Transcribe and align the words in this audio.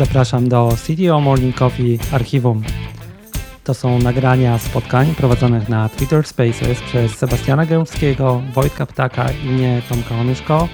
Zapraszam 0.00 0.48
do 0.48 0.68
CTO 0.86 1.20
Morning 1.20 1.56
Coffee 1.56 1.98
Archiwum. 2.12 2.62
To 3.64 3.74
są 3.74 3.98
nagrania 3.98 4.58
spotkań 4.58 5.14
prowadzonych 5.14 5.68
na 5.68 5.88
Twitter 5.88 6.26
Spaces 6.26 6.80
przez 6.80 7.12
Sebastiana 7.12 7.66
Gębskiego, 7.66 8.42
Wojtka 8.54 8.86
Ptaka 8.86 9.26
i 9.44 9.46
mnie, 9.46 9.82
Tomka 9.88 10.14
Onyszko. 10.14 10.68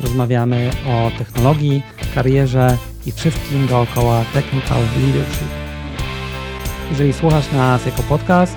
Rozmawiamy 0.00 0.70
o 0.86 1.18
technologii, 1.18 1.82
karierze 2.14 2.76
i 3.06 3.12
wszystkim 3.12 3.66
dookoła 3.66 4.24
Technical 4.34 4.82
Leadership. 5.00 5.48
Jeżeli 6.90 7.12
słuchasz 7.12 7.52
nas 7.52 7.86
jako 7.86 8.02
podcast, 8.02 8.56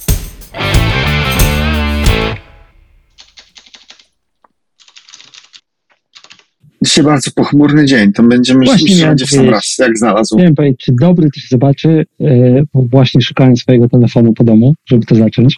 Dzisiaj 6.91 7.05
bardzo 7.05 7.31
pochmurny 7.31 7.85
dzień, 7.85 8.13
to 8.13 8.23
będziemy 8.23 8.65
Właśnie 8.65 8.95
miałem 8.95 9.09
będzie 9.09 9.25
w 9.25 9.29
sam 9.29 9.49
raz, 9.49 9.77
jak 9.79 9.97
znalazł. 9.97 10.37
Nie 10.37 10.43
wiem 10.43 10.55
powiedzieć, 10.55 10.79
czy 10.79 10.91
dobry 11.01 11.29
się 11.35 11.47
zobaczy, 11.49 12.05
bo 12.73 12.81
właśnie 12.81 13.21
szukałem 13.21 13.57
swojego 13.57 13.89
telefonu 13.89 14.33
po 14.33 14.43
domu, 14.43 14.73
żeby 14.85 15.05
to 15.05 15.15
zacząć. 15.15 15.55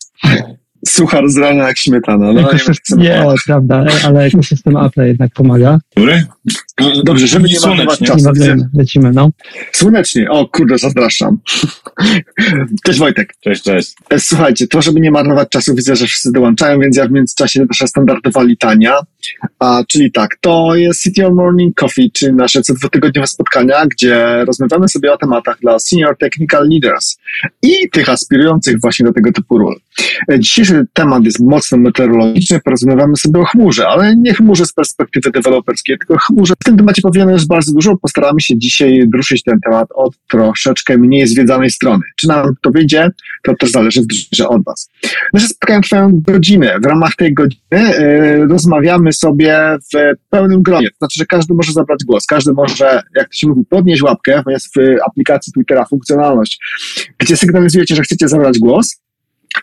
Suchar 0.87 1.29
z 1.29 1.37
rana 1.37 1.67
jak 1.67 1.77
śmietana. 1.77 2.33
No, 2.33 2.41
nie, 2.41 2.59
chcę 2.59 2.95
nie, 2.97 3.25
prawda, 3.45 3.85
ale 4.05 4.23
ekosystem 4.23 4.77
Apple 4.77 5.01
jednak 5.01 5.33
pomaga. 5.33 5.79
Dobry? 5.95 6.25
Dobrze, 7.03 7.27
żeby 7.27 7.47
nie 7.47 7.59
Słonecznie. 7.59 7.85
marnować 7.85 8.01
Nie 8.01 8.07
czasu. 8.07 8.29
Lecimy, 8.29 8.69
lecimy, 8.77 9.11
no. 9.11 9.29
Słonecznie, 9.71 10.29
o 10.29 10.47
kurde, 10.47 10.77
zazdaszczam. 10.77 11.37
Cześć 12.85 12.99
Wojtek. 12.99 13.33
Cześć, 13.41 13.63
cześć. 13.63 13.95
E, 14.09 14.19
Słuchajcie, 14.19 14.67
to 14.67 14.81
żeby 14.81 14.99
nie 14.99 15.11
marnować 15.11 15.49
czasu, 15.49 15.75
widzę, 15.75 15.95
że 15.95 16.07
wszyscy 16.07 16.31
dołączają, 16.31 16.79
więc 16.79 16.97
ja 16.97 17.07
w 17.07 17.11
międzyczasie 17.11 17.65
nasza 17.69 17.87
standardowa 17.87 18.43
litania. 18.43 18.95
A, 19.59 19.83
czyli 19.87 20.11
tak, 20.11 20.37
to 20.41 20.75
jest 20.75 21.03
City 21.03 21.27
of 21.27 21.33
Morning 21.33 21.75
Coffee, 21.75 22.11
czyli 22.11 22.33
nasze 22.33 22.61
co 22.61 22.73
dwutygodniowe 22.73 23.27
spotkania, 23.27 23.85
gdzie 23.85 24.45
rozmawiamy 24.45 24.87
sobie 24.89 25.13
o 25.13 25.17
tematach 25.17 25.59
dla 25.59 25.79
senior 25.79 26.17
technical 26.17 26.69
leaders 26.69 27.17
i 27.61 27.89
tych 27.91 28.09
aspirujących 28.09 28.81
właśnie 28.81 29.05
do 29.05 29.13
tego 29.13 29.31
typu 29.31 29.57
ról. 29.57 29.75
E, 30.31 30.39
Dzisiejszy 30.39 30.72
temat 30.93 31.25
jest 31.25 31.39
mocno 31.39 31.77
meteorologiczny, 31.77 32.59
porozmawiamy 32.59 33.15
sobie 33.15 33.39
o 33.39 33.45
chmurze, 33.45 33.87
ale 33.87 34.15
nie 34.15 34.33
chmurze 34.33 34.65
z 34.65 34.73
perspektywy 34.73 35.31
deweloperskiej, 35.31 35.97
tylko 35.97 36.17
chmurze. 36.17 36.53
W 36.61 36.63
tym 36.65 36.77
temacie 36.77 37.01
powiemy 37.01 37.31
już 37.31 37.45
bardzo 37.45 37.73
dużo, 37.73 37.97
postaramy 37.97 38.41
się 38.41 38.57
dzisiaj 38.57 39.03
ruszyć 39.13 39.43
ten 39.43 39.59
temat 39.59 39.87
od 39.95 40.13
troszeczkę 40.31 40.97
mniej 40.97 41.27
zwiedzanej 41.27 41.69
strony. 41.69 42.03
Czy 42.15 42.27
nam 42.27 42.47
to 42.61 42.71
wyjdzie, 42.71 43.09
to 43.43 43.55
też 43.55 43.71
zależy 43.71 44.01
w 44.01 44.41
od 44.47 44.63
Was. 44.63 44.89
Nasze 45.33 45.47
spotkania 45.47 45.81
trwają 45.81 46.09
godzinę. 46.13 46.75
W 46.83 46.85
ramach 46.85 47.15
tej 47.15 47.33
godziny 47.33 47.61
e, 47.71 48.37
rozmawiamy 48.45 49.13
sobie 49.13 49.77
w 49.93 50.13
pełnym 50.29 50.61
gronie. 50.61 50.89
To 50.89 50.97
znaczy, 50.97 51.19
że 51.19 51.25
każdy 51.25 51.53
może 51.53 51.71
zabrać 51.71 51.99
głos. 52.05 52.25
Każdy 52.25 52.53
może, 52.53 53.01
jak 53.15 53.27
to 53.27 53.33
się 53.33 53.47
mówi, 53.47 53.61
podnieść 53.69 54.01
łapkę, 54.01 54.43
jest 54.47 54.67
w 54.67 54.79
aplikacji 55.07 55.53
Twittera 55.53 55.85
funkcjonalność, 55.85 56.59
gdzie 57.17 57.37
sygnalizujecie, 57.37 57.95
że 57.95 58.01
chcecie 58.01 58.27
zabrać 58.27 58.59
głos. 58.59 59.02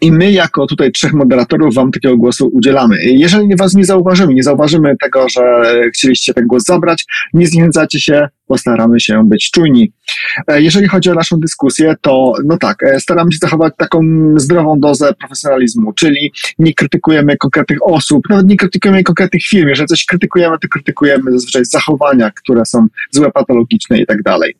I 0.01 0.13
my, 0.13 0.33
jako 0.33 0.67
tutaj 0.67 0.93
trzech 0.93 1.13
moderatorów, 1.13 1.75
wam 1.75 1.93
takiego 1.93 2.17
głosu 2.17 2.51
udzielamy. 2.53 2.99
Jeżeli 3.03 3.57
was 3.57 3.75
nie 3.75 3.85
zauważymy, 3.85 4.35
nie 4.35 4.43
zauważymy 4.43 4.97
tego, 4.97 5.29
że 5.29 5.73
chcieliście 5.95 6.35
ten 6.35 6.47
głos 6.47 6.65
zabrać, 6.65 7.05
nie 7.35 7.47
zniechęcacie 7.47 8.01
się, 8.01 8.29
postaramy 8.47 9.01
się 9.01 9.29
być 9.29 9.51
czujni. 9.51 9.93
E, 10.47 10.63
Jeżeli 10.63 10.89
chodzi 10.89 11.11
o 11.11 11.15
naszą 11.15 11.37
dyskusję, 11.41 11.95
to 12.01 12.33
no 12.45 12.59
tak, 12.59 12.83
e, 12.83 13.01
staramy 13.01 13.33
się 13.33 13.39
zachować 13.43 13.73
taką 13.77 14.01
zdrową 14.37 14.81
dozę 14.81 15.15
profesjonalizmu, 15.15 15.93
czyli 15.93 16.33
nie 16.59 16.75
krytykujemy 16.75 17.37
konkretnych 17.37 17.79
osób, 17.83 18.23
nawet 18.31 18.47
nie 18.47 18.57
krytykujemy 18.57 19.03
konkretnych 19.05 19.43
firm. 19.43 19.69
Jeżeli 19.69 19.89
coś 19.89 20.05
krytykujemy, 20.05 20.59
to 20.59 20.69
krytykujemy 20.69 21.33
zazwyczaj 21.33 21.65
zachowania, 21.65 22.31
które 22.31 22.65
są 22.65 22.87
złe, 23.11 23.31
patologiczne 23.31 24.01
i 24.01 24.07
tak 24.07 24.23
dalej. 24.23 24.57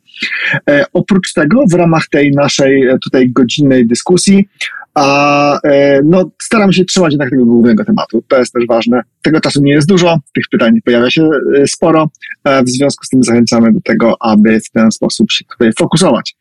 E, 0.69 0.85
Oprócz 0.93 1.33
tego, 1.33 1.63
w 1.71 1.73
ramach 1.73 2.07
tej 2.07 2.31
naszej 2.31 2.83
tutaj 3.03 3.29
godzinnej 3.29 3.87
dyskusji, 3.87 4.47
a 4.95 5.59
e, 5.63 6.01
no, 6.05 6.31
staram 6.41 6.73
się 6.73 6.85
trzymać 6.85 7.11
jednak 7.13 7.29
tego 7.29 7.45
głównego 7.45 7.85
tematu. 7.85 8.23
To 8.27 8.39
jest 8.39 8.53
też 8.53 8.63
ważne. 8.67 9.01
Tego 9.21 9.39
czasu 9.41 9.61
nie 9.63 9.71
jest 9.71 9.87
dużo, 9.87 10.17
tych 10.35 10.45
pytań 10.51 10.73
pojawia 10.85 11.11
się 11.11 11.29
e, 11.57 11.67
sporo. 11.67 12.09
E, 12.43 12.63
W 12.63 12.69
związku 12.69 13.05
z 13.05 13.09
tym 13.09 13.23
zachęcamy 13.23 13.73
do 13.73 13.79
tego, 13.81 14.15
aby 14.19 14.59
w 14.59 14.69
ten 14.69 14.91
sposób 14.91 15.31
się 15.31 15.45
tutaj 15.45 15.71
fokusować. 15.79 16.35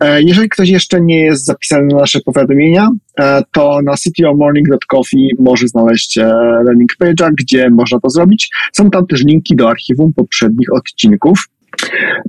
E, 0.00 0.22
Jeżeli 0.22 0.48
ktoś 0.48 0.68
jeszcze 0.68 1.00
nie 1.00 1.20
jest 1.20 1.44
zapisany 1.44 1.86
na 1.86 1.96
nasze 1.98 2.20
powiadomienia, 2.20 2.88
e, 3.20 3.42
to 3.52 3.80
na 3.84 3.96
citymorning.coffee 3.96 5.28
może 5.38 5.68
znaleźć 5.68 6.18
e, 6.18 6.24
landing 6.66 6.90
page'a, 7.02 7.30
gdzie 7.38 7.70
można 7.70 8.00
to 8.00 8.10
zrobić. 8.10 8.50
Są 8.72 8.90
tam 8.90 9.06
też 9.06 9.24
linki 9.24 9.56
do 9.56 9.68
archiwum 9.70 10.12
poprzednich 10.12 10.72
odcinków. 10.72 11.48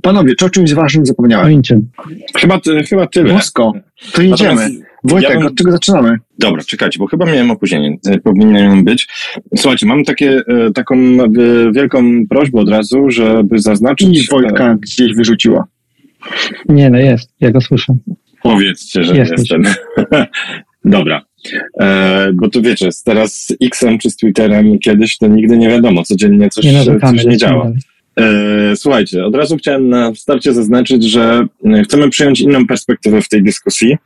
Panowie, 0.02 0.34
czy 0.34 0.44
o 0.44 0.50
czymś 0.50 0.74
ważnym 0.74 1.02
O 1.02 1.06
zapomniałem? 1.06 1.50
niczym. 1.52 1.90
Chyba, 2.36 2.60
chyba 2.88 3.06
tyle. 3.06 3.34
Bosko, 3.34 3.72
to 4.12 4.22
jedziemy. 4.22 4.54
Natomiast 4.54 4.87
Wojtek, 5.04 5.30
ja 5.30 5.36
bym- 5.38 5.46
od 5.46 5.54
czego 5.54 5.72
zaczynamy? 5.72 6.16
Dobra, 6.38 6.62
czekajcie, 6.64 6.98
bo 6.98 7.06
chyba 7.06 7.26
miałem 7.26 7.50
opóźnienie. 7.50 7.96
E, 8.06 8.18
Powinien 8.18 8.84
być. 8.84 9.08
Słuchajcie, 9.56 9.86
mam 9.86 10.04
takie, 10.04 10.30
e, 10.48 10.70
taką 10.74 10.94
e, 10.96 11.28
wielką 11.72 12.26
prośbę 12.30 12.60
od 12.60 12.68
razu, 12.68 13.10
żeby 13.10 13.56
I 13.56 13.60
zaznaczyć... 13.60 14.28
Wojtka 14.28 14.74
gdzieś 14.80 15.14
wyrzuciła. 15.14 15.64
Nie, 16.68 16.90
no 16.90 16.98
jest, 16.98 17.30
ja 17.40 17.50
go 17.50 17.60
słyszę. 17.60 17.96
Powiedzcie, 18.42 19.04
że 19.04 19.16
Jesteś. 19.16 19.38
jestem. 19.38 19.62
Dobra. 20.84 21.22
E, 21.80 22.30
bo 22.34 22.48
tu 22.50 22.62
wiecie, 22.62 22.88
teraz 23.04 23.34
z 23.46 23.56
X-em 23.62 23.98
czy 23.98 24.10
z 24.10 24.16
Twitterem 24.16 24.78
kiedyś 24.78 25.18
to 25.18 25.26
nigdy 25.26 25.56
nie 25.58 25.68
wiadomo, 25.68 26.02
codziennie 26.02 26.48
coś, 26.48 26.64
Nie 26.64 26.72
narzekamy. 26.72 27.18
coś 27.18 27.26
nie 27.26 27.36
działa. 27.36 27.72
E, 28.20 28.76
Słuchajcie, 28.76 29.24
od 29.24 29.34
razu 29.34 29.56
chciałem 29.56 29.88
na 29.88 30.14
starcie 30.14 30.52
zaznaczyć, 30.52 31.04
że 31.04 31.46
chcemy 31.84 32.10
przyjąć 32.10 32.40
inną 32.40 32.66
perspektywę 32.66 33.22
w 33.22 33.28
tej 33.28 33.42
dyskusji, 33.42 33.96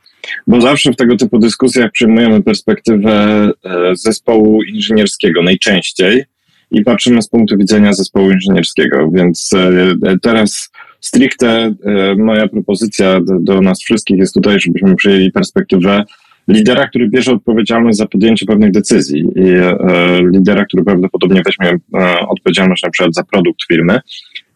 bo 0.47 0.61
zawsze 0.61 0.91
w 0.91 0.95
tego 0.95 1.17
typu 1.17 1.39
dyskusjach 1.39 1.91
przyjmujemy 1.91 2.43
perspektywę 2.43 3.13
e, 3.65 3.95
zespołu 3.95 4.63
inżynierskiego 4.63 5.43
najczęściej 5.43 6.23
i 6.71 6.83
patrzymy 6.83 7.21
z 7.21 7.29
punktu 7.29 7.57
widzenia 7.57 7.93
zespołu 7.93 8.31
inżynierskiego, 8.31 9.11
więc 9.13 9.49
e, 9.53 10.17
teraz 10.21 10.71
stricte 10.99 11.49
e, 11.49 12.15
moja 12.15 12.47
propozycja 12.47 13.21
do, 13.21 13.39
do 13.39 13.61
nas 13.61 13.81
wszystkich 13.81 14.17
jest 14.17 14.33
tutaj, 14.33 14.59
żebyśmy 14.59 14.95
przyjęli 14.95 15.31
perspektywę 15.31 16.03
lidera, 16.47 16.87
który 16.87 17.09
bierze 17.09 17.31
odpowiedzialność 17.31 17.97
za 17.97 18.05
podjęcie 18.05 18.45
pewnych 18.45 18.71
decyzji. 18.71 19.25
I 19.35 19.49
e, 19.49 19.77
lidera, 20.33 20.65
który 20.65 20.83
prawdopodobnie 20.83 21.41
weźmie 21.45 21.79
e, 22.01 22.19
odpowiedzialność 22.19 22.83
na 22.83 22.89
przykład 22.89 23.15
za 23.15 23.23
produkt 23.23 23.59
firmy, 23.67 23.99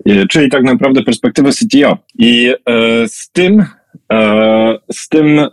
e, 0.05 0.28
czyli 0.28 0.49
tak 0.49 0.63
naprawdę 0.63 1.03
perspektywę 1.03 1.49
CTO. 1.51 1.97
I 2.19 2.53
e, 2.66 3.07
z 3.07 3.31
tym 3.31 3.61
E, 3.61 3.77
Z 4.92 5.09
tym, 5.09 5.40
e, 5.40 5.50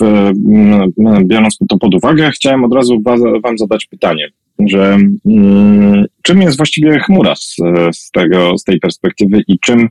w, 0.00 0.02
m, 0.02 0.92
biorąc 1.24 1.58
to 1.68 1.78
pod 1.78 1.94
uwagę, 1.94 2.30
chciałem 2.30 2.64
od 2.64 2.74
razu 2.74 3.00
wa- 3.02 3.40
Wam 3.44 3.58
zadać 3.58 3.86
pytanie, 3.86 4.28
że 4.66 4.98
mm, 5.26 6.04
czym 6.22 6.42
jest 6.42 6.56
właściwie 6.56 6.98
chmura 6.98 7.34
z, 7.34 7.56
z, 7.92 8.10
tego, 8.10 8.58
z 8.58 8.64
tej 8.64 8.80
perspektywy 8.80 9.42
i 9.48 9.58
czym, 9.58 9.88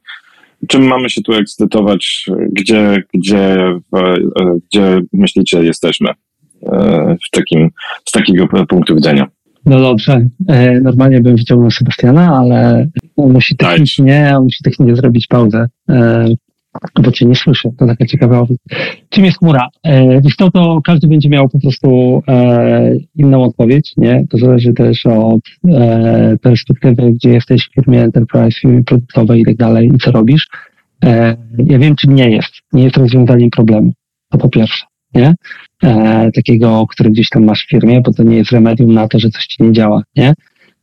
czym 0.67 0.87
mamy 0.87 1.09
się 1.09 1.21
tu 1.21 1.33
ekscytować, 1.33 2.25
gdzie, 2.51 3.03
gdzie, 3.13 3.55
e, 3.95 4.15
gdzie 4.67 5.01
myślicie 5.13 5.63
jesteśmy 5.63 6.09
e, 6.09 7.15
w 7.27 7.29
takim, 7.31 7.69
z 8.05 8.11
takiego 8.11 8.47
punktu 8.67 8.95
widzenia? 8.95 9.27
No 9.65 9.79
dobrze, 9.79 10.27
e, 10.47 10.81
normalnie 10.81 11.21
bym 11.21 11.35
wyciągnął 11.35 11.71
Sebastiana, 11.71 12.37
ale 12.37 12.87
on 13.17 13.33
musi 13.33 13.55
technicznie, 13.55 14.33
on 14.37 14.43
musi 14.43 14.63
technicznie 14.63 14.95
zrobić 14.95 15.27
pauzę, 15.27 15.67
e, 15.89 16.25
bo 17.03 17.11
cię 17.11 17.25
nie 17.25 17.35
słyszę. 17.35 17.69
To 17.77 17.87
taka 17.87 18.05
ciekawa 18.05 18.39
opcja. 18.39 18.55
Czym 19.09 19.25
jest 19.25 19.37
chmura? 19.37 19.67
E, 19.83 20.21
wiesz 20.21 20.35
co, 20.35 20.51
to 20.51 20.81
każdy 20.83 21.07
będzie 21.07 21.29
miał 21.29 21.49
po 21.49 21.59
prostu 21.59 22.21
e, 22.27 22.95
inną 23.15 23.43
odpowiedź, 23.43 23.93
nie? 23.97 24.23
To 24.29 24.37
zależy 24.37 24.73
też 24.73 25.05
od 25.05 25.41
e, 25.69 26.37
perspektywy, 26.41 27.11
gdzie 27.11 27.29
jesteś 27.29 27.69
w 27.69 27.73
firmie 27.73 28.03
enterprise, 28.03 28.59
firmie 28.59 28.83
produktowej 28.83 29.41
i 29.41 29.45
tak 29.45 29.55
dalej 29.55 29.91
i 29.95 29.97
co 29.97 30.11
robisz. 30.11 30.47
Ja 31.57 31.79
wiem, 31.79 31.95
czym 31.95 32.15
nie 32.15 32.29
jest. 32.29 32.51
Nie 32.73 32.83
jest 32.83 32.97
rozwiązaniem 32.97 33.49
problemu. 33.49 33.93
To 34.29 34.37
po 34.37 34.49
pierwsze, 34.49 34.85
nie? 35.13 35.33
takiego, 36.35 36.87
który 36.89 37.09
gdzieś 37.09 37.29
tam 37.29 37.45
masz 37.45 37.65
w 37.65 37.69
firmie, 37.69 38.01
bo 38.01 38.13
to 38.13 38.23
nie 38.23 38.37
jest 38.37 38.51
remedium 38.51 38.93
na 38.93 39.07
to, 39.07 39.19
że 39.19 39.29
coś 39.29 39.45
ci 39.45 39.63
nie 39.63 39.71
działa, 39.71 40.03
nie? 40.15 40.33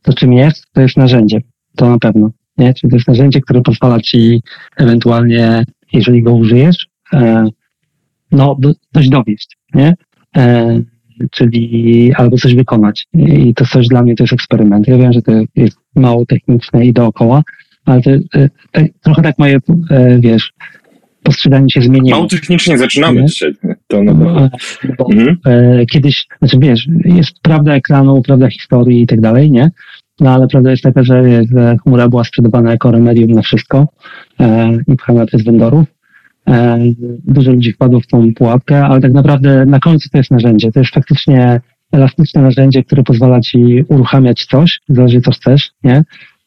To 0.01 0.13
czym 0.13 0.33
jest? 0.33 0.65
To 0.73 0.81
jest 0.81 0.97
narzędzie. 0.97 1.41
To 1.75 1.89
na 1.89 1.99
pewno, 1.99 2.31
nie? 2.57 2.73
Czyli 2.73 2.91
to 2.91 2.95
jest 2.95 3.07
narzędzie, 3.07 3.41
które 3.41 3.61
pozwala 3.61 3.99
ci 3.99 4.41
ewentualnie 4.77 5.63
jeżeli 5.95 6.23
go 6.23 6.33
użyjesz, 6.33 6.87
e, 7.13 7.45
no 8.31 8.57
coś 8.93 9.09
dowieść, 9.09 9.57
nie? 9.73 9.93
E, 10.37 10.81
czyli 11.31 12.13
albo 12.17 12.37
coś 12.37 12.55
wykonać. 12.55 13.07
I 13.13 13.53
to 13.53 13.65
coś 13.65 13.87
dla 13.87 14.01
mnie 14.03 14.15
to 14.15 14.23
jest 14.23 14.33
eksperyment. 14.33 14.87
Ja 14.87 14.97
wiem, 14.97 15.13
że 15.13 15.21
to 15.21 15.31
jest 15.55 15.77
mało 15.95 16.25
techniczne 16.25 16.85
i 16.85 16.93
dookoła, 16.93 17.43
ale 17.85 18.01
to, 18.01 18.11
e, 18.11 18.49
to 18.71 18.81
trochę 19.03 19.21
tak 19.21 19.39
moje, 19.39 19.57
e, 19.89 20.19
wiesz, 20.19 20.53
postrzeganie 21.23 21.69
się 21.69 21.81
zmieniło. 21.81 22.17
Mało 22.17 22.29
technicznie 22.29 22.77
zaczynamy 22.77 23.21
Nie? 23.21 23.27
dzisiaj. 23.27 23.53
To 23.87 23.97
pewno. 23.97 24.45
E, 24.45 24.49
bo, 24.97 25.09
Mhm. 25.11 25.37
e, 25.45 25.85
kiedyś, 25.85 26.25
znaczy 26.39 26.57
wiesz, 26.59 26.87
jest 27.05 27.39
prawda 27.41 27.75
ekranu, 27.75 28.21
prawda 28.21 28.49
historii 28.49 29.01
i 29.01 29.07
tak 29.07 29.21
dalej, 29.21 29.51
nie? 29.51 29.71
No 30.19 30.29
ale 30.31 30.47
prawda 30.47 30.71
jest 30.71 30.83
taka, 30.83 31.03
że, 31.03 31.23
wiesz, 31.23 31.47
że 31.55 31.77
chmura 31.83 32.09
była 32.09 32.23
sprzedawana 32.23 32.71
jako 32.71 32.91
remedium 32.91 33.31
na 33.31 33.41
wszystko 33.41 33.87
e, 34.39 34.77
i 34.87 34.95
pchana 34.95 35.25
przez 35.25 35.43
vendorów. 35.43 35.85
E, 36.47 36.77
dużo 37.25 37.51
ludzi 37.51 37.73
wpadło 37.73 37.99
w 37.99 38.07
tą 38.07 38.33
pułapkę, 38.33 38.85
ale 38.85 39.01
tak 39.01 39.13
naprawdę 39.13 39.65
na 39.65 39.79
końcu 39.79 40.09
to 40.09 40.17
jest 40.17 40.31
narzędzie. 40.31 40.71
To 40.71 40.79
jest 40.79 40.93
faktycznie 40.93 41.61
elastyczne 41.91 42.41
narzędzie, 42.41 42.83
które 42.83 43.03
pozwala 43.03 43.41
ci 43.41 43.83
uruchamiać 43.87 44.45
coś, 44.45 44.79
zależy 44.89 45.21
co 45.21 45.31
chcesz, 45.31 45.71
nie? 45.83 46.03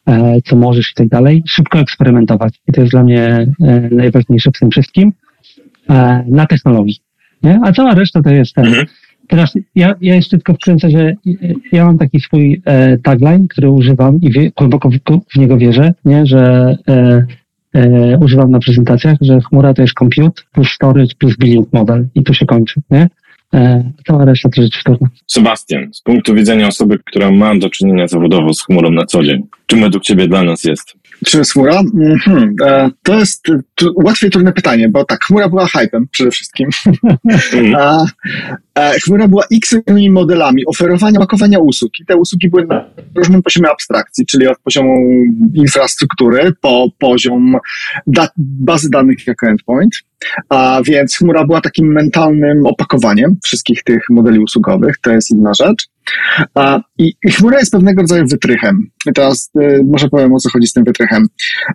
E, 0.07 0.41
co 0.41 0.55
możesz 0.55 0.91
i 0.91 0.93
tak 0.95 1.07
dalej. 1.07 1.43
Szybko 1.47 1.79
eksperymentować. 1.79 2.53
I 2.67 2.71
to 2.71 2.81
jest 2.81 2.91
dla 2.93 3.03
mnie 3.03 3.47
e, 3.61 3.89
najważniejsze 3.91 4.51
w 4.51 4.59
tym 4.59 4.71
wszystkim. 4.71 5.13
E, 5.89 6.23
na 6.27 6.45
technologii. 6.45 6.99
Nie? 7.43 7.59
A 7.63 7.71
cała 7.71 7.93
reszta 7.93 8.21
to 8.21 8.29
jest 8.29 8.53
ten. 8.53 8.65
Mhm. 8.65 8.85
Teraz 9.29 9.53
ja, 9.75 9.95
ja 10.01 10.15
jeszcze 10.15 10.37
tylko 10.37 10.53
wkręcę, 10.53 10.89
że 10.89 11.13
ja 11.71 11.85
mam 11.85 11.97
taki 11.97 12.19
swój 12.19 12.61
e, 12.65 12.97
tagline, 12.97 13.47
który 13.47 13.69
używam 13.69 14.21
i 14.21 14.31
wie, 14.31 14.51
głęboko 14.57 14.89
w, 14.89 14.97
w 15.33 15.37
niego 15.37 15.57
wierzę, 15.57 15.93
nie? 16.05 16.25
że 16.25 16.75
e, 16.87 17.25
e, 17.73 18.17
używam 18.17 18.51
na 18.51 18.59
prezentacjach, 18.59 19.17
że 19.21 19.41
chmura 19.41 19.73
to 19.73 19.81
jest 19.81 19.93
compute 19.93 20.41
plus 20.51 20.69
storage 20.69 21.15
plus 21.19 21.37
billing 21.37 21.73
model 21.73 22.07
i 22.15 22.23
tu 22.23 22.33
się 22.33 22.45
kończy. 22.45 22.81
Nie? 22.91 23.09
E, 23.53 23.91
cała 24.07 24.25
reszta 24.25 24.49
to 24.49 24.61
rzecz 24.61 24.79
wtórna. 24.79 25.07
Sebastian, 25.27 25.93
z 25.93 26.01
punktu 26.01 26.35
widzenia 26.35 26.67
osoby, 26.67 26.99
która 27.05 27.31
ma 27.31 27.55
do 27.55 27.69
czynienia 27.69 28.07
zawodowo 28.07 28.53
z 28.53 28.63
chmurą 28.63 28.91
na 28.91 29.05
co 29.05 29.23
dzień, 29.23 29.43
czym 29.65 29.81
według 29.81 30.03
Ciebie 30.03 30.27
dla 30.27 30.43
nas 30.43 30.63
jest? 30.63 30.93
Czy 31.25 31.37
jest 31.37 31.53
chmura? 31.53 31.81
Mhm. 32.25 32.55
To 33.03 33.19
jest 33.19 33.49
e, 33.49 33.61
łatwiej 33.95 34.29
trudne 34.29 34.53
pytanie, 34.53 34.89
bo 34.89 35.05
tak, 35.05 35.23
chmura 35.23 35.49
była 35.49 35.67
hypem 35.67 36.07
przede 36.11 36.31
wszystkim. 36.31 36.69
Mhm. 36.85 37.75
A, 37.79 38.05
e, 38.75 38.99
chmura 38.99 39.27
była 39.27 39.43
x 39.53 39.75
modelami 40.09 40.65
oferowania, 40.65 41.19
pakowania 41.19 41.59
usług. 41.59 41.91
I 41.99 42.05
te 42.05 42.15
usługi 42.15 42.49
były 42.49 42.65
na 42.65 42.85
różnym 43.15 43.43
poziomie 43.43 43.69
abstrakcji, 43.69 44.25
czyli 44.25 44.47
od 44.47 44.59
poziomu 44.59 45.05
infrastruktury 45.53 46.51
po 46.61 46.87
poziom 46.99 47.57
da, 48.07 48.29
bazy 48.37 48.89
danych 48.89 49.27
jako 49.27 49.47
endpoint. 49.47 50.08
A 50.49 50.81
więc 50.85 51.17
chmura 51.17 51.45
była 51.45 51.61
takim 51.61 51.93
mentalnym 51.93 52.65
opakowaniem 52.65 53.37
wszystkich 53.43 53.83
tych 53.83 54.03
modeli 54.09 54.39
usługowych. 54.39 54.95
To 55.01 55.11
jest 55.11 55.31
inna 55.31 55.51
rzecz. 55.53 55.87
A, 56.55 56.79
i, 56.97 57.13
I 57.23 57.31
chmura 57.31 57.59
jest 57.59 57.71
pewnego 57.71 58.01
rodzaju 58.01 58.25
wytrychem. 58.27 58.89
I 59.09 59.13
teraz 59.13 59.51
y, 59.61 59.81
może 59.85 60.09
powiem 60.09 60.33
o 60.33 60.39
co 60.39 60.49
chodzi 60.49 60.67
z 60.67 60.73
tym 60.73 60.83
wytrychem. 60.83 61.27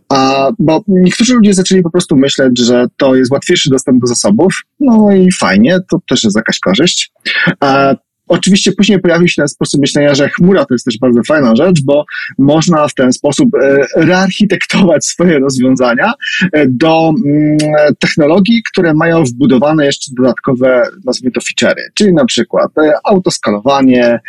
A, 0.08 0.50
bo 0.58 0.84
niektórzy 0.88 1.34
ludzie 1.34 1.54
zaczęli 1.54 1.82
po 1.82 1.90
prostu 1.90 2.16
myśleć, 2.16 2.58
że 2.58 2.86
to 2.96 3.14
jest 3.14 3.32
łatwiejszy 3.32 3.70
dostęp 3.70 4.00
do 4.00 4.06
zasobów. 4.06 4.54
No 4.80 5.12
i 5.12 5.28
fajnie, 5.32 5.78
to 5.90 5.98
też 6.08 6.24
jest 6.24 6.36
jakaś 6.36 6.58
korzyść. 6.58 7.12
A, 7.60 7.94
Oczywiście 8.28 8.72
później 8.72 9.00
pojawił 9.00 9.28
się 9.28 9.34
ten 9.36 9.48
sposób 9.48 9.80
myślenia, 9.80 10.14
że 10.14 10.28
chmura 10.28 10.64
to 10.64 10.74
jest 10.74 10.84
też 10.84 10.98
bardzo 10.98 11.20
fajna 11.28 11.56
rzecz, 11.56 11.82
bo 11.84 12.04
można 12.38 12.88
w 12.88 12.94
ten 12.94 13.12
sposób 13.12 13.48
e, 13.54 13.86
rearchitektować 13.96 15.06
swoje 15.06 15.38
rozwiązania 15.38 16.12
e, 16.52 16.66
do 16.68 17.12
mm, 17.26 17.58
technologii, 17.98 18.62
które 18.72 18.94
mają 18.94 19.24
wbudowane 19.24 19.86
jeszcze 19.86 20.12
dodatkowe, 20.18 20.88
nazwijmy 21.04 21.32
to 21.32 21.40
feature'y, 21.40 21.82
czyli 21.94 22.14
na 22.14 22.24
przykład 22.24 22.78
e, 22.78 22.92
autoskalowanie, 23.04 24.20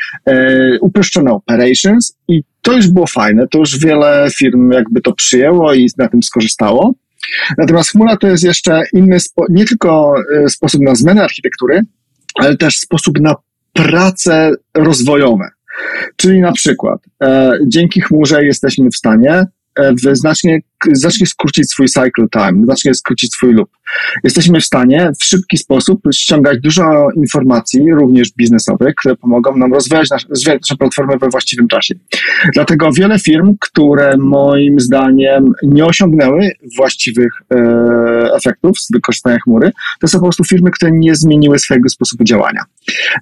uproszczone 0.82 1.32
operations 1.32 2.18
i 2.28 2.44
to 2.62 2.74
już 2.74 2.88
było 2.88 3.08
fajne, 3.08 3.48
to 3.48 3.60
już 3.60 3.80
wiele 3.80 4.28
firm 4.38 4.72
jakby 4.72 5.02
to 5.02 5.14
przyjęło 5.14 5.74
i 5.74 5.90
na 5.98 6.08
tym 6.08 6.24
skorzystało. 6.24 6.94
Natomiast 7.58 7.92
chmura 7.92 8.18
to 8.18 8.28
jest 8.28 8.44
jeszcze 8.44 8.84
inny, 8.94 9.18
nie 9.50 9.66
tylko 9.66 10.16
sposób 10.48 10.82
na 10.82 10.96
zmianę 10.96 11.24
architektury, 11.24 11.82
ale 12.36 12.58
też 12.58 12.80
sposób 12.80 13.20
na 13.20 13.36
prace 13.76 14.52
rozwojowe. 14.78 15.50
Czyli 16.16 16.40
na 16.40 16.52
przykład 16.52 17.00
e, 17.24 17.52
dzięki 17.68 18.02
chmurze 18.02 18.46
jesteśmy 18.46 18.90
w 18.90 18.96
stanie 18.96 19.46
e, 19.76 19.94
w 19.94 20.18
znacznie, 20.18 20.60
znacznie 20.92 21.26
skrócić 21.26 21.72
swój 21.72 21.88
cycle 21.88 22.26
time, 22.32 22.64
znacznie 22.64 22.94
skrócić 22.94 23.34
swój 23.34 23.54
loop. 23.54 23.70
Jesteśmy 24.24 24.60
w 24.62 24.66
stanie 24.66 25.12
w 25.20 25.24
szybki 25.24 25.58
sposób 25.58 26.02
ściągać 26.14 26.60
dużo 26.60 27.08
informacji, 27.16 27.94
również 27.94 28.32
biznesowych, 28.38 28.96
które 28.96 29.16
pomogą 29.16 29.58
nam 29.58 29.74
rozwijać 29.74 30.10
nasze, 30.10 30.28
rozwijać 30.30 30.62
nasze 30.62 30.76
platformy 30.76 31.18
we 31.18 31.30
właściwym 31.30 31.68
czasie. 31.68 31.96
Dlatego 32.54 32.92
wiele 32.92 33.20
firm, 33.20 33.56
które 33.60 34.18
moim 34.18 34.80
zdaniem 34.80 35.52
nie 35.64 35.86
osiągnęły 35.86 36.52
właściwych 36.78 37.34
e, 37.54 38.34
efektów 38.36 38.80
z 38.80 38.92
wykorzystania 38.92 39.40
chmury, 39.40 39.72
to 40.00 40.08
są 40.08 40.18
po 40.18 40.24
prostu 40.26 40.44
firmy, 40.44 40.72
które 40.72 40.92
nie 40.92 41.16
zmieniły 41.16 41.60
swojego 41.60 41.90
sposobu 41.90 42.24
działania. 42.24 42.62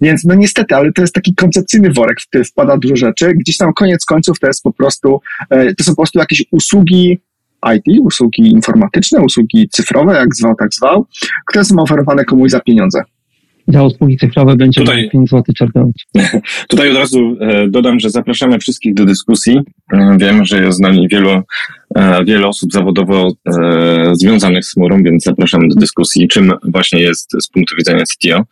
Więc 0.01 0.23
no 0.23 0.35
niestety, 0.35 0.75
ale 0.75 0.91
to 0.93 1.01
jest 1.01 1.13
taki 1.13 1.35
koncepcyjny 1.35 1.93
worek, 1.93 2.21
w 2.21 2.27
który 2.27 2.43
wpada 2.43 2.77
dużo 2.77 2.95
rzeczy. 2.95 3.33
Gdzieś 3.33 3.57
tam 3.57 3.73
koniec 3.73 4.05
końców 4.05 4.39
to 4.39 4.47
jest 4.47 4.63
po 4.63 4.73
prostu, 4.73 5.21
e, 5.49 5.75
to 5.75 5.83
są 5.83 5.91
po 5.91 6.01
prostu 6.01 6.19
jakieś 6.19 6.43
usługi 6.51 7.19
IT, 7.77 7.99
usługi 8.01 8.41
informatyczne, 8.51 9.21
usługi 9.21 9.69
cyfrowe, 9.71 10.13
jak 10.13 10.35
zwał, 10.35 10.55
tak 10.59 10.73
zwał, 10.73 11.05
które 11.47 11.65
są 11.65 11.75
oferowane 11.79 12.25
komuś 12.25 12.51
za 12.51 12.59
pieniądze. 12.59 13.01
Za 13.67 13.83
usługi 13.83 14.17
cyfrowe 14.17 14.55
będzie 14.55 14.81
Tutaj- 14.81 15.09
5 15.09 15.29
zł 15.29 15.43
czerpać. 15.57 16.07
Tutaj 16.69 16.89
od 16.91 16.97
razu 16.97 17.35
e, 17.39 17.67
dodam, 17.67 17.99
że 17.99 18.09
zapraszamy 18.09 18.59
wszystkich 18.59 18.93
do 18.93 19.05
dyskusji. 19.05 19.59
E, 19.93 20.17
Wiem, 20.19 20.45
że 20.45 20.63
jest 20.63 20.77
z 20.77 20.81
nami 20.81 21.07
wielu, 21.11 21.29
e, 21.95 22.23
wiele 22.25 22.47
osób 22.47 22.71
zawodowo 22.71 23.31
związanych 24.13 24.65
z 24.65 24.73
chmurą, 24.73 25.03
więc 25.03 25.23
zapraszamy 25.23 25.67
do 25.67 25.75
dyskusji, 25.75 26.27
czym 26.27 26.51
właśnie 26.63 27.01
jest 27.01 27.31
z 27.41 27.49
punktu 27.49 27.75
widzenia 27.75 28.03
CTO. 28.03 28.43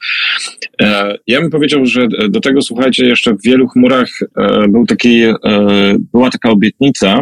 Ja 1.28 1.42
bym 1.42 1.50
powiedział, 1.50 1.86
że 1.86 2.08
do 2.30 2.40
tego, 2.40 2.62
słuchajcie, 2.62 3.06
jeszcze 3.06 3.34
w 3.34 3.42
wielu 3.46 3.68
chmurach 3.68 4.10
był 4.70 4.86
taki, 4.86 5.24
była 6.14 6.30
taka 6.30 6.50
obietnica, 6.50 7.20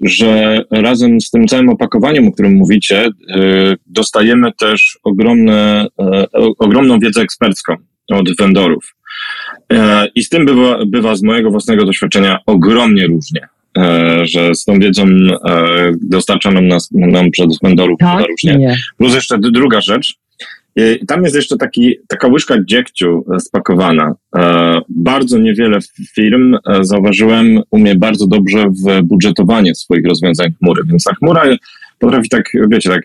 że 0.00 0.62
razem 0.70 1.20
z 1.20 1.30
tym 1.30 1.46
całym 1.46 1.68
opakowaniem, 1.68 2.28
o 2.28 2.32
którym 2.32 2.52
mówicie, 2.54 3.04
e, 3.04 3.10
dostajemy 3.86 4.52
też 4.60 4.98
ogromne, 5.04 5.86
e, 6.00 6.26
ogromną 6.58 6.98
wiedzę 6.98 7.20
ekspercką 7.20 7.74
od 8.10 8.36
vendorów. 8.36 8.94
E, 9.72 10.06
I 10.14 10.22
z 10.22 10.28
tym 10.28 10.46
bywa, 10.46 10.78
bywa 10.86 11.14
z 11.16 11.22
mojego 11.22 11.50
własnego 11.50 11.84
doświadczenia 11.84 12.38
ogromnie 12.46 13.06
różnie. 13.06 13.48
E, 13.78 14.26
Że 14.26 14.54
z 14.54 14.64
tą 14.64 14.78
wiedzą 14.78 15.04
e, 15.04 15.36
dostarcza 16.02 16.50
nam, 16.50 16.68
nas, 16.68 16.88
nam 16.92 17.30
przez 17.30 17.58
vendorów 17.62 17.98
Tak, 18.00 18.26
różnie. 18.28 18.56
nie. 18.56 18.76
Plus 18.98 19.14
jeszcze 19.14 19.38
druga 19.38 19.80
rzecz. 19.80 20.14
Tam 21.08 21.22
jest 21.24 21.36
jeszcze 21.36 21.56
taki, 21.56 21.96
taka 22.08 22.28
łyżka 22.28 22.54
dziegciu 22.64 23.24
e, 23.34 23.40
spakowana. 23.40 24.14
E, 24.36 24.80
Bardzo 24.88 25.38
niewiele 25.38 25.78
firm, 26.14 26.54
e, 26.54 26.58
zauważyłem, 26.80 27.60
umie 27.70 27.94
bardzo 27.94 28.26
dobrze 28.26 28.64
w 28.68 29.02
budżetowanie 29.02 29.74
swoich 29.74 30.06
rozwiązań 30.06 30.52
chmury. 30.58 30.82
Więc 30.86 31.04
ta 31.04 31.14
chmura 31.14 31.44
potrafi 31.98 32.28
tak, 32.28 32.44
wiecie, 32.70 32.90
tak 32.90 33.02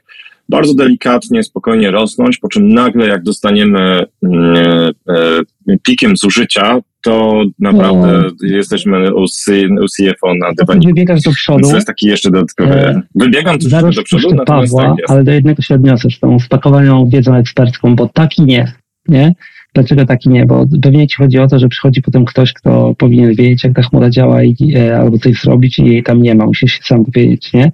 bardzo 0.49 0.73
delikatnie, 0.73 1.43
spokojnie 1.43 1.91
rosnąć, 1.91 2.37
po 2.37 2.49
czym 2.49 2.73
nagle 2.73 3.07
jak 3.07 3.23
dostaniemy 3.23 4.05
mm, 4.23 4.91
e, 5.09 5.77
pikiem 5.83 6.17
zużycia, 6.17 6.79
to 7.01 7.43
naprawdę 7.59 8.23
jesteśmy 8.41 9.15
u, 9.15 9.25
CFO 9.25 10.33
na 10.41 10.53
dywaniku. 10.59 10.87
Wybiegasz 10.87 11.21
do 11.21 11.29
Więc 11.29 11.37
przodu, 11.37 11.69
to 11.69 11.75
jest 11.75 11.87
taki 11.87 12.07
jeszcze 12.07 12.31
dodatkowy. 12.31 12.73
E, 12.73 13.01
Wybiegam 13.15 13.57
do 13.57 14.03
przodu, 14.03 14.35
natomiast 14.35 14.73
Pawła, 14.73 14.89
tak 14.89 14.99
jest. 14.99 15.11
ale 15.11 15.23
do 15.23 15.31
jednego 15.31 15.61
się 15.61 15.75
odniosę 15.75 16.09
z 16.09 16.19
tą 16.19 16.39
spakowaną 16.39 17.09
wiedzą 17.09 17.35
ekspercką, 17.35 17.95
bo 17.95 18.09
taki 18.13 18.41
nie, 18.41 18.73
nie? 19.07 19.33
Dlaczego 19.75 20.05
taki 20.05 20.29
nie? 20.29 20.45
Bo 20.45 20.65
pewnie 20.81 21.07
ci 21.07 21.17
chodzi 21.17 21.39
o 21.39 21.47
to, 21.47 21.59
że 21.59 21.67
przychodzi 21.67 22.01
potem 22.01 22.25
ktoś, 22.25 22.53
kto 22.53 22.95
powinien 22.97 23.29
wiedzieć, 23.35 23.63
jak 23.63 23.73
ta 23.73 23.81
chmura 23.81 24.09
działa 24.09 24.43
i, 24.43 24.55
e, 24.75 24.97
albo 24.97 25.17
coś 25.17 25.41
zrobić 25.41 25.79
i 25.79 25.85
jej 25.85 26.03
tam 26.03 26.21
nie 26.21 26.35
ma, 26.35 26.45
musisz 26.45 26.73
się 26.73 26.83
sam 26.83 27.03
dowiedzieć, 27.03 27.53
nie? 27.53 27.71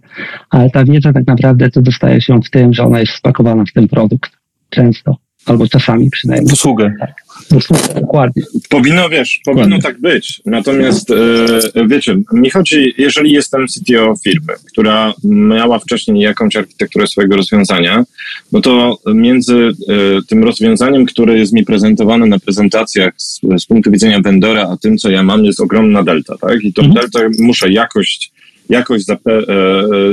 Ale 0.50 0.70
ta 0.70 0.84
wiedza 0.84 1.14
tak 1.14 1.28
naprawdę 1.28 1.70
to 1.70 1.82
dostaje 1.82 2.22
się 2.22 2.40
w 2.42 2.50
tym, 2.50 2.74
że 2.74 2.84
ona 2.84 3.00
jest 3.00 3.14
spakowana 3.14 3.64
w 3.66 3.74
ten 3.74 3.88
produkt. 3.88 4.32
Często. 4.70 5.16
Albo 5.46 5.68
czasami 5.68 6.10
przynajmniej. 6.10 6.54
Usługę. 6.54 6.84
Dosłownie, 6.84 7.16
Dokładnie. 7.96 8.44
Powinno, 8.70 9.10
wiesz, 9.10 9.40
powinno 9.46 9.64
Dokładnie. 9.64 9.82
tak 9.84 10.02
być. 10.02 10.42
Natomiast, 10.46 11.12
e, 11.12 11.88
wiecie, 11.88 12.16
mi 12.34 12.50
chodzi, 12.50 12.94
jeżeli 12.98 13.32
jestem 13.32 13.68
CTO 13.68 14.14
firmy, 14.24 14.54
która 14.72 15.14
miała 15.24 15.80
wcześniej 15.80 16.20
jakąś 16.20 16.56
architekturę 16.56 17.08
swojego 17.08 17.36
rozwiązania, 17.36 18.04
no 18.52 18.62
to 18.62 18.98
między 19.14 19.56
e, 19.58 19.94
tym 20.28 20.44
rozwiązaniem, 20.44 21.06
które 21.06 21.38
jest 21.38 21.54
mi 21.54 21.66
prezentowane 21.66 22.26
na 22.26 22.40
prezentacjach 22.40 23.14
z, 23.18 23.40
z 23.58 23.66
punktu 23.66 23.92
widzenia 23.92 24.20
vendora, 24.20 24.68
a 24.70 24.78
tym, 24.78 24.98
co 24.98 25.10
ja 25.10 25.24
mam, 25.24 25.46
jest 25.46 25.60
ogromna 25.60 26.04
delta, 26.04 26.38
tak? 26.38 26.64
I 26.64 26.74
tą 26.74 26.82
Mhm. 26.82 27.00
deltę 27.12 27.30
muszę 27.44 27.72
jakość 27.72 28.32
jakoś, 28.72 29.02
e, 29.10 29.14
e, 29.32 29.44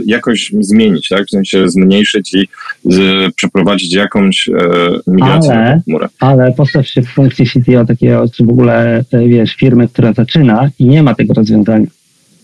jakoś 0.07 0.53
zmienić, 0.61 1.09
tak? 1.09 1.27
W 1.27 1.31
sensie 1.31 1.69
zmniejszyć 1.69 2.35
i 2.35 2.49
przeprowadzić 3.37 3.95
jakąś 3.95 4.49
e, 4.49 4.53
migrację 5.07 5.53
Ale- 5.53 5.81
chmurę. 5.85 6.09
Ale 6.21 6.53
postaw 6.53 6.89
się 6.89 7.03
w 7.03 7.09
funkcji 7.09 7.47
CTO 7.47 7.85
takiego, 7.85 8.25
czy 8.35 8.45
w 8.45 8.49
ogóle, 8.49 9.05
wiesz, 9.29 9.55
firmy, 9.55 9.89
która 9.89 10.13
zaczyna 10.13 10.71
i 10.79 10.85
nie 10.85 11.03
ma 11.03 11.15
tego 11.15 11.35
rozwiązania. 11.35 11.87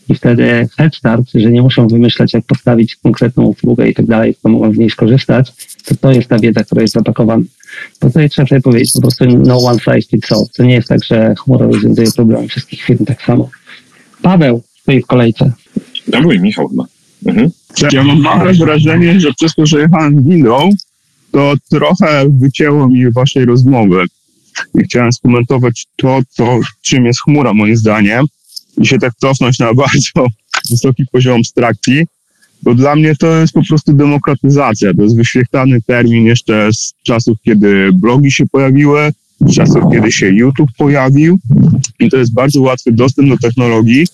I 0.08 0.14
wtedy 0.14 0.68
head 0.76 0.96
start, 0.96 1.24
że 1.34 1.50
nie 1.50 1.62
muszą 1.62 1.86
wymyślać, 1.88 2.34
jak 2.34 2.44
postawić 2.44 2.96
konkretną 2.96 3.44
usługę 3.44 3.88
i 3.88 3.94
tak 3.94 4.06
dalej, 4.06 4.34
tylko 4.34 4.48
mogą 4.48 4.72
z 4.72 4.78
niej 4.78 4.90
skorzystać, 4.90 5.52
to 5.84 5.94
to 5.94 6.12
jest 6.12 6.28
ta 6.28 6.38
wiedza, 6.38 6.64
która 6.64 6.82
jest 6.82 6.94
zapakowana. 6.94 7.44
To 7.98 8.06
tutaj 8.06 8.30
trzeba 8.30 8.48
sobie 8.48 8.60
powiedzieć, 8.60 8.90
po 8.94 9.00
prostu 9.00 9.24
no 9.26 9.58
one 9.58 9.78
size 9.78 10.08
fits 10.10 10.32
all. 10.32 10.44
To 10.56 10.62
nie 10.62 10.74
jest 10.74 10.88
tak, 10.88 11.04
że 11.04 11.34
chmura 11.38 11.66
rozwiązuje 11.66 12.12
problemy 12.12 12.48
wszystkich 12.48 12.82
firm 12.82 13.04
tak 13.04 13.22
samo. 13.22 13.50
Paweł 14.22 14.62
stoi 14.82 15.02
w 15.02 15.06
kolejce. 15.06 15.52
Dobry, 16.08 16.38
Michał 16.38 16.68
chyba. 16.68 16.84
Mhm. 17.26 17.50
Ja 17.92 18.04
mam 18.04 18.20
małe 18.20 18.52
wrażenie, 18.52 19.20
że 19.20 19.32
przez 19.32 19.54
to, 19.54 19.66
że 19.66 19.80
jechałem 19.80 20.28
windą, 20.28 20.70
to 21.30 21.54
trochę 21.70 22.24
wycięło 22.40 22.88
mi 22.88 23.12
waszej 23.12 23.44
rozmowy. 23.44 24.04
I 24.80 24.84
chciałem 24.84 25.12
skomentować 25.12 25.86
to, 25.96 26.20
to, 26.36 26.60
czym 26.82 27.04
jest 27.04 27.20
chmura, 27.22 27.54
moim 27.54 27.76
zdaniem, 27.76 28.26
i 28.80 28.86
się 28.86 28.98
tak 28.98 29.12
cofnąć 29.14 29.58
na 29.58 29.74
bardzo 29.84 30.26
wysoki 30.70 31.04
poziom 31.12 31.38
abstrakcji, 31.38 32.06
bo 32.62 32.74
dla 32.74 32.96
mnie 32.96 33.16
to 33.16 33.40
jest 33.40 33.52
po 33.52 33.62
prostu 33.68 33.92
demokratyzacja. 33.92 34.94
To 34.94 35.02
jest 35.02 35.16
wyświetlany 35.16 35.82
termin 35.86 36.24
jeszcze 36.24 36.68
z 36.72 36.94
czasów, 37.02 37.38
kiedy 37.44 37.90
blogi 37.94 38.32
się 38.32 38.46
pojawiły, 38.46 39.12
z 39.40 39.54
czasów, 39.54 39.82
kiedy 39.92 40.12
się 40.12 40.28
YouTube 40.28 40.70
pojawił 40.78 41.38
i 42.00 42.10
to 42.10 42.16
jest 42.16 42.34
bardzo 42.34 42.60
łatwy 42.60 42.92
dostęp 42.92 43.28
do 43.28 43.36
technologii, 43.38 44.06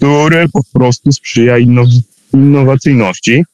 który 0.00 0.48
po 0.48 0.60
prostu 0.72 1.12
sprzyja 1.12 1.58
innow- 1.58 2.02
innowacyjności. 2.34 3.44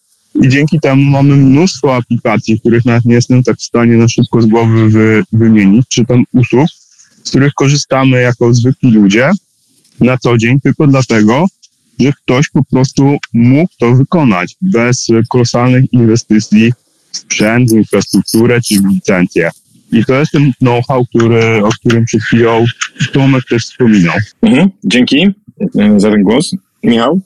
I 0.42 0.48
dzięki 0.48 0.80
temu 0.80 1.02
mamy 1.02 1.36
mnóstwo 1.36 1.96
aplikacji, 1.96 2.60
których 2.60 2.84
nawet 2.84 3.04
nie 3.04 3.14
jestem 3.14 3.42
tak 3.42 3.56
w 3.56 3.62
stanie 3.62 3.96
na 3.96 4.08
szybko 4.08 4.42
z 4.42 4.46
głowy 4.46 4.88
wy, 4.88 5.24
wymienić, 5.32 5.86
czy 5.88 6.04
tam 6.04 6.24
usług, 6.32 6.68
z 7.24 7.30
których 7.30 7.52
korzystamy 7.54 8.20
jako 8.20 8.54
zwykli 8.54 8.90
ludzie 8.90 9.30
na 10.00 10.18
co 10.18 10.38
dzień, 10.38 10.60
tylko 10.60 10.86
dlatego, 10.86 11.46
że 12.00 12.12
ktoś 12.12 12.48
po 12.48 12.64
prostu 12.64 13.16
mógł 13.32 13.72
to 13.78 13.94
wykonać 13.94 14.56
bez 14.62 15.06
kolosalnych 15.28 15.92
inwestycji 15.92 16.72
w 17.12 17.16
sprzęt, 17.16 17.72
infrastrukturę 17.72 18.60
czy 18.60 18.74
licencję. 18.74 19.50
I 19.92 20.04
to 20.04 20.14
jest 20.14 20.32
ten 20.32 20.52
know-how, 20.60 21.06
który, 21.06 21.64
o 21.64 21.68
którym 21.68 22.04
przed 22.04 22.22
chwilą 22.22 22.64
Tomek 23.12 23.44
też 23.48 23.64
wspominał. 23.64 24.16
Mhm. 24.42 24.70
Dzięki 24.84 25.34
za 25.96 26.10
ten 26.10 26.22
głos. 26.22 26.50
Michał? 26.82 27.20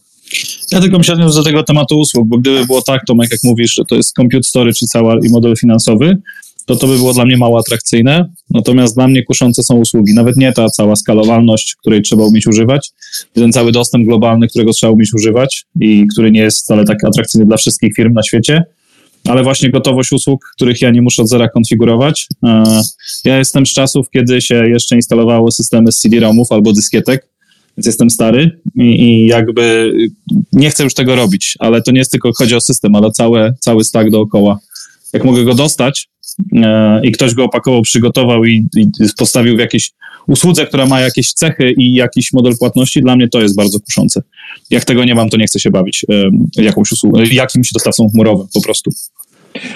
Ja 0.73 0.81
tylko 0.81 0.97
bym 0.97 1.05
się 1.05 1.13
odniósł 1.13 1.37
do 1.37 1.43
tego 1.43 1.63
tematu 1.63 1.99
usług, 1.99 2.29
bo 2.29 2.39
gdyby 2.39 2.67
było 2.67 2.83
tak, 2.83 3.07
Tomek, 3.07 3.31
jak 3.31 3.41
mówisz, 3.45 3.75
że 3.75 3.85
to 3.85 3.95
jest 3.95 4.15
compute 4.17 4.43
storage 4.43 4.79
i 4.83 4.87
cały 4.87 5.27
i 5.27 5.31
model 5.31 5.57
finansowy, 5.57 6.19
to 6.67 6.77
to 6.77 6.87
by 6.87 6.97
było 6.97 7.13
dla 7.15 7.25
mnie 7.25 7.37
mało 7.37 7.59
atrakcyjne. 7.59 8.31
Natomiast 8.51 8.95
dla 8.95 9.09
mnie 9.09 9.25
kuszące 9.25 9.63
są 9.63 9.77
usługi. 9.77 10.15
Nawet 10.15 10.37
nie 10.37 10.53
ta 10.53 10.69
cała 10.69 10.97
skalowalność, 10.97 11.75
której 11.75 12.03
trzeba 12.03 12.25
umieć 12.25 12.47
używać, 12.47 12.91
ten 13.33 13.53
cały 13.53 13.73
dostęp 13.73 14.07
globalny, 14.07 14.49
którego 14.49 14.73
trzeba 14.73 14.93
umieć 14.93 15.15
używać 15.15 15.65
i 15.81 16.07
który 16.13 16.31
nie 16.31 16.41
jest 16.41 16.63
wcale 16.63 16.85
tak 16.85 17.05
atrakcyjny 17.05 17.47
dla 17.47 17.57
wszystkich 17.57 17.95
firm 17.97 18.13
na 18.15 18.23
świecie, 18.23 18.65
ale 19.29 19.43
właśnie 19.43 19.71
gotowość 19.71 20.13
usług, 20.13 20.41
których 20.55 20.81
ja 20.81 20.91
nie 20.91 21.03
muszę 21.03 21.23
od 21.23 21.29
zera 21.29 21.49
konfigurować. 21.49 22.27
E, 22.45 22.83
Ja 23.25 23.39
jestem 23.39 23.67
z 23.67 23.73
czasów, 23.73 24.11
kiedy 24.11 24.41
się 24.41 24.69
jeszcze 24.69 24.97
instalowało 24.97 25.51
systemy 25.51 25.93
z 25.93 25.99
CD-ROMów 25.99 26.53
albo 26.53 26.73
dyskietek, 26.73 27.29
więc 27.81 27.87
jestem 27.87 28.11
stary 28.11 28.61
i, 28.77 28.83
i 28.83 29.27
jakby 29.27 29.93
nie 30.53 30.71
chcę 30.71 30.85
już 30.85 30.95
tego 30.95 31.17
robić, 31.17 31.57
ale 31.59 31.83
to 31.83 31.93
nie 31.93 31.99
jest 31.99 32.11
tylko 32.11 32.31
chodzi 32.39 32.55
o 32.55 32.61
system, 32.61 32.95
ale 32.95 33.11
całe, 33.11 33.55
cały 33.61 33.85
stack 33.85 34.11
dookoła. 34.11 34.59
Jak 35.13 35.25
mogę 35.25 35.45
go 35.45 35.55
dostać 35.55 36.09
e, 36.57 37.01
i 37.05 37.13
ktoś 37.13 37.35
go 37.35 37.45
opakował, 37.45 37.83
przygotował 37.83 38.45
i, 38.45 38.67
i 38.77 38.87
postawił 39.19 39.57
w 39.57 39.59
jakiejś 39.59 39.91
usłudze, 40.27 40.67
która 40.67 40.87
ma 40.87 41.01
jakieś 41.01 41.33
cechy 41.33 41.75
i 41.79 41.95
jakiś 41.95 42.33
model 42.33 42.53
płatności, 42.59 43.03
dla 43.03 43.17
mnie 43.17 43.29
to 43.29 43.41
jest 43.41 43.57
bardzo 43.57 43.81
kuszące. 43.81 44.23
Jak 44.71 44.85
tego 44.85 45.05
nie 45.05 45.15
mam, 45.15 45.31
to 45.31 45.37
nie 45.37 45.47
chcę 45.47 45.61
się 45.61 45.71
bawić 45.71 46.07
e, 46.57 46.63
jakąś 46.63 46.93
usługą, 46.93 47.21
jakimś 47.21 47.73
dostawcą 47.73 48.09
chmurowym 48.09 48.47
po 48.55 48.63
prostu. 48.63 48.91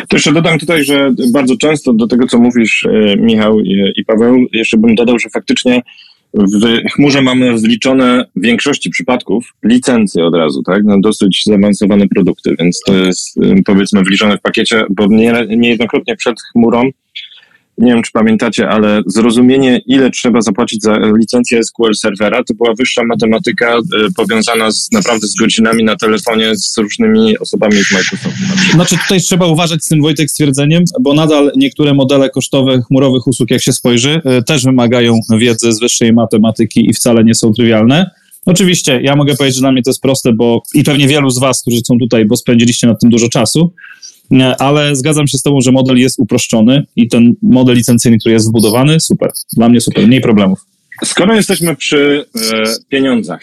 To 0.08 0.16
jeszcze 0.16 0.32
dodam 0.32 0.58
tutaj, 0.58 0.84
że 0.84 1.10
bardzo 1.32 1.56
często 1.56 1.92
do 1.92 2.06
tego, 2.06 2.26
co 2.26 2.38
mówisz, 2.38 2.86
e, 2.86 3.16
Michał 3.16 3.60
i, 3.60 3.92
i 3.96 4.04
Paweł, 4.04 4.36
jeszcze 4.52 4.76
bym 4.76 4.94
dodał, 4.94 5.18
że 5.18 5.28
faktycznie 5.30 5.82
w 6.34 6.90
chmurze 6.94 7.22
mamy 7.22 7.58
zliczone 7.58 8.24
w 8.36 8.42
większości 8.42 8.90
przypadków 8.90 9.44
licencje 9.64 10.24
od 10.24 10.34
razu, 10.34 10.62
tak, 10.62 10.84
na 10.84 11.00
dosyć 11.00 11.42
zaawansowane 11.46 12.08
produkty, 12.08 12.54
więc 12.58 12.80
to 12.86 12.94
jest 12.94 13.38
e, 13.42 13.62
powiedzmy 13.64 14.02
wliczone 14.02 14.38
w 14.38 14.40
pakiecie, 14.40 14.84
bo 14.90 15.06
nie, 15.06 15.46
niejednokrotnie 15.56 16.16
przed 16.16 16.40
chmurą 16.40 16.90
nie 17.78 17.92
wiem, 17.92 18.02
czy 18.02 18.12
pamiętacie, 18.12 18.68
ale 18.68 19.02
zrozumienie, 19.06 19.80
ile 19.86 20.10
trzeba 20.10 20.40
zapłacić 20.40 20.82
za 20.82 20.98
licencję 21.18 21.64
SQL 21.64 21.94
serwera, 21.94 22.44
to 22.44 22.54
była 22.54 22.74
wyższa 22.74 23.02
matematyka 23.04 23.74
e, 23.76 23.80
powiązana 24.16 24.70
z, 24.70 24.92
naprawdę 24.92 25.26
z 25.26 25.34
godzinami 25.34 25.84
na 25.84 25.96
telefonie 25.96 26.56
z 26.56 26.78
różnymi 26.78 27.38
osobami 27.38 27.72
z 27.72 27.92
Microsoftu. 27.92 28.28
Znaczy 28.72 28.98
tutaj 28.98 29.20
trzeba 29.20 29.46
uważać 29.46 29.84
z 29.84 29.88
tym 29.88 30.02
Wojtek 30.02 30.30
stwierdzeniem, 30.30 30.84
bo 31.00 31.14
nadal 31.14 31.52
niektóre 31.56 31.94
modele 31.94 32.30
kosztowe 32.30 32.82
chmurowych 32.82 33.26
usług, 33.26 33.50
jak 33.50 33.62
się 33.62 33.72
spojrzy, 33.72 34.20
y, 34.38 34.42
też 34.42 34.64
wymagają 34.64 35.18
wiedzy 35.38 35.72
z 35.72 35.80
wyższej 35.80 36.12
matematyki 36.12 36.90
i 36.90 36.92
wcale 36.92 37.24
nie 37.24 37.34
są 37.34 37.52
trywialne. 37.52 38.10
Oczywiście, 38.46 39.00
ja 39.02 39.16
mogę 39.16 39.34
powiedzieć, 39.34 39.56
że 39.56 39.60
dla 39.60 39.72
mnie 39.72 39.82
to 39.82 39.90
jest 39.90 40.02
proste, 40.02 40.32
bo 40.32 40.62
i 40.74 40.84
pewnie 40.84 41.08
wielu 41.08 41.30
z 41.30 41.38
Was, 41.38 41.62
którzy 41.62 41.80
są 41.86 41.98
tutaj, 41.98 42.24
bo 42.24 42.36
spędziliście 42.36 42.86
nad 42.86 43.00
tym 43.00 43.10
dużo 43.10 43.28
czasu, 43.28 43.72
ale 44.58 44.96
zgadzam 44.96 45.26
się 45.26 45.38
z 45.38 45.42
Tobą, 45.42 45.60
że 45.60 45.72
model 45.72 45.96
jest 45.96 46.18
uproszczony 46.18 46.86
i 46.96 47.08
ten 47.08 47.32
model 47.42 47.76
licencyjny, 47.76 48.18
który 48.18 48.32
jest 48.32 48.48
wbudowany, 48.48 49.00
super. 49.00 49.30
Dla 49.56 49.68
mnie 49.68 49.80
super, 49.80 50.06
mniej 50.06 50.20
problemów. 50.20 50.58
Skoro 51.04 51.34
jesteśmy 51.34 51.76
przy 51.76 52.24
e, 52.52 52.64
pieniądzach, 52.88 53.40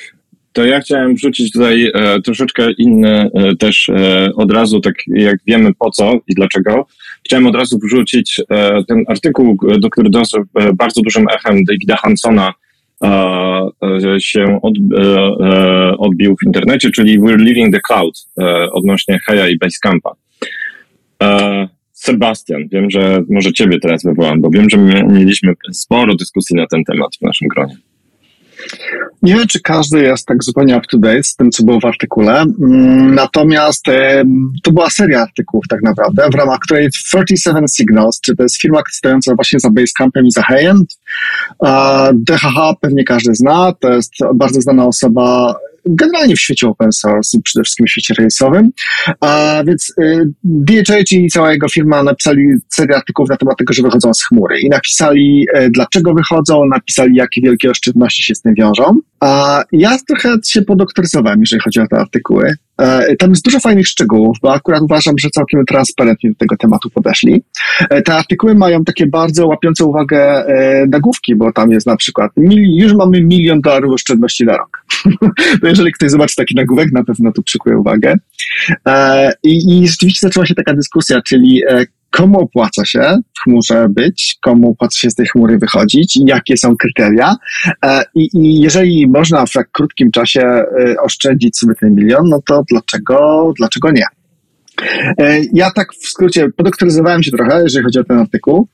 to 0.53 0.65
ja 0.65 0.79
chciałem 0.79 1.15
wrzucić 1.15 1.51
tutaj 1.51 1.91
e, 1.93 2.21
troszeczkę 2.21 2.71
inne 2.71 3.29
e, 3.33 3.55
też 3.55 3.89
e, 3.89 4.29
od 4.35 4.51
razu, 4.51 4.79
tak 4.79 4.95
jak 5.07 5.37
wiemy 5.47 5.73
po 5.79 5.91
co 5.91 6.13
i 6.27 6.33
dlaczego, 6.35 6.87
chciałem 7.25 7.47
od 7.47 7.55
razu 7.55 7.79
wrzucić 7.83 8.41
e, 8.49 8.83
ten 8.83 9.03
artykuł, 9.07 9.57
e, 9.69 9.79
do 9.79 9.89
który 9.89 10.09
dostał 10.09 10.43
e, 10.55 10.73
bardzo 10.73 11.01
dużym 11.01 11.25
echem 11.35 11.63
Davida 11.63 11.95
Hansona 11.95 12.53
e, 13.03 13.07
e, 14.07 14.19
się 14.19 14.59
od, 14.61 14.73
e, 14.77 15.01
e, 15.01 15.97
odbił 15.97 16.35
w 16.35 16.45
internecie, 16.45 16.91
czyli 16.91 17.19
We're 17.19 17.43
Leaving 17.45 17.73
the 17.73 17.81
Cloud 17.87 18.27
e, 18.39 18.71
odnośnie 18.71 19.19
Heja 19.25 19.49
i 19.49 19.57
Basecampa. 19.57 20.11
Sebastian, 22.01 22.67
wiem, 22.71 22.89
że 22.89 23.23
może 23.29 23.53
ciebie 23.53 23.79
teraz 23.79 24.03
wywołam, 24.03 24.41
bo 24.41 24.49
wiem, 24.49 24.69
że 24.69 24.77
my 24.77 25.03
mieliśmy 25.03 25.53
sporo 25.71 26.15
dyskusji 26.15 26.55
na 26.55 26.67
ten 26.67 26.83
temat 26.83 27.15
w 27.15 27.21
naszym 27.21 27.47
gronie. 27.47 27.77
Nie 29.21 29.33
wiem, 29.35 29.47
czy 29.47 29.61
każdy 29.61 30.03
jest 30.03 30.25
tak 30.25 30.43
zupełnie 30.43 30.77
up 30.77 30.85
to 30.91 30.97
date 30.97 31.23
z 31.23 31.35
tym, 31.35 31.51
co 31.51 31.63
było 31.63 31.79
w 31.79 31.85
artykule. 31.85 32.41
Mm, 32.41 33.15
Natomiast 33.15 33.85
to 34.63 34.71
była 34.71 34.89
seria 34.89 35.21
artykułów 35.21 35.65
tak 35.69 35.81
naprawdę, 35.83 36.29
w 36.31 36.35
ramach 36.35 36.59
której 36.59 36.89
37 36.89 37.65
Signals, 37.67 38.21
czy 38.21 38.35
to 38.35 38.43
jest 38.43 38.61
firma 38.61 38.81
stojąca 38.91 39.35
właśnie 39.35 39.59
za 39.59 39.69
Basecampem 39.69 40.25
i 40.25 40.31
za 40.31 40.41
Hayem. 40.41 40.85
DHH 42.13 42.75
pewnie 42.81 43.03
każdy 43.03 43.35
zna, 43.35 43.73
to 43.79 43.93
jest 43.93 44.13
bardzo 44.35 44.61
znana 44.61 44.85
osoba 44.85 45.55
generalnie 45.85 46.35
w 46.35 46.39
świecie 46.39 46.67
open 46.67 46.91
source 46.91 47.37
i 47.37 47.41
przede 47.41 47.63
wszystkim 47.63 47.85
w 47.85 47.89
świecie 47.89 48.13
rejsowym. 48.13 48.71
A 49.19 49.63
więc 49.67 49.93
y, 50.01 50.25
DHH 50.43 51.11
i 51.11 51.29
cała 51.29 51.51
jego 51.51 51.69
firma 51.69 52.03
napisali 52.03 52.47
serię 52.69 52.95
artykułów 52.95 53.29
na 53.29 53.37
temat 53.37 53.57
tego, 53.57 53.73
że 53.73 53.83
wychodzą 53.83 54.13
z 54.13 54.23
chmury 54.23 54.59
i 54.59 54.69
napisali 54.69 55.45
y, 55.57 55.69
dlaczego 55.69 56.13
wychodzą, 56.13 56.65
napisali 56.65 57.15
jakie 57.15 57.41
wielkie 57.41 57.71
oszczędności 57.71 58.23
się 58.23 58.35
z 58.35 58.41
tym 58.41 58.53
wiążą. 58.55 58.99
A 59.19 59.63
ja 59.71 59.97
trochę 60.07 60.35
się 60.45 60.61
podoktoryzowałem, 60.61 61.39
jeżeli 61.39 61.61
chodzi 61.61 61.79
o 61.79 61.87
te 61.87 61.97
artykuły. 61.97 62.53
E, 62.81 63.15
Tam 63.15 63.29
jest 63.29 63.45
dużo 63.45 63.59
fajnych 63.59 63.87
szczegółów, 63.87 64.37
bo 64.41 64.53
akurat 64.53 64.81
uważam, 64.81 65.15
że 65.17 65.29
całkiem 65.29 65.65
transparentnie 65.65 66.29
do 66.29 66.35
tego 66.35 66.57
tematu 66.57 66.89
podeszli. 66.89 67.43
E, 67.89 68.01
Te 68.01 68.13
artykuły 68.13 68.55
mają 68.55 68.83
takie 68.83 69.07
bardzo 69.07 69.47
łapiące 69.47 69.85
uwagę 69.85 70.45
e, 70.47 70.85
nagłówki, 70.87 71.35
bo 71.35 71.53
tam 71.53 71.71
jest 71.71 71.87
na 71.87 71.97
przykład 71.97 72.31
już 72.61 72.93
mamy 72.93 73.21
milion 73.21 73.61
dolarów 73.61 73.93
oszczędności 73.93 74.45
na 74.45 74.57
rok. 74.57 74.85
to 75.61 75.67
jeżeli 75.67 75.91
ktoś 75.91 76.11
zobaczy 76.11 76.35
taki 76.35 76.55
nagłówek, 76.55 76.91
na 76.91 77.03
pewno 77.03 77.31
to 77.31 77.43
przykuje 77.43 77.77
uwagę. 77.77 78.15
I, 79.43 79.81
I 79.81 79.87
rzeczywiście 79.87 80.27
zaczęła 80.27 80.45
się 80.45 80.55
taka 80.55 80.73
dyskusja, 80.73 81.21
czyli 81.21 81.61
komu 82.11 82.39
opłaca 82.39 82.85
się 82.85 83.17
w 83.37 83.43
chmurze 83.43 83.87
być, 83.89 84.37
komu 84.41 84.69
opłaca 84.69 84.99
się 84.99 85.09
z 85.09 85.15
tej 85.15 85.25
chmury 85.25 85.57
wychodzić, 85.57 86.19
jakie 86.25 86.57
są 86.57 86.75
kryteria. 86.75 87.35
E, 87.85 88.03
I, 88.15 88.29
I 88.33 88.59
jeżeli 88.59 89.07
można 89.07 89.45
w 89.45 89.51
tak 89.51 89.71
krótkim 89.71 90.11
czasie 90.11 90.41
e, 90.41 90.95
oszczędzić 91.03 91.57
sobie 91.57 91.73
ten 91.75 91.95
milion, 91.95 92.29
no 92.29 92.41
to 92.45 92.63
dlaczego, 92.69 93.51
dlaczego 93.57 93.91
nie? 93.91 94.05
E, 95.17 95.41
Ja 95.53 95.71
tak 95.71 95.93
w 95.93 96.07
skrócie 96.07 96.47
podoktoryzowałem 96.57 97.23
się 97.23 97.31
trochę, 97.31 97.63
jeżeli 97.63 97.85
chodzi 97.85 97.99
o 97.99 98.03
ten 98.03 98.19
artykuł. 98.19 98.67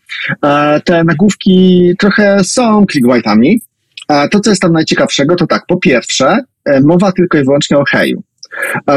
Te 0.85 1.03
nagłówki 1.03 1.91
trochę 1.99 2.43
są 2.43 2.85
clickbaitami. 2.91 3.61
To, 4.31 4.39
co 4.39 4.49
jest 4.49 4.61
tam 4.61 4.71
najciekawszego, 4.71 5.35
to 5.35 5.47
tak, 5.47 5.65
po 5.67 5.77
pierwsze, 5.77 6.37
mowa 6.83 7.11
tylko 7.11 7.37
i 7.37 7.43
wyłącznie 7.43 7.77
o 7.77 7.83
heju. 7.89 8.23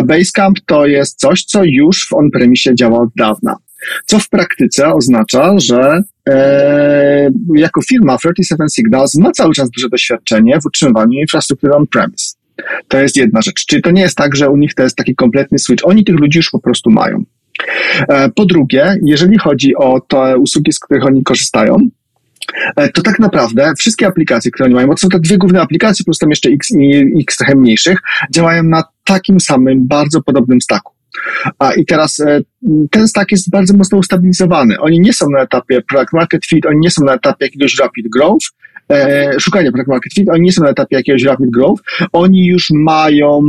Basecamp 0.05 0.59
to 0.67 0.87
jest 0.87 1.19
coś, 1.19 1.45
co 1.45 1.65
już 1.65 2.09
w 2.09 2.13
on-premisie 2.13 2.75
działa 2.75 2.99
od 2.99 3.09
dawna. 3.17 3.57
Co 4.07 4.19
w 4.19 4.29
praktyce 4.29 4.95
oznacza, 4.95 5.59
że 5.59 6.03
e, 6.29 7.31
jako 7.55 7.83
firma 7.83 8.19
37 8.19 8.69
Signals 8.69 9.15
ma 9.15 9.31
cały 9.31 9.55
czas 9.55 9.71
duże 9.71 9.89
doświadczenie 9.89 10.61
w 10.61 10.67
utrzymywaniu 10.67 11.21
infrastruktury 11.21 11.73
on-premise. 11.73 12.41
To 12.89 12.99
jest 12.99 13.17
jedna 13.17 13.43
rzecz. 13.43 13.67
Czyli 13.67 13.83
to 13.83 13.91
nie 13.91 14.03
jest 14.03 14.17
tak, 14.17 14.37
że 14.37 14.51
u 14.51 14.57
nich 14.57 14.75
to 14.75 14.83
jest 14.83 14.97
taki 14.97 15.15
kompletny 15.15 15.59
switch. 15.59 15.87
Oni 15.87 16.05
tych 16.05 16.17
ludzi 16.17 16.39
już 16.39 16.51
po 16.51 16.59
prostu 16.59 16.91
mają. 16.91 17.25
E, 18.09 18.29
po 18.29 18.47
drugie, 18.47 18.97
jeżeli 19.05 19.39
chodzi 19.39 19.77
o 19.77 20.01
te 20.01 20.39
usługi, 20.39 20.73
z 20.73 20.79
których 20.79 21.07
oni 21.07 21.23
korzystają, 21.23 21.77
e, 22.77 22.89
to 22.89 23.03
tak 23.03 23.19
naprawdę 23.19 23.73
wszystkie 23.79 24.07
aplikacje, 24.07 24.51
które 24.51 24.65
oni 24.65 24.75
mają, 24.75 24.87
bo 24.87 24.95
to 24.95 25.01
są 25.01 25.09
te 25.09 25.21
dwie 25.21 25.39
główne 25.39 25.61
aplikacje, 25.61 26.05
plus 26.05 26.19
tam 26.19 26.31
jeszcze 26.31 26.51
x 26.51 26.69
i 26.81 27.05
x 27.21 27.37
trochę 27.37 27.55
mniejszych, 27.55 27.99
działają 28.35 28.63
na 28.63 28.85
takim 29.05 29.41
samym, 29.41 29.87
bardzo 29.87 30.23
podobnym 30.23 30.61
staku. 30.61 30.93
A 31.59 31.73
i 31.73 31.85
teraz 31.85 32.21
e, 32.21 32.41
ten 32.91 33.09
stack 33.09 33.33
jest 33.33 33.51
bardzo 33.51 33.77
mocno 33.77 33.99
ustabilizowany. 33.99 34.81
Oni 34.81 35.01
nie 35.01 35.13
są 35.13 35.27
na 35.31 35.43
etapie 35.43 35.83
product 35.83 36.13
market 36.13 36.47
fit, 36.47 36.67
oni 36.67 36.79
nie 36.81 36.91
są 36.91 37.05
na 37.05 37.15
etapie 37.15 37.45
jakiegoś 37.45 37.79
rapid 37.79 38.07
growth, 38.09 38.47
e, 38.91 39.41
szukania 39.41 39.73
product 39.73 39.89
market 39.89 40.15
fit, 40.15 40.29
oni 40.29 40.41
nie 40.41 40.53
są 40.53 40.63
na 40.63 40.71
etapie 40.71 40.97
jakiegoś 40.97 41.23
rapid 41.23 41.51
growth, 41.51 41.83
oni 42.13 42.47
już 42.47 42.71
mają 42.71 43.43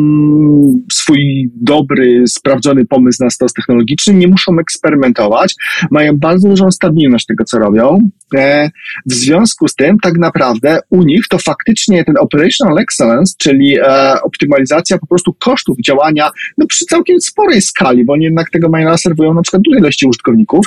swój 0.92 1.52
dobry, 1.56 2.24
sprawdzony 2.28 2.86
pomysł 2.86 3.24
na 3.24 3.30
stos 3.30 3.54
technologiczny, 3.54 4.14
nie 4.14 4.28
muszą 4.28 4.60
eksperymentować, 4.60 5.56
mają 5.92 6.18
bardzo 6.18 6.50
dużą 6.50 6.72
stabilność 6.72 7.26
tego, 7.26 7.44
co 7.44 7.60
robią. 7.60 8.00
E, 8.36 8.70
w 9.06 9.14
związku 9.14 9.68
z 9.68 9.76
tym, 9.76 9.98
tak 10.00 10.18
naprawdę 10.18 10.80
u 10.90 11.04
nich 11.04 11.28
to 11.30 11.38
faktycznie 11.38 12.04
ten 12.04 12.16
operational 12.20 12.80
excellence, 12.80 13.34
czyli 13.38 13.78
e, 13.80 14.22
optymalizacja 14.24 14.98
po 14.98 15.08
prostu 15.08 15.34
kosztów 15.34 15.78
działania 15.86 16.30
no, 16.58 16.66
przy 16.68 16.86
całkiem 16.86 17.22
sporej 17.22 17.62
skali, 17.62 18.06
bo 18.06 18.14
oni 18.14 18.24
jednak 18.24 18.50
tego 18.50 18.70
mają 18.70 18.98
serwują 18.98 19.34
na 19.34 19.42
przykład 19.42 19.62
duże 19.62 19.80
ilości 19.80 20.08
użytkowników, 20.08 20.66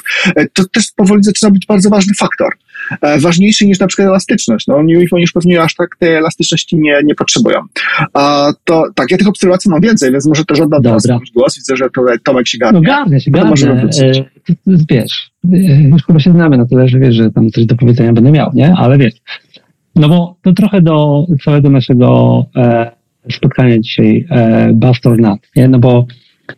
to 0.52 0.64
też 0.64 0.93
powoli 0.97 1.23
zaczyna 1.23 1.50
być 1.50 1.66
bardzo 1.66 1.90
ważny 1.90 2.12
faktor. 2.19 2.54
E, 3.00 3.19
ważniejszy 3.19 3.67
niż 3.67 3.79
na 3.79 3.87
przykład 3.87 4.09
elastyczność. 4.09 4.67
No, 4.67 4.76
oni, 4.76 4.97
oni 4.97 5.23
już 5.23 5.33
pewnie 5.33 5.62
aż 5.62 5.75
tak 5.75 5.97
tej 5.99 6.14
elastyczności 6.14 6.76
nie, 6.76 7.00
nie 7.05 7.14
potrzebują. 7.14 7.61
A 8.12 8.53
to 8.64 8.85
tak, 8.95 9.11
ja 9.11 9.19
tych 9.19 9.29
obserwacji 9.29 9.71
mam 9.71 9.81
więcej, 9.81 10.12
więc 10.12 10.26
może 10.26 10.45
też 10.45 10.61
oddam 10.61 10.83
teraz 10.83 11.07
głos. 11.35 11.57
Widzę, 11.57 11.76
że 11.76 11.91
tutaj 11.91 12.19
Tomek 12.25 12.49
się 12.49 12.59
garnie. 12.59 12.81
No 12.81 12.87
garnie 12.87 13.21
się, 13.21 13.31
garnie. 13.31 13.71
E, 13.71 14.25
wiesz, 14.91 15.31
e, 15.53 15.83
już 15.83 16.05
chyba 16.05 16.21
się 16.21 16.33
znamy 16.33 16.59
na 16.59 16.67
tyle, 16.67 16.88
że 16.88 16.99
wiesz, 16.99 17.14
że 17.14 17.31
tam 17.31 17.50
coś 17.50 17.67
do 17.67 17.76
powiedzenia 17.76 18.12
będę 18.12 18.31
miał, 18.31 18.50
nie? 18.55 18.75
Ale 18.76 18.99
wiesz, 18.99 19.14
no 19.97 20.09
bo 20.09 20.37
to 20.43 20.53
trochę 20.53 20.83
do 20.83 21.26
całego 21.45 21.71
naszego 21.71 22.47
e, 22.57 22.91
spotkania 23.31 23.79
dzisiaj 23.79 24.26
e, 24.31 24.71
Bust 24.73 25.07
or 25.07 25.19
Not, 25.19 25.41
nie? 25.57 25.69
No 25.69 25.79
bo 25.79 26.07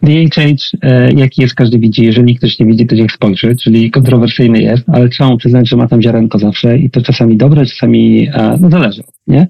DHH, 0.02 0.72
e, 0.82 1.12
jaki 1.12 1.42
jest, 1.42 1.54
każdy 1.54 1.78
widzi. 1.78 2.04
Jeżeli 2.04 2.36
ktoś 2.36 2.58
nie 2.58 2.66
widzi, 2.66 2.86
to 2.86 2.94
niech 2.94 3.12
spojrzy, 3.12 3.56
czyli 3.56 3.90
kontrowersyjny 3.90 4.62
jest, 4.62 4.84
ale 4.88 5.08
trzeba 5.08 5.36
przyznać, 5.36 5.68
że 5.68 5.76
ma 5.76 5.88
tam 5.88 6.02
ziarenko 6.02 6.38
zawsze 6.38 6.78
i 6.78 6.90
to 6.90 7.02
czasami 7.02 7.36
dobre, 7.36 7.66
czasami, 7.66 8.28
e, 8.32 8.58
no 8.60 8.70
zależy, 8.70 9.02
nie? 9.26 9.46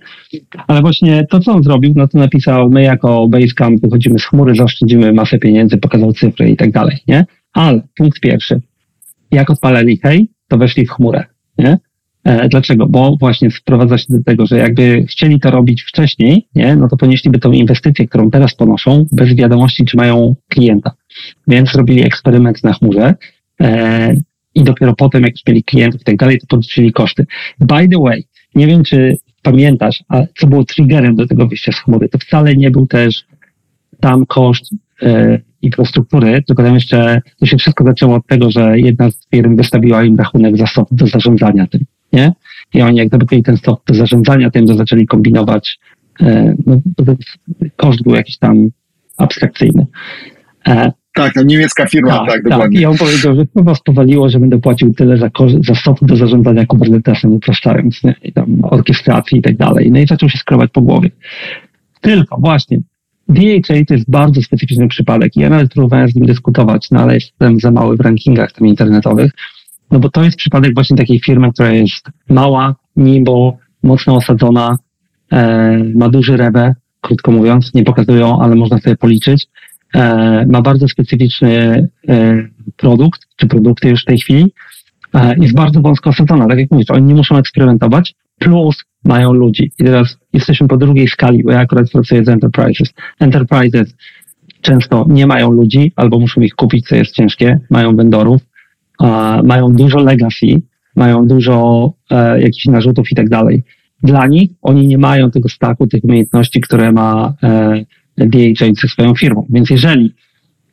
Ale 0.66 0.80
właśnie 0.80 1.26
to, 1.30 1.40
co 1.40 1.52
on 1.52 1.62
zrobił, 1.62 1.92
no 1.96 2.08
to 2.08 2.18
napisał, 2.18 2.70
my 2.70 2.82
jako 2.82 3.28
Basecamp 3.28 3.80
wychodzimy 3.80 4.18
z 4.18 4.24
chmury, 4.24 4.54
zaoszczędzimy 4.54 5.12
masę 5.12 5.38
pieniędzy, 5.38 5.76
pokazał 5.76 6.12
cyfry 6.12 6.50
i 6.50 6.56
tak 6.56 6.70
dalej, 6.70 6.96
nie? 7.08 7.24
Ale 7.52 7.82
punkt 7.96 8.20
pierwszy, 8.20 8.60
jak 9.30 9.50
odpalali 9.50 10.00
hej, 10.02 10.28
to 10.48 10.58
weszli 10.58 10.86
w 10.86 10.90
chmurę, 10.90 11.24
nie? 11.58 11.78
E, 12.26 12.48
dlaczego? 12.48 12.86
Bo 12.86 13.16
właśnie 13.20 13.50
sprowadza 13.50 13.98
się 13.98 14.06
do 14.08 14.24
tego, 14.24 14.46
że 14.46 14.58
jakby 14.58 15.04
chcieli 15.06 15.40
to 15.40 15.50
robić 15.50 15.82
wcześniej, 15.82 16.46
nie, 16.54 16.76
no 16.76 16.88
to 16.88 16.96
ponieśliby 16.96 17.38
tą 17.38 17.52
inwestycję, 17.52 18.08
którą 18.08 18.30
teraz 18.30 18.54
ponoszą, 18.54 19.06
bez 19.12 19.34
wiadomości, 19.34 19.84
czy 19.84 19.96
mają 19.96 20.34
klienta. 20.48 20.90
Więc 21.48 21.74
robili 21.74 22.04
eksperyment 22.04 22.64
na 22.64 22.72
chmurze 22.72 23.14
e, 23.60 24.14
i 24.54 24.64
dopiero 24.64 24.94
potem, 24.94 25.22
jak 25.22 25.34
mieli 25.48 25.64
klientów 25.64 26.00
i 26.00 26.04
tak 26.04 26.16
dalej, 26.16 26.38
to 26.38 26.46
podliczyli 26.46 26.92
koszty. 26.92 27.26
By 27.60 27.88
the 27.88 27.98
way, 27.98 28.24
nie 28.54 28.66
wiem, 28.66 28.84
czy 28.84 29.16
pamiętasz, 29.42 30.04
a 30.08 30.22
co 30.38 30.46
było 30.46 30.64
triggerem 30.64 31.16
do 31.16 31.26
tego 31.26 31.46
wyjścia 31.46 31.72
z 31.72 31.76
chmury, 31.76 32.08
to 32.08 32.18
wcale 32.18 32.56
nie 32.56 32.70
był 32.70 32.86
też 32.86 33.24
tam 34.00 34.26
koszt 34.26 34.74
e, 35.02 35.40
infrastruktury, 35.62 36.42
tylko 36.46 36.62
tam 36.62 36.74
jeszcze 36.74 37.20
to 37.38 37.46
się 37.46 37.56
wszystko 37.56 37.84
zaczęło 37.84 38.14
od 38.14 38.26
tego, 38.26 38.50
że 38.50 38.78
jedna 38.78 39.10
z 39.10 39.28
firm 39.30 39.56
wystawiła 39.56 40.04
im 40.04 40.16
rachunek 40.16 40.56
za 40.56 40.66
do 40.90 41.06
zarządzania 41.06 41.66
tym 41.66 41.80
nie? 42.16 42.32
I 42.74 42.82
oni 42.82 42.98
jak 42.98 43.08
gdyby 43.08 43.42
ten 43.42 43.56
stok 43.56 43.82
do 43.86 43.94
zarządzania 43.94 44.50
tym, 44.50 44.66
to 44.66 44.74
zaczęli 44.74 45.06
kombinować, 45.06 45.78
e, 46.20 46.54
no, 46.66 46.80
koszt 47.76 48.02
był 48.02 48.14
jakiś 48.14 48.38
tam 48.38 48.70
abstrakcyjny. 49.16 49.86
E, 50.68 50.92
tak, 51.14 51.34
to 51.34 51.42
niemiecka 51.42 51.86
firma, 51.86 52.18
tak, 52.18 52.28
tak, 52.28 52.42
dokładnie. 52.42 52.78
Tak, 52.78 52.82
i 52.82 52.86
on 52.86 52.96
powiedział, 52.96 53.36
że 53.36 53.46
chyba 53.56 53.74
spowaliło, 53.74 54.28
że 54.28 54.40
będę 54.40 54.58
płacił 54.58 54.94
tyle 54.94 55.16
za, 55.16 55.30
za 55.60 55.74
soft 55.74 56.04
do 56.04 56.16
zarządzania 56.16 56.66
Kubernetesem, 56.66 57.32
upraszczając, 57.32 58.04
nie? 58.04 58.14
I 58.22 58.32
tam 58.32 58.58
orkiestracji 58.62 59.38
i 59.38 59.42
tak 59.42 59.56
dalej. 59.56 59.90
No 59.90 59.98
i 59.98 60.06
zaczął 60.06 60.28
się 60.28 60.38
skrobać 60.38 60.70
po 60.72 60.80
głowie. 60.80 61.10
Tylko 62.00 62.36
właśnie, 62.40 62.78
DHA 63.28 63.74
to 63.88 63.94
jest 63.94 64.10
bardzo 64.10 64.42
specyficzny 64.42 64.88
przypadek 64.88 65.36
i 65.36 65.40
ja 65.40 65.50
nawet 65.50 65.72
próbowałem 65.72 66.08
z 66.08 66.14
nim 66.14 66.26
dyskutować, 66.26 66.90
no 66.90 67.00
ale 67.00 67.14
jestem 67.14 67.60
za 67.60 67.70
mały 67.70 67.96
w 67.96 68.00
rankingach 68.00 68.52
tam 68.52 68.66
internetowych, 68.66 69.32
no 69.90 69.98
bo 69.98 70.08
to 70.08 70.24
jest 70.24 70.36
przypadek 70.36 70.74
właśnie 70.74 70.96
takiej 70.96 71.20
firmy, 71.20 71.52
która 71.52 71.70
jest 71.70 72.10
mała, 72.28 72.74
nibo, 72.96 73.56
mocno 73.82 74.16
osadzona, 74.16 74.76
e, 75.32 75.78
ma 75.94 76.08
duży 76.08 76.36
rewę, 76.36 76.74
krótko 77.00 77.32
mówiąc, 77.32 77.74
nie 77.74 77.84
pokazują, 77.84 78.40
ale 78.40 78.54
można 78.54 78.78
sobie 78.78 78.96
policzyć. 78.96 79.46
E, 79.94 80.46
ma 80.46 80.62
bardzo 80.62 80.88
specyficzny 80.88 81.88
e, 82.08 82.48
produkt, 82.76 83.20
czy 83.36 83.46
produkty 83.46 83.88
już 83.88 84.02
w 84.02 84.04
tej 84.04 84.18
chwili. 84.18 84.52
E, 85.14 85.34
jest 85.38 85.54
bardzo 85.54 85.80
wąsko 85.80 86.10
osadzona, 86.10 86.46
tak 86.46 86.58
jak 86.58 86.70
mówisz, 86.70 86.90
oni 86.90 87.06
nie 87.06 87.14
muszą 87.14 87.36
eksperymentować, 87.36 88.14
plus 88.38 88.76
mają 89.04 89.32
ludzi. 89.32 89.72
I 89.78 89.84
teraz 89.84 90.18
jesteśmy 90.32 90.68
po 90.68 90.76
drugiej 90.76 91.08
skali, 91.08 91.44
bo 91.44 91.52
ja 91.52 91.60
akurat 91.60 91.90
pracuję 91.90 92.24
z 92.24 92.28
enterprises. 92.28 92.94
Enterprises 93.20 93.94
często 94.60 95.06
nie 95.08 95.26
mają 95.26 95.50
ludzi, 95.50 95.92
albo 95.96 96.18
muszą 96.18 96.40
ich 96.40 96.54
kupić, 96.54 96.88
co 96.88 96.96
jest 96.96 97.14
ciężkie, 97.14 97.60
mają 97.70 97.96
vendorów, 97.96 98.42
mają 99.44 99.72
dużo 99.72 99.98
legacy, 99.98 100.46
mają 100.96 101.26
dużo 101.26 101.92
e, 102.10 102.40
jakichś 102.40 102.66
narzutów 102.66 103.12
i 103.12 103.14
tak 103.14 103.28
dalej. 103.28 103.62
Dla 104.02 104.26
nich 104.26 104.50
oni 104.62 104.86
nie 104.86 104.98
mają 104.98 105.30
tego 105.30 105.48
staku, 105.48 105.86
tych 105.86 106.04
umiejętności, 106.04 106.60
które 106.60 106.92
ma 106.92 107.34
e, 107.42 107.84
DHA 108.16 108.66
ze 108.80 108.88
swoją 108.88 109.14
firmą. 109.14 109.46
Więc 109.50 109.70
jeżeli 109.70 110.14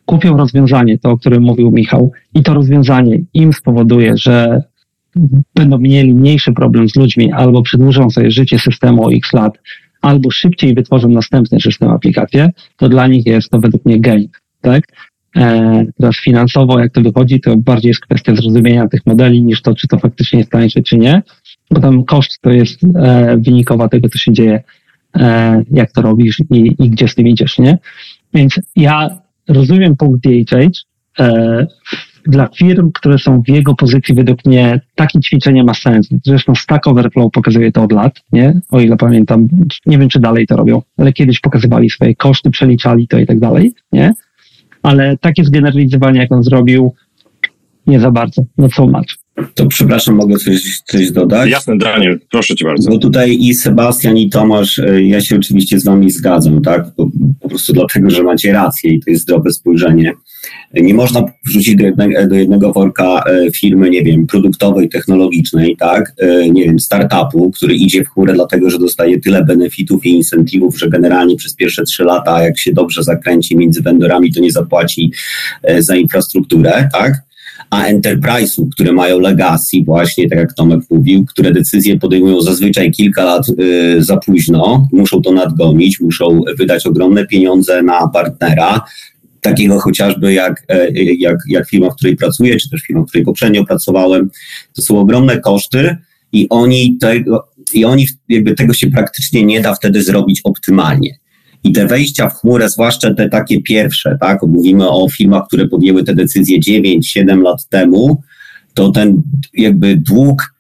kupią 0.05 0.37
rozwiązanie, 0.37 0.97
to 0.97 1.11
o 1.11 1.17
którym 1.17 1.43
mówił 1.43 1.71
Michał, 1.71 2.11
i 2.35 2.43
to 2.43 2.53
rozwiązanie 2.53 3.19
im 3.33 3.53
spowoduje, 3.53 4.17
że 4.17 4.63
będą 5.55 5.77
mieli 5.77 6.13
mniejszy 6.13 6.53
problem 6.53 6.89
z 6.89 6.95
ludźmi, 6.95 7.31
albo 7.31 7.61
przedłużą 7.61 8.09
sobie 8.09 8.31
życie 8.31 8.59
systemu 8.59 9.05
o 9.05 9.13
x 9.13 9.33
lat, 9.33 9.59
albo 10.01 10.31
szybciej 10.31 10.73
wytworzą 10.73 11.09
następny 11.09 11.59
system 11.59 11.89
aplikację, 11.89 12.49
to 12.77 12.89
dla 12.89 13.07
nich 13.07 13.25
jest 13.25 13.49
to 13.49 13.59
według 13.59 13.85
mnie 13.85 13.99
gain. 13.99 14.27
Tak? 14.61 14.83
E, 15.35 15.85
teraz 15.99 16.15
finansowo, 16.17 16.79
jak 16.79 16.91
to 16.91 17.01
wychodzi, 17.01 17.39
to 17.39 17.57
bardziej 17.57 17.89
jest 17.89 18.01
kwestia 18.01 18.35
zrozumienia 18.35 18.87
tych 18.87 19.05
modeli 19.05 19.43
niż 19.43 19.61
to, 19.61 19.75
czy 19.75 19.87
to 19.87 19.99
faktycznie 19.99 20.39
jest 20.39 20.51
tańsze, 20.51 20.81
czy 20.81 20.97
nie, 20.97 21.21
bo 21.71 21.79
tam 21.79 22.03
koszt 22.03 22.41
to 22.41 22.49
jest 22.49 22.79
e, 22.95 23.37
wynikowa 23.37 23.89
tego, 23.89 24.09
co 24.09 24.17
się 24.17 24.33
dzieje, 24.33 24.63
e, 25.19 25.63
jak 25.71 25.91
to 25.91 26.01
robisz 26.01 26.39
i, 26.51 26.75
i 26.79 26.89
gdzie 26.89 27.07
z 27.07 27.15
tym 27.15 27.27
idziesz, 27.27 27.59
nie? 27.59 27.77
Więc 28.33 28.59
ja 28.75 29.09
rozumiem 29.47 29.95
punkt 29.95 30.23
DHH. 30.23 30.85
Dla 32.27 32.47
firm, 32.47 32.91
które 32.91 33.17
są 33.17 33.41
w 33.41 33.49
jego 33.49 33.75
pozycji, 33.75 34.15
według 34.15 34.45
mnie 34.45 34.81
takie 34.95 35.19
ćwiczenie 35.19 35.63
ma 35.63 35.73
sens. 35.73 36.09
Zresztą 36.25 36.55
Stack 36.55 36.87
Overflow 36.87 37.31
pokazuje 37.31 37.71
to 37.71 37.83
od 37.83 37.91
lat, 37.91 38.21
nie? 38.31 38.61
O 38.71 38.79
ile 38.79 38.97
pamiętam, 38.97 39.47
nie 39.85 39.97
wiem, 39.97 40.09
czy 40.09 40.19
dalej 40.19 40.47
to 40.47 40.55
robią, 40.55 40.81
ale 40.97 41.13
kiedyś 41.13 41.39
pokazywali 41.39 41.89
swoje 41.89 42.15
koszty, 42.15 42.49
przeliczali 42.49 43.07
to 43.07 43.19
i 43.19 43.25
tak 43.25 43.39
dalej, 43.39 43.73
nie? 43.91 44.13
Ale 44.83 45.17
takie 45.17 45.43
zgeneralizowanie, 45.43 46.19
jak 46.19 46.31
on 46.31 46.43
zrobił, 46.43 46.93
nie 47.87 47.99
za 47.99 48.11
bardzo. 48.11 48.43
No 48.57 48.69
co 48.69 48.87
much. 48.87 49.17
To 49.53 49.67
przepraszam, 49.67 50.15
mogę 50.15 50.35
coś, 50.35 50.81
coś 50.85 51.11
dodać? 51.11 51.49
Jasne, 51.49 51.77
Daniel, 51.77 52.19
proszę 52.31 52.55
cię 52.55 52.65
bardzo. 52.65 52.89
Bo 52.89 52.97
tutaj 52.97 53.37
i 53.39 53.53
Sebastian, 53.53 54.17
i 54.17 54.29
Tomasz, 54.29 54.79
e, 54.79 55.03
ja 55.03 55.21
się 55.21 55.35
oczywiście 55.35 55.79
z 55.79 55.85
wami 55.85 56.11
zgadzam, 56.11 56.61
tak? 56.61 56.85
Po, 56.95 57.09
po 57.39 57.49
prostu 57.49 57.73
dlatego, 57.73 58.09
że 58.09 58.23
macie 58.23 58.53
rację 58.53 58.93
i 58.93 58.99
to 58.99 59.11
jest 59.11 59.23
zdrowe 59.23 59.51
spojrzenie. 59.51 60.13
Nie 60.73 60.93
można 60.93 61.23
wrzucić 61.45 61.75
do 61.75 61.83
jednego, 61.83 62.27
do 62.27 62.35
jednego 62.35 62.73
worka 62.73 63.23
e, 63.25 63.51
firmy, 63.51 63.89
nie 63.89 64.03
wiem, 64.03 64.27
produktowej, 64.27 64.89
technologicznej, 64.89 65.77
tak? 65.77 66.13
E, 66.17 66.49
nie 66.49 66.63
wiem, 66.63 66.79
startupu, 66.79 67.51
który 67.51 67.75
idzie 67.75 68.03
w 68.03 68.07
chórę 68.07 68.33
dlatego, 68.33 68.69
że 68.69 68.79
dostaje 68.79 69.19
tyle 69.19 69.45
benefitów 69.45 70.05
i 70.05 70.09
incentywów, 70.09 70.79
że 70.79 70.89
generalnie 70.89 71.35
przez 71.35 71.55
pierwsze 71.55 71.83
trzy 71.83 72.03
lata, 72.03 72.43
jak 72.43 72.59
się 72.59 72.73
dobrze 72.73 73.03
zakręci 73.03 73.57
między 73.57 73.81
vendorami, 73.81 74.33
to 74.33 74.39
nie 74.39 74.51
zapłaci 74.51 75.11
za 75.79 75.95
infrastrukturę, 75.95 76.89
tak? 76.93 77.13
a 77.73 77.83
enterprise'u, 77.83 78.69
które 78.71 78.91
mają 78.93 79.19
legacy, 79.19 79.77
właśnie 79.85 80.29
tak 80.29 80.39
jak 80.39 80.53
Tomek 80.53 80.79
mówił, 80.89 81.25
które 81.25 81.51
decyzje 81.51 81.99
podejmują 81.99 82.41
zazwyczaj 82.41 82.91
kilka 82.91 83.23
lat 83.23 83.49
y, 83.49 84.03
za 84.03 84.17
późno, 84.17 84.87
muszą 84.91 85.21
to 85.21 85.31
nadgonić, 85.31 85.99
muszą 85.99 86.41
wydać 86.57 86.85
ogromne 86.85 87.27
pieniądze 87.27 87.83
na 87.83 88.07
partnera, 88.07 88.81
takiego 89.43 89.79
chociażby 89.79 90.33
jak, 90.33 90.65
e, 90.69 90.91
jak, 91.01 91.37
jak 91.47 91.69
firma, 91.69 91.89
w 91.89 91.95
której 91.95 92.15
pracuję, 92.15 92.57
czy 92.57 92.69
też 92.69 92.81
firma, 92.81 93.01
w 93.01 93.07
której 93.07 93.25
poprzednio 93.25 93.65
pracowałem. 93.65 94.29
To 94.75 94.81
są 94.81 94.99
ogromne 94.99 95.39
koszty 95.39 95.97
i 96.31 96.47
oni, 96.49 96.97
tego, 97.01 97.47
i 97.73 97.85
oni 97.85 98.07
jakby 98.29 98.55
tego 98.55 98.73
się 98.73 98.91
praktycznie 98.91 99.45
nie 99.45 99.61
da 99.61 99.75
wtedy 99.75 100.03
zrobić 100.03 100.41
optymalnie. 100.43 101.17
I 101.63 101.71
te 101.71 101.87
wejścia 101.87 102.29
w 102.29 102.33
chmurę, 102.33 102.69
zwłaszcza 102.69 103.13
te 103.13 103.29
takie 103.29 103.61
pierwsze, 103.61 104.17
tak, 104.21 104.41
mówimy 104.43 104.89
o 104.89 105.09
firmach, 105.09 105.47
które 105.47 105.67
podjęły 105.67 106.03
te 106.03 106.15
decyzje 106.15 106.59
9-7 106.59 107.41
lat 107.41 107.69
temu, 107.69 108.21
to 108.73 108.91
ten 108.91 109.21
jakby 109.53 109.97
dług 109.97 110.52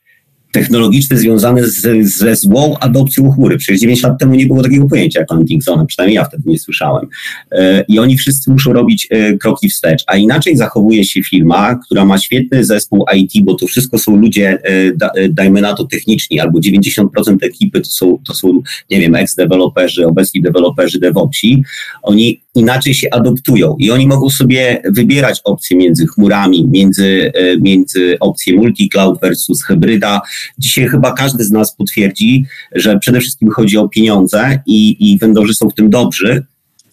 technologiczny 0.53 1.17
związany 1.17 1.69
z, 1.69 2.07
ze 2.07 2.35
złą 2.35 2.77
adopcją 2.79 3.31
chmury. 3.31 3.57
Przecież 3.57 3.81
9 3.81 4.03
lat 4.03 4.19
temu 4.19 4.35
nie 4.35 4.45
było 4.45 4.63
takiego 4.63 4.87
pojęcia 4.87 5.19
jak 5.19 5.31
landing 5.31 5.63
zone, 5.63 5.85
przynajmniej 5.85 6.15
ja 6.15 6.23
wtedy 6.23 6.43
nie 6.45 6.59
słyszałem. 6.59 7.07
E, 7.51 7.85
I 7.87 7.99
oni 7.99 8.17
wszyscy 8.17 8.51
muszą 8.51 8.73
robić 8.73 9.07
e, 9.09 9.37
kroki 9.37 9.69
wstecz, 9.69 10.03
a 10.07 10.17
inaczej 10.17 10.57
zachowuje 10.57 11.05
się 11.05 11.23
firma, 11.23 11.75
która 11.75 12.05
ma 12.05 12.17
świetny 12.17 12.65
zespół 12.65 13.05
IT, 13.15 13.31
bo 13.43 13.53
to 13.53 13.67
wszystko 13.67 13.97
są 13.97 14.15
ludzie, 14.15 14.57
e, 14.63 15.29
dajmy 15.29 15.61
na 15.61 15.73
to 15.73 15.83
techniczni, 15.83 16.39
albo 16.39 16.59
90% 16.59 17.07
ekipy 17.41 17.81
to 17.81 17.89
są, 17.89 18.17
to 18.27 18.33
są 18.33 18.61
nie 18.91 18.99
wiem, 18.99 19.15
ex-deweloperzy, 19.15 20.07
obecni 20.07 20.41
deweloperzy, 20.41 20.99
DevOpsi. 20.99 21.63
Oni 22.01 22.41
inaczej 22.55 22.93
się 22.93 23.07
adoptują 23.11 23.75
i 23.79 23.91
oni 23.91 24.07
mogą 24.07 24.29
sobie 24.29 24.81
wybierać 24.85 25.41
opcje 25.43 25.77
między 25.77 26.07
chmurami, 26.07 26.67
między, 26.71 27.31
między 27.61 28.17
opcje 28.19 28.53
multi-cloud 28.55 29.19
versus 29.21 29.63
hybryda, 29.63 30.21
Dzisiaj 30.57 30.87
chyba 30.87 31.13
każdy 31.13 31.43
z 31.43 31.51
nas 31.51 31.75
potwierdzi, 31.75 32.45
że 32.75 32.99
przede 32.99 33.19
wszystkim 33.19 33.49
chodzi 33.49 33.77
o 33.77 33.89
pieniądze 33.89 34.59
i, 34.65 35.13
i 35.13 35.19
są 35.53 35.69
w 35.69 35.73
tym 35.73 35.89
dobrzy. 35.89 36.43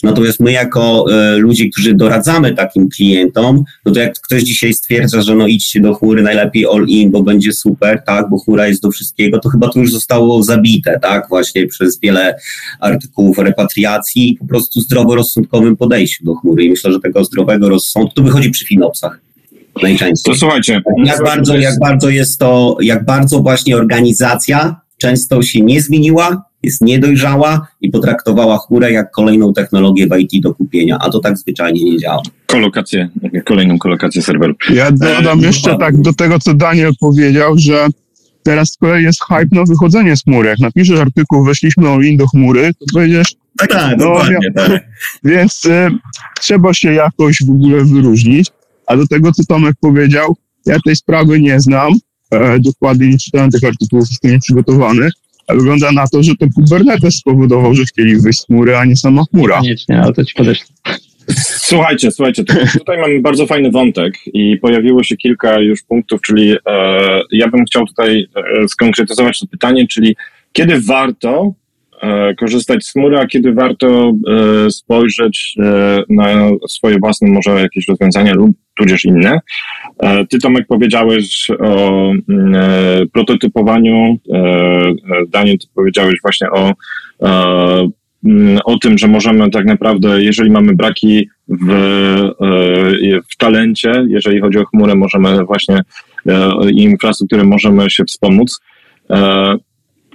Natomiast 0.02 0.40
my 0.40 0.52
jako 0.52 1.06
e, 1.12 1.36
ludzie, 1.36 1.70
którzy 1.70 1.94
doradzamy 1.94 2.54
takim 2.54 2.88
klientom, 2.88 3.64
no 3.86 3.92
to 3.92 4.00
jak 4.00 4.20
ktoś 4.20 4.42
dzisiaj 4.42 4.74
stwierdza, 4.74 5.22
że 5.22 5.34
no 5.34 5.46
idźcie 5.46 5.80
do 5.80 5.94
chmury 5.94 6.22
najlepiej 6.22 6.66
all 6.66 6.86
in, 6.86 7.10
bo 7.10 7.22
będzie 7.22 7.52
super, 7.52 8.02
tak, 8.06 8.30
bo 8.30 8.38
chmura 8.38 8.68
jest 8.68 8.82
do 8.82 8.90
wszystkiego, 8.90 9.38
to 9.38 9.48
chyba 9.48 9.68
to 9.68 9.78
już 9.78 9.92
zostało 9.92 10.42
zabite, 10.42 10.98
tak, 11.02 11.28
właśnie 11.28 11.66
przez 11.66 12.00
wiele 12.00 12.36
artykułów 12.80 13.38
repatriacji 13.38 14.30
i 14.32 14.36
po 14.36 14.46
prostu 14.46 14.80
zdroworozsądkowym 14.80 15.76
podejściu 15.76 16.24
do 16.24 16.34
chmury. 16.34 16.64
I 16.64 16.70
myślę, 16.70 16.92
że 16.92 17.00
tego 17.00 17.24
zdrowego 17.24 17.68
rozsądku 17.68 18.14
to 18.14 18.22
wychodzi 18.22 18.50
przy 18.50 18.66
finopsach 18.66 19.29
najczęściej. 19.82 20.34
To 20.34 20.38
słuchajcie. 20.38 20.82
Jak 21.04 21.24
bardzo, 21.24 21.56
jak 21.56 21.74
bardzo 21.80 22.08
jest 22.08 22.38
to, 22.38 22.76
jak 22.80 23.04
bardzo 23.04 23.40
właśnie 23.40 23.76
organizacja 23.76 24.80
często 24.98 25.42
się 25.42 25.60
nie 25.60 25.82
zmieniła, 25.82 26.44
jest 26.62 26.80
niedojrzała 26.80 27.66
i 27.80 27.90
potraktowała 27.90 28.58
chmurę 28.58 28.92
jak 28.92 29.10
kolejną 29.10 29.52
technologię 29.52 30.06
w 30.06 30.18
IT 30.18 30.42
do 30.42 30.54
kupienia, 30.54 30.98
a 31.00 31.10
to 31.10 31.18
tak 31.18 31.38
zwyczajnie 31.38 31.84
nie 31.84 31.98
działa. 31.98 32.22
Kolokację, 32.46 33.08
kolejną 33.44 33.78
kolokację 33.78 34.22
serwerów. 34.22 34.56
Ja 34.74 34.90
dodam 34.90 35.40
e, 35.40 35.46
jeszcze 35.46 35.78
tak 35.78 36.00
do 36.00 36.12
tego, 36.12 36.38
co 36.38 36.54
Daniel 36.54 36.92
powiedział, 37.00 37.58
że 37.58 37.86
teraz 38.42 38.72
z 38.72 38.76
kolei 38.76 39.04
jest 39.04 39.20
hype 39.24 39.48
na 39.52 39.64
wychodzenie 39.64 40.16
z 40.16 40.22
chmury. 40.22 40.48
Jak 40.48 40.58
napiszesz 40.58 41.00
artykuł, 41.00 41.44
weszliśmy 41.44 41.88
all 41.88 42.00
do 42.16 42.26
chmury, 42.26 42.70
to 42.74 42.84
powiedziesz, 42.92 43.34
tak, 43.58 43.70
tak, 43.70 43.98
no, 43.98 44.04
dokładnie, 44.04 44.38
tak. 44.54 44.70
Więc 45.24 45.64
y, 45.64 45.88
trzeba 46.40 46.74
się 46.74 46.92
jakoś 46.92 47.38
w 47.46 47.50
ogóle 47.50 47.84
wyróżnić. 47.84 48.48
A 48.90 48.96
do 48.96 49.06
tego, 49.06 49.32
co 49.32 49.44
Tomek 49.44 49.74
powiedział, 49.80 50.36
ja 50.66 50.76
tej 50.84 50.96
sprawy 50.96 51.40
nie 51.40 51.60
znam, 51.60 51.92
e, 52.30 52.58
dokładnie 52.58 53.08
nie 53.08 53.18
czytałem 53.18 53.50
tych 53.50 53.64
artykułów, 53.64 54.08
jestem 54.10 54.30
nieprzygotowany, 54.30 55.08
a 55.48 55.54
wygląda 55.54 55.92
na 55.92 56.06
to, 56.06 56.22
że 56.22 56.32
to 56.36 56.46
Kubernetes 56.54 57.14
spowodował, 57.14 57.74
że 57.74 57.84
chcieli 57.84 58.20
wyjść 58.20 58.40
z 58.40 58.46
chmury, 58.46 58.76
a 58.76 58.84
nie 58.84 58.96
sama 58.96 59.22
chmura. 59.30 59.56
Koniecznie, 59.56 60.02
ale 60.02 60.12
to 60.12 60.24
ci 60.24 60.34
podeślę. 60.34 60.66
Słuchajcie, 61.70 62.10
słuchajcie, 62.10 62.44
tutaj 62.78 62.98
mamy 62.98 63.20
bardzo 63.20 63.46
fajny 63.46 63.70
wątek 63.70 64.14
i 64.26 64.56
pojawiło 64.56 65.04
się 65.04 65.16
kilka 65.16 65.58
już 65.58 65.82
punktów, 65.82 66.20
czyli 66.20 66.52
e, 66.66 67.20
ja 67.32 67.48
bym 67.48 67.64
chciał 67.64 67.86
tutaj 67.86 68.26
e, 68.62 68.68
skonkretyzować 68.68 69.38
to 69.38 69.46
pytanie, 69.46 69.86
czyli 69.86 70.16
kiedy 70.52 70.80
warto 70.80 71.54
korzystać 72.38 72.84
z 72.84 72.92
chmury, 72.92 73.18
a 73.18 73.26
kiedy 73.26 73.52
warto 73.52 74.12
e, 74.66 74.70
spojrzeć 74.70 75.54
e, 75.58 76.02
na 76.08 76.50
swoje 76.68 76.98
własne 76.98 77.28
może 77.30 77.50
jakieś 77.50 77.88
rozwiązania 77.88 78.34
lub 78.34 78.50
tudzież 78.78 79.04
inne. 79.04 79.40
Ty 80.30 80.38
Tomek 80.38 80.66
powiedziałeś 80.68 81.46
o 81.60 82.12
mm, 82.28 83.08
prototypowaniu, 83.12 84.18
Daniel 85.28 85.58
ty 85.58 85.66
powiedziałeś 85.74 86.14
właśnie 86.22 86.50
o 86.50 86.72
mm, 88.24 88.58
o 88.64 88.78
tym, 88.78 88.98
że 88.98 89.08
możemy 89.08 89.50
tak 89.50 89.64
naprawdę, 89.64 90.22
jeżeli 90.22 90.50
mamy 90.50 90.74
braki 90.74 91.28
w, 91.48 91.68
w 93.30 93.36
talencie, 93.36 93.92
jeżeli 94.08 94.40
chodzi 94.40 94.58
o 94.58 94.64
chmurę, 94.64 94.94
możemy 94.94 95.44
właśnie 95.44 95.80
i 96.74 96.82
infrastrukturę 96.82 97.44
możemy 97.44 97.90
się 97.90 98.04
wspomóc. 98.04 98.60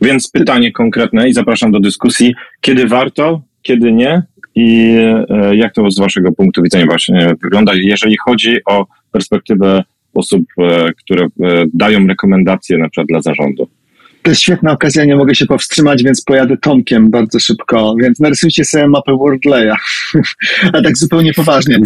Więc 0.01 0.31
pytanie 0.31 0.71
konkretne 0.71 1.29
i 1.29 1.33
zapraszam 1.33 1.71
do 1.71 1.79
dyskusji, 1.79 2.35
kiedy 2.61 2.87
warto, 2.87 3.41
kiedy 3.61 3.91
nie 3.91 4.23
i 4.55 4.95
e, 5.29 5.55
jak 5.55 5.73
to 5.73 5.91
z 5.91 5.99
Waszego 5.99 6.31
punktu 6.31 6.63
widzenia 6.63 6.85
właśnie 6.85 7.33
wygląda, 7.43 7.73
jeżeli 7.75 8.15
chodzi 8.17 8.57
o 8.65 8.85
perspektywę 9.11 9.83
osób, 10.13 10.41
e, 10.57 10.93
które 10.93 11.25
e, 11.25 11.65
dają 11.73 12.07
rekomendacje 12.07 12.77
na 12.77 12.89
przykład 12.89 13.07
dla 13.07 13.21
zarządu. 13.21 13.67
To 14.25 14.31
jest 14.31 14.41
świetna 14.41 14.71
okazja, 14.71 15.05
nie 15.05 15.15
mogę 15.15 15.35
się 15.35 15.45
powstrzymać, 15.45 16.03
więc 16.03 16.21
pojadę 16.21 16.57
Tomkiem 16.57 17.09
bardzo 17.09 17.39
szybko. 17.39 17.95
Więc 18.01 18.19
narysujcie 18.19 18.65
sobie 18.65 18.87
mapę 18.87 19.17
Wordleya. 19.17 19.75
A 20.73 20.81
tak 20.81 20.97
zupełnie 20.97 21.33
poważnie. 21.33 21.77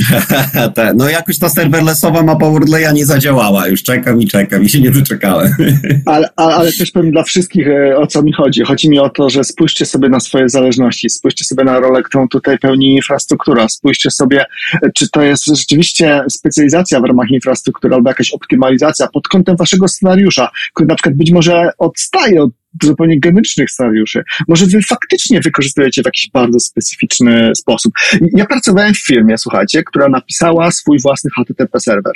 no 0.96 1.10
jakoś 1.10 1.40
ta 1.40 1.50
serverlessowa 1.50 2.24
mapa 2.24 2.50
Wordleya 2.50 2.94
nie 2.94 3.06
zadziałała. 3.06 3.68
Już 3.68 3.84
czekam 3.84 4.22
i 4.22 4.28
czekam 4.28 4.64
i 4.64 4.70
się 4.70 4.82
nie 4.82 4.92
doczekałem. 4.92 5.52
ale, 6.06 6.30
ale 6.36 6.74
też 6.74 6.92
powiem 6.92 7.12
dla 7.12 7.24
wszystkich, 7.24 7.68
e, 7.68 7.98
o 7.98 8.08
co 8.08 8.24
mi 8.24 8.34
chodzi. 8.34 8.64
Chodzi 8.64 8.90
mi 8.90 9.00
o 9.00 9.10
to, 9.10 9.30
że 9.30 9.44
spójrzcie 9.44 9.86
sobie 9.86 10.10
na 10.10 10.20
swoje 10.20 10.50
zależności, 10.50 11.10
spójrzcie 11.10 11.46
sobie 11.46 11.64
na 11.64 11.80
rolę, 11.80 12.04
którą 12.04 12.28
tutaj 12.28 12.58
pełni 12.58 12.96
infrastruktura, 12.96 13.70
spójrzcie 13.70 14.12
sobie, 14.12 14.46
e, 14.84 14.92
czy 14.96 15.10
to 15.10 15.22
jest 15.22 15.46
rzeczywiście 15.46 16.22
specjalizacja 16.30 17.00
w 17.00 17.04
ramach 17.04 17.30
infrastruktury 17.30 17.96
albo 17.96 18.10
jakaś 18.10 18.32
optymalizacja 18.32 19.08
pod 19.08 19.28
kątem 19.28 19.56
waszego 19.56 19.88
scenariusza, 19.88 20.50
który 20.74 20.88
na 20.88 20.96
przykład 20.96 21.16
być 21.16 21.32
może 21.32 21.70
odstaje 21.78 22.29
od 22.38 22.52
zupełnie 22.84 23.20
genetycznych 23.20 23.72
scenariuszy. 23.72 24.24
Może 24.48 24.66
wy 24.66 24.82
faktycznie 24.82 25.42
wykorzystujecie 25.42 26.02
w 26.02 26.06
jakiś 26.06 26.30
bardzo 26.34 26.60
specyficzny 26.60 27.52
sposób. 27.56 27.94
Ja 28.36 28.46
pracowałem 28.46 28.94
w 28.94 29.06
firmie, 29.06 29.38
słuchajcie, 29.38 29.84
która 29.84 30.10
napisała 30.10 30.72
swój 30.72 31.00
własny 31.00 31.30
HTTP 31.38 31.80
serwer. 31.80 32.14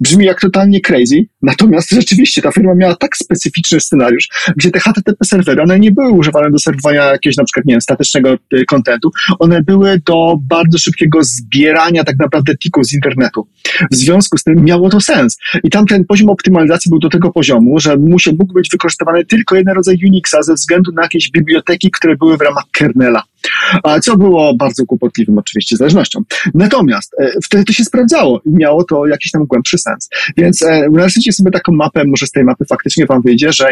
Brzmi 0.00 0.24
jak 0.24 0.40
totalnie 0.40 0.80
crazy, 0.80 1.16
natomiast 1.42 1.90
rzeczywiście 1.90 2.42
ta 2.42 2.52
firma 2.52 2.74
miała 2.74 2.94
tak 2.94 3.16
specyficzny 3.16 3.80
scenariusz, 3.80 4.28
gdzie 4.56 4.70
te 4.70 4.80
HTTP 4.80 5.24
serwery, 5.24 5.62
one 5.62 5.80
nie 5.80 5.90
były 5.90 6.10
używane 6.10 6.50
do 6.50 6.58
serwowania 6.58 7.04
jakiegoś 7.04 7.36
na 7.36 7.44
przykład, 7.44 7.66
nie 7.66 7.74
wiem, 7.74 7.80
statycznego 7.80 8.36
y, 8.54 8.64
kontentu, 8.64 9.10
one 9.38 9.62
były 9.62 10.00
do 10.06 10.38
bardzo 10.42 10.78
szybkiego 10.78 11.24
zbierania 11.24 12.04
tak 12.04 12.18
naprawdę 12.18 12.56
tików 12.56 12.86
z 12.86 12.94
internetu. 12.94 13.48
W 13.92 13.96
związku 13.96 14.38
z 14.38 14.42
tym 14.42 14.64
miało 14.64 14.90
to 14.90 15.00
sens. 15.00 15.36
I 15.64 15.70
tam 15.70 15.86
ten 15.86 16.04
poziom 16.04 16.28
optymalizacji 16.28 16.88
był 16.88 16.98
do 16.98 17.08
tego 17.08 17.30
poziomu, 17.32 17.78
że 17.78 17.96
musiał, 17.96 18.34
mógł 18.38 18.54
być 18.54 18.68
wykorzystywany 18.72 19.24
tylko 19.24 19.56
jeden 19.56 19.74
rodzaj 19.74 19.98
Unixa 20.06 20.42
ze 20.42 20.54
względu 20.54 20.92
na 20.92 21.02
jakieś 21.02 21.30
biblioteki, 21.30 21.90
które 21.90 22.16
były 22.16 22.36
w 22.36 22.40
ramach 22.40 22.64
kernela 22.72 23.22
co 24.02 24.16
było 24.16 24.54
bardzo 24.54 24.86
kłopotliwym 24.86 25.38
oczywiście 25.38 25.76
zależnością. 25.76 26.20
Natomiast 26.54 27.14
e, 27.20 27.32
wtedy 27.44 27.64
to 27.64 27.72
się 27.72 27.84
sprawdzało 27.84 28.40
i 28.46 28.50
miało 28.50 28.84
to 28.84 29.06
jakiś 29.06 29.32
tam 29.32 29.44
głębszy 29.44 29.78
sens. 29.78 30.08
Więc 30.36 30.62
e, 30.62 30.88
narysujcie 30.92 31.32
sobie 31.32 31.50
taką 31.50 31.72
mapę, 31.72 32.04
może 32.06 32.26
z 32.26 32.30
tej 32.30 32.44
mapy 32.44 32.64
faktycznie 32.68 33.06
wam 33.06 33.22
wyjdzie, 33.22 33.52
że 33.52 33.68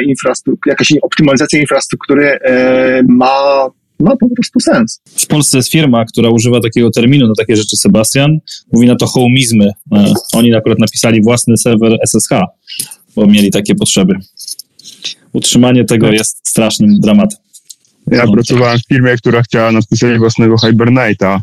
jakaś 0.66 0.92
optymalizacja 1.02 1.60
infrastruktury 1.60 2.38
e, 2.42 3.02
ma 3.08 3.66
ma 4.00 4.16
po 4.16 4.28
prostu 4.36 4.60
sens. 4.60 5.00
W 5.18 5.26
Polsce 5.26 5.58
jest 5.58 5.70
firma, 5.70 6.04
która 6.04 6.30
używa 6.30 6.60
takiego 6.60 6.90
terminu 6.90 7.26
na 7.26 7.32
takie 7.38 7.56
rzeczy, 7.56 7.76
Sebastian. 7.76 8.38
Mówi 8.72 8.86
na 8.86 8.96
to 8.96 9.06
homizmy. 9.06 9.70
Oni 10.34 10.54
akurat 10.54 10.78
napisali 10.78 11.22
własny 11.22 11.56
serwer 11.56 11.98
SSH, 12.06 12.30
bo 13.16 13.26
mieli 13.26 13.50
takie 13.50 13.74
potrzeby. 13.74 14.14
Utrzymanie 15.32 15.84
tego 15.84 16.12
jest 16.12 16.48
strasznym 16.48 17.00
dramatem. 17.00 17.38
Ja 18.10 18.24
pracowałem 18.32 18.78
w 18.78 18.86
firmie, 18.88 19.16
która 19.16 19.42
chciała 19.42 19.72
napisać 19.72 20.18
własnego 20.18 20.54
Hibernate'a. 20.56 21.40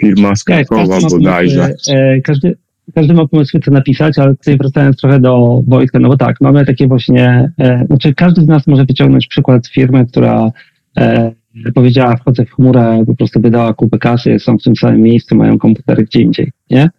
Firma 0.00 0.36
z 0.36 0.44
tak, 0.44 0.68
Krakowa 0.68 1.00
tak, 1.00 1.10
bodajże. 1.10 1.74
E, 1.88 2.20
każdy, 2.20 2.56
każdy 2.94 3.14
ma 3.14 3.26
pomysł, 3.26 3.58
co 3.64 3.70
napisać, 3.70 4.18
ale 4.18 4.36
tutaj 4.36 4.56
wracając 4.56 4.96
trochę 4.96 5.20
do 5.20 5.62
Wojtka, 5.66 5.98
no 5.98 6.08
bo 6.08 6.16
tak, 6.16 6.40
mamy 6.40 6.66
takie 6.66 6.86
właśnie, 6.86 7.52
e, 7.58 7.86
znaczy 7.86 8.14
każdy 8.14 8.42
z 8.42 8.46
nas 8.46 8.66
może 8.66 8.84
wyciągnąć 8.84 9.26
przykład 9.26 9.66
firmy, 9.66 10.06
która 10.06 10.52
e, 10.98 11.32
powiedziała, 11.74 12.16
wchodzę 12.16 12.44
w 12.44 12.50
chmurę, 12.50 13.04
po 13.06 13.16
prostu 13.16 13.40
wydała 13.40 13.74
kupę 13.74 13.98
kasy, 13.98 14.38
są 14.38 14.58
w 14.58 14.62
tym 14.62 14.76
samym 14.76 15.00
miejscu, 15.00 15.36
mają 15.36 15.58
komputery 15.58 16.04
gdzie 16.04 16.20
indziej, 16.20 16.52
nie? 16.70 16.90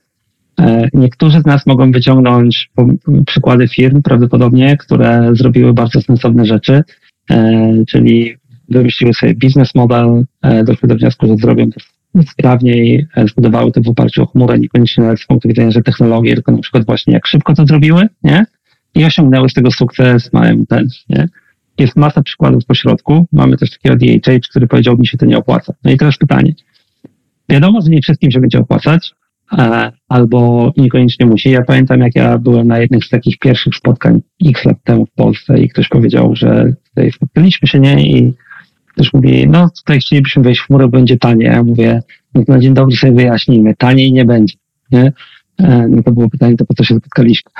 E, 0.59 0.87
niektórzy 0.93 1.41
z 1.41 1.45
nas 1.45 1.65
mogą 1.65 1.91
wyciągnąć 1.91 2.71
przykłady 3.25 3.67
firm 3.67 4.01
prawdopodobnie, 4.01 4.77
które 4.77 5.29
zrobiły 5.33 5.73
bardzo 5.73 6.01
sensowne 6.01 6.45
rzeczy, 6.45 6.83
czyli 7.87 8.37
wymyśliły 8.71 9.13
sobie 9.13 9.33
biznes 9.33 9.75
model, 9.75 10.25
e, 10.41 10.63
doszły 10.63 10.89
do 10.89 10.95
wniosku, 10.95 11.27
że 11.27 11.35
zrobią 11.35 11.69
to 11.71 11.79
sprawniej, 12.31 13.07
zbudowały 13.29 13.71
to 13.71 13.81
w 13.81 13.87
oparciu 13.87 14.23
o 14.23 14.25
chmurę, 14.25 14.59
niekoniecznie 14.59 15.03
nawet 15.03 15.19
z 15.19 15.25
punktu 15.25 15.47
widzenia, 15.47 15.71
że 15.71 15.81
technologie, 15.81 16.35
tylko 16.35 16.51
na 16.51 16.57
przykład 16.57 16.85
właśnie 16.85 17.13
jak 17.13 17.27
szybko 17.27 17.53
to 17.53 17.65
zrobiły, 17.65 18.07
nie? 18.23 18.45
I 18.95 19.05
osiągnęły 19.05 19.49
z 19.49 19.53
tego 19.53 19.71
sukces, 19.71 20.33
mają 20.33 20.65
ten, 20.65 20.87
nie? 21.09 21.27
Jest 21.79 21.95
masa 21.95 22.21
przykładów 22.21 22.65
po 22.65 22.73
środku. 22.75 23.27
Mamy 23.31 23.57
też 23.57 23.71
takiego 23.71 23.95
DHH, 23.95 24.49
który 24.49 24.67
powiedział, 24.67 24.97
mi 24.97 25.07
się 25.07 25.17
to 25.17 25.25
nie 25.25 25.37
opłaca. 25.37 25.73
No 25.83 25.91
i 25.91 25.97
teraz 25.97 26.17
pytanie. 26.17 26.53
Wiadomo, 27.49 27.81
że 27.81 27.89
nie 27.89 28.01
wszystkim 28.01 28.31
się 28.31 28.39
będzie 28.39 28.59
opłacać, 28.59 29.13
E, 29.57 29.91
albo 30.07 30.71
niekoniecznie 30.77 31.25
musi. 31.25 31.49
Ja 31.49 31.61
pamiętam, 31.61 31.99
jak 31.99 32.15
ja 32.15 32.37
byłem 32.37 32.67
na 32.67 32.79
jednych 32.79 33.05
z 33.05 33.09
takich 33.09 33.39
pierwszych 33.39 33.75
spotkań 33.75 34.21
x 34.45 34.65
lat 34.65 34.77
temu 34.83 35.05
w 35.05 35.11
Polsce 35.11 35.59
i 35.59 35.69
ktoś 35.69 35.87
powiedział, 35.87 36.35
że 36.35 36.73
tutaj 36.89 37.11
spotkaliśmy 37.11 37.67
się, 37.67 37.79
nie? 37.79 38.01
I 38.01 38.33
ktoś 38.93 39.13
mówi, 39.13 39.47
no 39.47 39.69
tutaj 39.69 39.99
chcielibyśmy 39.99 40.43
wejść 40.43 40.61
w 40.61 40.65
chmurę, 40.65 40.87
będzie 40.87 41.17
tanie. 41.17 41.45
Ja 41.45 41.63
mówię, 41.63 42.01
no 42.35 42.45
to 42.45 42.53
na 42.53 42.59
dzień 42.59 42.73
dobry 42.73 42.95
sobie 42.95 43.13
wyjaśnijmy, 43.13 43.75
taniej 43.75 44.11
nie 44.11 44.25
będzie, 44.25 44.55
nie? 44.91 45.13
E, 45.59 45.87
no 45.87 46.03
to 46.03 46.11
było 46.11 46.29
pytanie, 46.29 46.55
to 46.55 46.65
po 46.65 46.73
co 46.73 46.83
się 46.83 46.95
spotkaliśmy. 46.95 47.51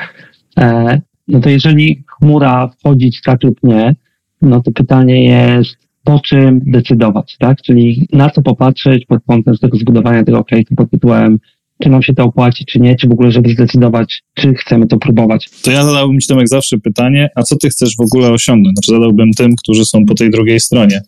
E, 0.57 1.01
no 1.27 1.39
to 1.39 1.49
jeżeli 1.49 2.03
chmura 2.07 2.67
wchodzić 2.67 3.21
tak 3.21 3.43
lub 3.43 3.59
nie, 3.63 3.95
no 4.41 4.61
to 4.61 4.71
pytanie 4.71 5.25
jest, 5.25 5.77
po 6.03 6.19
czym 6.19 6.61
decydować, 6.65 7.37
tak? 7.39 7.61
Czyli 7.61 8.07
na 8.13 8.29
co 8.29 8.41
popatrzeć 8.41 9.05
pod 9.05 9.23
kątem 9.27 9.57
tego 9.57 9.77
zbudowania 9.77 10.23
tego 10.23 10.41
case'u 10.41 10.75
pod 10.75 10.91
tytułem 10.91 11.39
czy 11.81 11.89
nam 11.89 12.01
się 12.01 12.13
to 12.13 12.23
opłaci, 12.23 12.65
czy 12.65 12.79
nie, 12.79 12.95
czy 12.95 13.07
w 13.07 13.11
ogóle, 13.11 13.31
żeby 13.31 13.49
zdecydować, 13.49 14.23
czy 14.33 14.53
chcemy 14.53 14.87
to 14.87 14.97
próbować. 14.97 15.49
To 15.63 15.71
ja 15.71 15.83
zadałbym 15.83 16.19
Ci 16.19 16.27
Tomek 16.27 16.47
zawsze 16.47 16.77
pytanie, 16.77 17.29
a 17.35 17.43
co 17.43 17.55
Ty 17.55 17.69
chcesz 17.69 17.95
w 17.95 18.01
ogóle 18.01 18.31
osiągnąć? 18.31 18.75
Znaczy 18.75 18.91
zadałbym 18.91 19.31
tym, 19.31 19.55
którzy 19.55 19.85
są 19.85 20.05
po 20.05 20.15
tej 20.15 20.29
drugiej 20.29 20.59
stronie, 20.59 21.01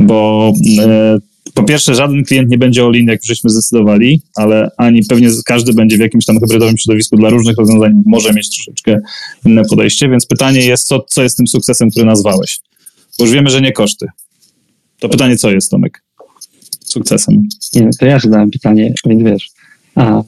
bo 0.00 0.52
e, 0.78 1.18
po 1.54 1.62
pierwsze 1.64 1.94
żaden 1.94 2.24
klient 2.24 2.50
nie 2.50 2.58
będzie 2.58 2.82
all 2.82 2.94
in, 2.94 3.06
jak 3.06 3.20
żeśmy 3.24 3.50
zdecydowali, 3.50 4.22
ale 4.34 4.70
ani 4.76 5.02
pewnie 5.04 5.28
każdy 5.44 5.72
będzie 5.72 5.96
w 5.96 6.00
jakimś 6.00 6.24
tam 6.24 6.40
hybrydowym 6.40 6.78
środowisku 6.78 7.16
dla 7.16 7.30
różnych 7.30 7.56
rozwiązań, 7.56 8.02
może 8.06 8.32
mieć 8.32 8.56
troszeczkę 8.56 9.00
inne 9.46 9.62
podejście, 9.64 10.08
więc 10.08 10.26
pytanie 10.26 10.60
jest, 10.60 10.86
co, 10.86 11.00
co 11.08 11.22
jest 11.22 11.36
tym 11.36 11.46
sukcesem, 11.46 11.90
który 11.90 12.06
nazwałeś? 12.06 12.60
Bo 13.18 13.24
już 13.24 13.34
wiemy, 13.34 13.50
że 13.50 13.60
nie 13.60 13.72
koszty. 13.72 14.06
To 14.98 15.08
pytanie, 15.08 15.36
co 15.36 15.50
jest, 15.50 15.70
Tomek? 15.70 16.02
Sukcesem. 16.84 17.48
Nie, 17.74 17.90
to 17.98 18.06
ja 18.06 18.18
zadałem 18.18 18.50
pytanie, 18.50 18.94
więc 19.06 19.22
wiesz, 19.22 19.50
a, 19.96 20.22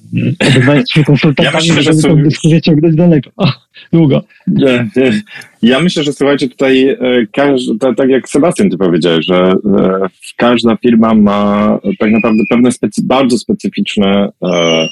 obydwajśmy 0.48 1.04
konsultantami, 1.04 1.66
ja 1.66 1.74
myślę, 1.74 1.92
żeby 1.92 2.02
tą 2.02 2.22
dyskusję 2.22 2.60
ciągnąć 2.60 2.96
daleko. 2.96 3.30
O, 3.36 3.52
długo. 3.92 4.24
Nie, 4.46 4.88
nie. 4.96 5.22
Ja 5.62 5.80
myślę, 5.80 6.02
że 6.02 6.12
słuchajcie, 6.12 6.48
tutaj 6.48 6.88
e, 6.88 6.96
każdy, 7.32 7.94
tak 7.96 8.08
jak 8.08 8.28
Sebastian 8.28 8.70
ty 8.70 8.78
powiedziałeś, 8.78 9.26
że 9.26 9.36
e, 9.36 10.06
każda 10.36 10.76
firma 10.76 11.14
ma 11.14 11.78
tak 11.98 12.10
naprawdę 12.10 12.42
pewne 12.50 12.72
specy, 12.72 13.02
bardzo 13.04 13.38
specyficzne, 13.38 14.28
e, 14.44 14.88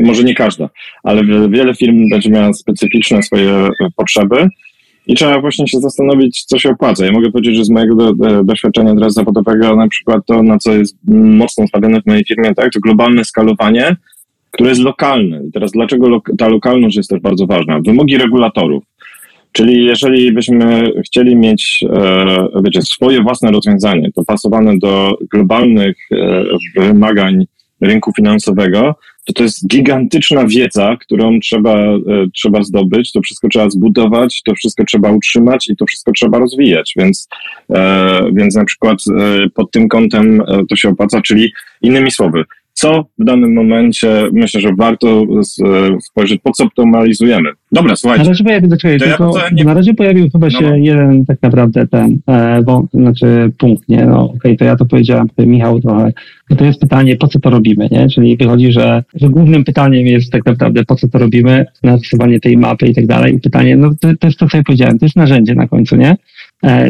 może 0.00 0.24
nie 0.24 0.34
każda, 0.34 0.70
ale 1.02 1.24
wiele 1.48 1.74
firm 1.74 2.10
będzie 2.10 2.30
miała 2.30 2.52
specyficzne 2.52 3.22
swoje 3.22 3.68
potrzeby 3.96 4.48
i 5.06 5.14
trzeba 5.14 5.40
właśnie 5.40 5.68
się 5.68 5.80
zastanowić, 5.80 6.44
co 6.44 6.58
się 6.58 6.70
opłaca. 6.70 7.06
Ja 7.06 7.12
mogę 7.12 7.30
powiedzieć, 7.30 7.56
że 7.56 7.64
z 7.64 7.70
mojego 7.70 7.94
do, 7.94 8.14
do, 8.14 8.44
doświadczenia 8.44 8.94
teraz 8.94 9.14
zawodowego, 9.14 9.76
na 9.76 9.88
przykład 9.88 10.26
to, 10.26 10.42
na 10.42 10.58
co 10.58 10.72
jest 10.72 10.96
mocno 11.08 11.66
stawiane 11.66 12.00
w 12.00 12.06
mojej 12.06 12.24
firmie, 12.24 12.54
tak, 12.54 12.72
to 12.72 12.80
globalne 12.80 13.24
skalowanie, 13.24 13.96
które 14.50 14.68
jest 14.68 14.82
lokalne. 14.82 15.40
I 15.48 15.52
teraz 15.52 15.72
dlaczego 15.72 16.08
lo, 16.08 16.22
ta 16.38 16.48
lokalność 16.48 16.96
jest 16.96 17.10
też 17.10 17.20
bardzo 17.20 17.46
ważna? 17.46 17.80
Wymogi 17.80 18.18
regulatorów. 18.18 18.84
Czyli 19.52 19.84
jeżeli 19.84 20.32
byśmy 20.32 20.90
chcieli 21.06 21.36
mieć, 21.36 21.84
e, 21.90 22.48
wiecie, 22.64 22.82
swoje 22.82 23.22
własne 23.22 23.50
rozwiązanie, 23.50 24.10
dopasowane 24.16 24.78
do 24.78 25.18
globalnych 25.32 25.96
e, 26.12 26.44
wymagań 26.76 27.46
rynku 27.80 28.12
finansowego, 28.16 28.94
to 29.26 29.32
to 29.32 29.42
jest 29.42 29.68
gigantyczna 29.68 30.46
wiedza, 30.46 30.96
którą 31.00 31.40
trzeba, 31.40 31.74
e, 31.78 32.00
trzeba 32.34 32.62
zdobyć, 32.62 33.12
to 33.12 33.20
wszystko 33.20 33.48
trzeba 33.48 33.70
zbudować, 33.70 34.42
to 34.44 34.54
wszystko 34.54 34.84
trzeba 34.84 35.10
utrzymać 35.10 35.68
i 35.68 35.76
to 35.76 35.86
wszystko 35.86 36.12
trzeba 36.12 36.38
rozwijać, 36.38 36.94
więc, 36.96 37.28
e, 37.70 38.30
więc 38.32 38.56
na 38.56 38.64
przykład 38.64 38.98
e, 39.18 39.50
pod 39.50 39.70
tym 39.70 39.88
kątem 39.88 40.42
to 40.68 40.76
się 40.76 40.88
opłaca, 40.88 41.22
czyli 41.22 41.52
innymi 41.82 42.10
słowy, 42.10 42.44
co 42.78 43.04
w 43.18 43.24
danym 43.24 43.54
momencie 43.54 44.28
myślę, 44.32 44.60
że 44.60 44.68
warto 44.78 45.26
spojrzeć, 46.00 46.40
po 46.42 46.52
co 46.52 46.64
optymalizujemy. 46.64 47.50
Dobra, 47.72 47.96
słuchajcie. 47.96 48.24
Na 48.24 48.30
razie 48.30 48.44
pojawił, 48.44 48.70
zaczekaj, 48.70 48.98
tylko, 48.98 49.38
ja 49.38 49.50
nie... 49.52 49.64
na 49.64 49.74
razie 49.74 49.94
pojawił 49.94 50.30
chyba 50.30 50.50
się 50.50 50.70
no. 50.70 50.76
jeden 50.76 51.26
tak 51.26 51.42
naprawdę 51.42 51.86
ten, 51.86 52.18
e, 52.26 52.62
bo, 52.62 52.86
znaczy 52.94 53.52
punkt, 53.58 53.88
nie, 53.88 54.06
no 54.06 54.24
okej, 54.24 54.36
okay, 54.36 54.56
to 54.56 54.64
ja 54.64 54.76
to 54.76 54.84
powiedziałem, 54.84 55.28
Michał 55.38 55.80
trochę, 55.80 56.12
to 56.58 56.64
jest 56.64 56.80
pytanie, 56.80 57.16
po 57.16 57.28
co 57.28 57.40
to 57.40 57.50
robimy, 57.50 57.88
nie, 57.90 58.08
czyli 58.08 58.36
wychodzi, 58.36 58.72
że, 58.72 59.04
że 59.14 59.28
głównym 59.28 59.64
pytaniem 59.64 60.06
jest 60.06 60.32
tak 60.32 60.46
naprawdę, 60.46 60.84
po 60.84 60.96
co 60.96 61.08
to 61.08 61.18
robimy, 61.18 61.66
narysowanie 61.82 62.40
tej 62.40 62.56
mapy 62.56 62.86
i 62.86 62.94
tak 62.94 63.06
dalej 63.06 63.34
i 63.34 63.40
pytanie, 63.40 63.76
no 63.76 63.90
to, 64.00 64.08
to 64.20 64.26
jest 64.26 64.38
to, 64.38 64.48
co 64.48 64.56
ja 64.56 64.62
powiedziałem, 64.62 64.98
to 64.98 65.04
jest 65.04 65.16
narzędzie 65.16 65.54
na 65.54 65.68
końcu, 65.68 65.96
nie, 65.96 66.10
E, 66.10 66.16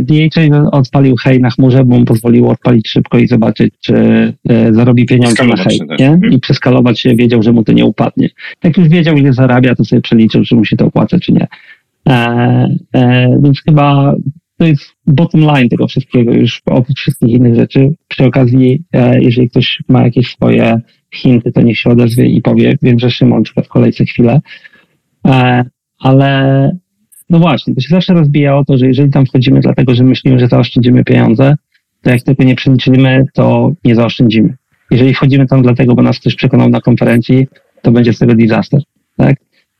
DHA 0.01 0.71
odpalił 0.71 1.17
hej 1.17 1.41
na 1.41 1.51
chmurze, 1.51 1.85
bo 1.85 1.99
mu 1.99 2.05
pozwoliło 2.05 2.51
odpalić 2.51 2.89
szybko 2.89 3.19
i 3.19 3.27
zobaczyć, 3.27 3.75
czy 3.81 3.95
e, 4.49 4.75
zarobi 4.75 5.07
pieniądze 5.07 5.47
na 5.47 5.57
hej, 5.57 5.81
nie? 5.99 6.09
Mhm. 6.09 6.33
I 6.33 6.41
przeskalować 6.41 7.01
się, 7.01 7.17
wiedział, 7.17 7.43
że 7.43 7.53
mu 7.53 7.65
to 7.65 7.73
nie 7.73 7.85
upadnie. 7.85 8.29
Jak 8.65 8.77
już 8.77 8.89
wiedział, 8.89 9.17
ile 9.17 9.33
zarabia, 9.33 9.75
to 9.75 9.85
sobie 9.85 10.03
przeliczył, 10.03 10.45
czy 10.45 10.55
mu 10.55 10.65
się 10.65 10.77
to 10.77 10.87
opłaca, 10.87 11.19
czy 11.19 11.33
nie. 11.33 11.47
E, 12.09 12.77
e, 12.95 13.29
więc 13.43 13.63
chyba 13.63 14.15
to 14.59 14.67
jest 14.67 14.83
bottom 15.07 15.41
line 15.41 15.69
tego 15.69 15.87
wszystkiego, 15.87 16.33
już 16.33 16.63
oprócz 16.67 16.99
wszystkich 16.99 17.29
innych 17.29 17.55
rzeczy. 17.55 17.95
Przy 18.09 18.25
okazji, 18.25 18.83
e, 18.93 19.21
jeżeli 19.21 19.51
ktoś 19.51 19.83
ma 19.89 20.03
jakieś 20.03 20.31
swoje 20.31 20.81
hinty, 21.15 21.53
to 21.53 21.61
niech 21.61 21.79
się 21.79 21.91
odezwie 21.91 22.27
i 22.27 22.43
powie. 22.43 22.79
Wiem, 22.83 22.99
że 22.99 23.11
Szymon 23.11 23.45
czeka 23.45 23.63
w 23.63 23.69
kolejce 23.69 24.05
chwilę. 24.05 24.41
E, 25.27 25.65
ale 25.99 26.71
no 27.31 27.39
właśnie, 27.39 27.75
to 27.75 27.81
się 27.81 27.89
zawsze 27.89 28.15
rozbija 28.15 28.57
o 28.57 28.65
to, 28.65 28.79
że 28.79 28.87
jeżeli 28.87 29.11
tam 29.11 29.27
wchodzimy 29.27 29.61
dlatego, 29.61 29.95
że 29.95 30.05
myślimy, 30.05 30.39
że 30.39 30.49
zaoszczędzimy 30.49 31.05
pieniądze, 31.05 31.57
to 32.03 32.11
jak 32.11 32.23
tego 32.23 32.45
nie 32.45 32.55
przeliczymy, 32.55 33.25
to 33.35 33.73
nie 33.85 33.95
zaoszczędzimy. 33.95 34.55
Jeżeli 34.91 35.15
wchodzimy 35.15 35.47
tam 35.47 35.63
dlatego, 35.63 35.95
bo 35.95 36.03
nas 36.03 36.19
ktoś 36.19 36.35
przekonał 36.35 36.69
na 36.69 36.81
konferencji, 36.81 37.47
to 37.83 37.91
będzie 37.91 38.13
z 38.13 38.19
tego 38.19 38.35
disaster, 38.35 38.81
tak? 39.17 39.37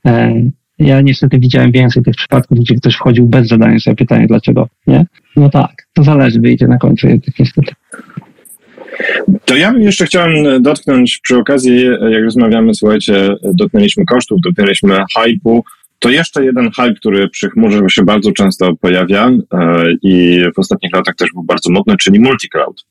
E, 0.07 0.35
ja 0.79 1.01
niestety 1.01 1.39
widziałem 1.39 1.73
więcej 1.73 2.03
tych 2.03 2.15
przypadków, 2.15 2.59
gdzie 2.59 2.75
ktoś 2.75 2.95
wchodził 2.95 3.27
bez 3.27 3.49
zadania 3.49 3.79
sobie 3.79 3.97
pytania, 3.97 4.27
dlaczego, 4.27 4.69
nie? 4.87 5.07
No 5.37 5.51
tak, 5.51 5.89
to 5.93 6.03
zależy, 6.03 6.41
wyjdzie 6.41 6.69
na 6.69 6.79
końcu 6.79 7.09
jednak 7.09 7.39
niestety. 7.39 7.73
To 9.45 9.57
ja 9.57 9.73
bym 9.73 9.83
jeszcze 9.83 10.07
chciałem 10.07 10.63
dotknąć 10.63 11.21
przy 11.23 11.37
okazji, 11.37 11.85
jak 12.11 12.25
rozmawiamy, 12.25 12.75
słuchajcie, 12.75 13.29
dotknęliśmy 13.55 14.05
kosztów, 14.05 14.39
dotknęliśmy 14.45 14.97
hypu, 15.19 15.65
to 15.99 16.11
jeszcze 16.11 16.45
jeden 16.45 16.71
hype, 16.71 16.95
który 16.95 17.29
przy 17.29 17.51
chmurze 17.51 17.81
się 17.89 18.05
bardzo 18.05 18.33
często 18.33 18.77
pojawia 18.77 19.29
e, 19.29 19.85
i 20.03 20.43
w 20.57 20.59
ostatnich 20.59 20.93
latach 20.95 21.15
też 21.15 21.29
był 21.35 21.43
bardzo 21.43 21.71
modny, 21.71 21.97
czyli 21.97 22.21
multicloud. 22.21 22.85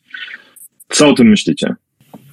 Co 0.90 1.10
o 1.10 1.14
tym 1.14 1.28
myślicie? 1.28 1.76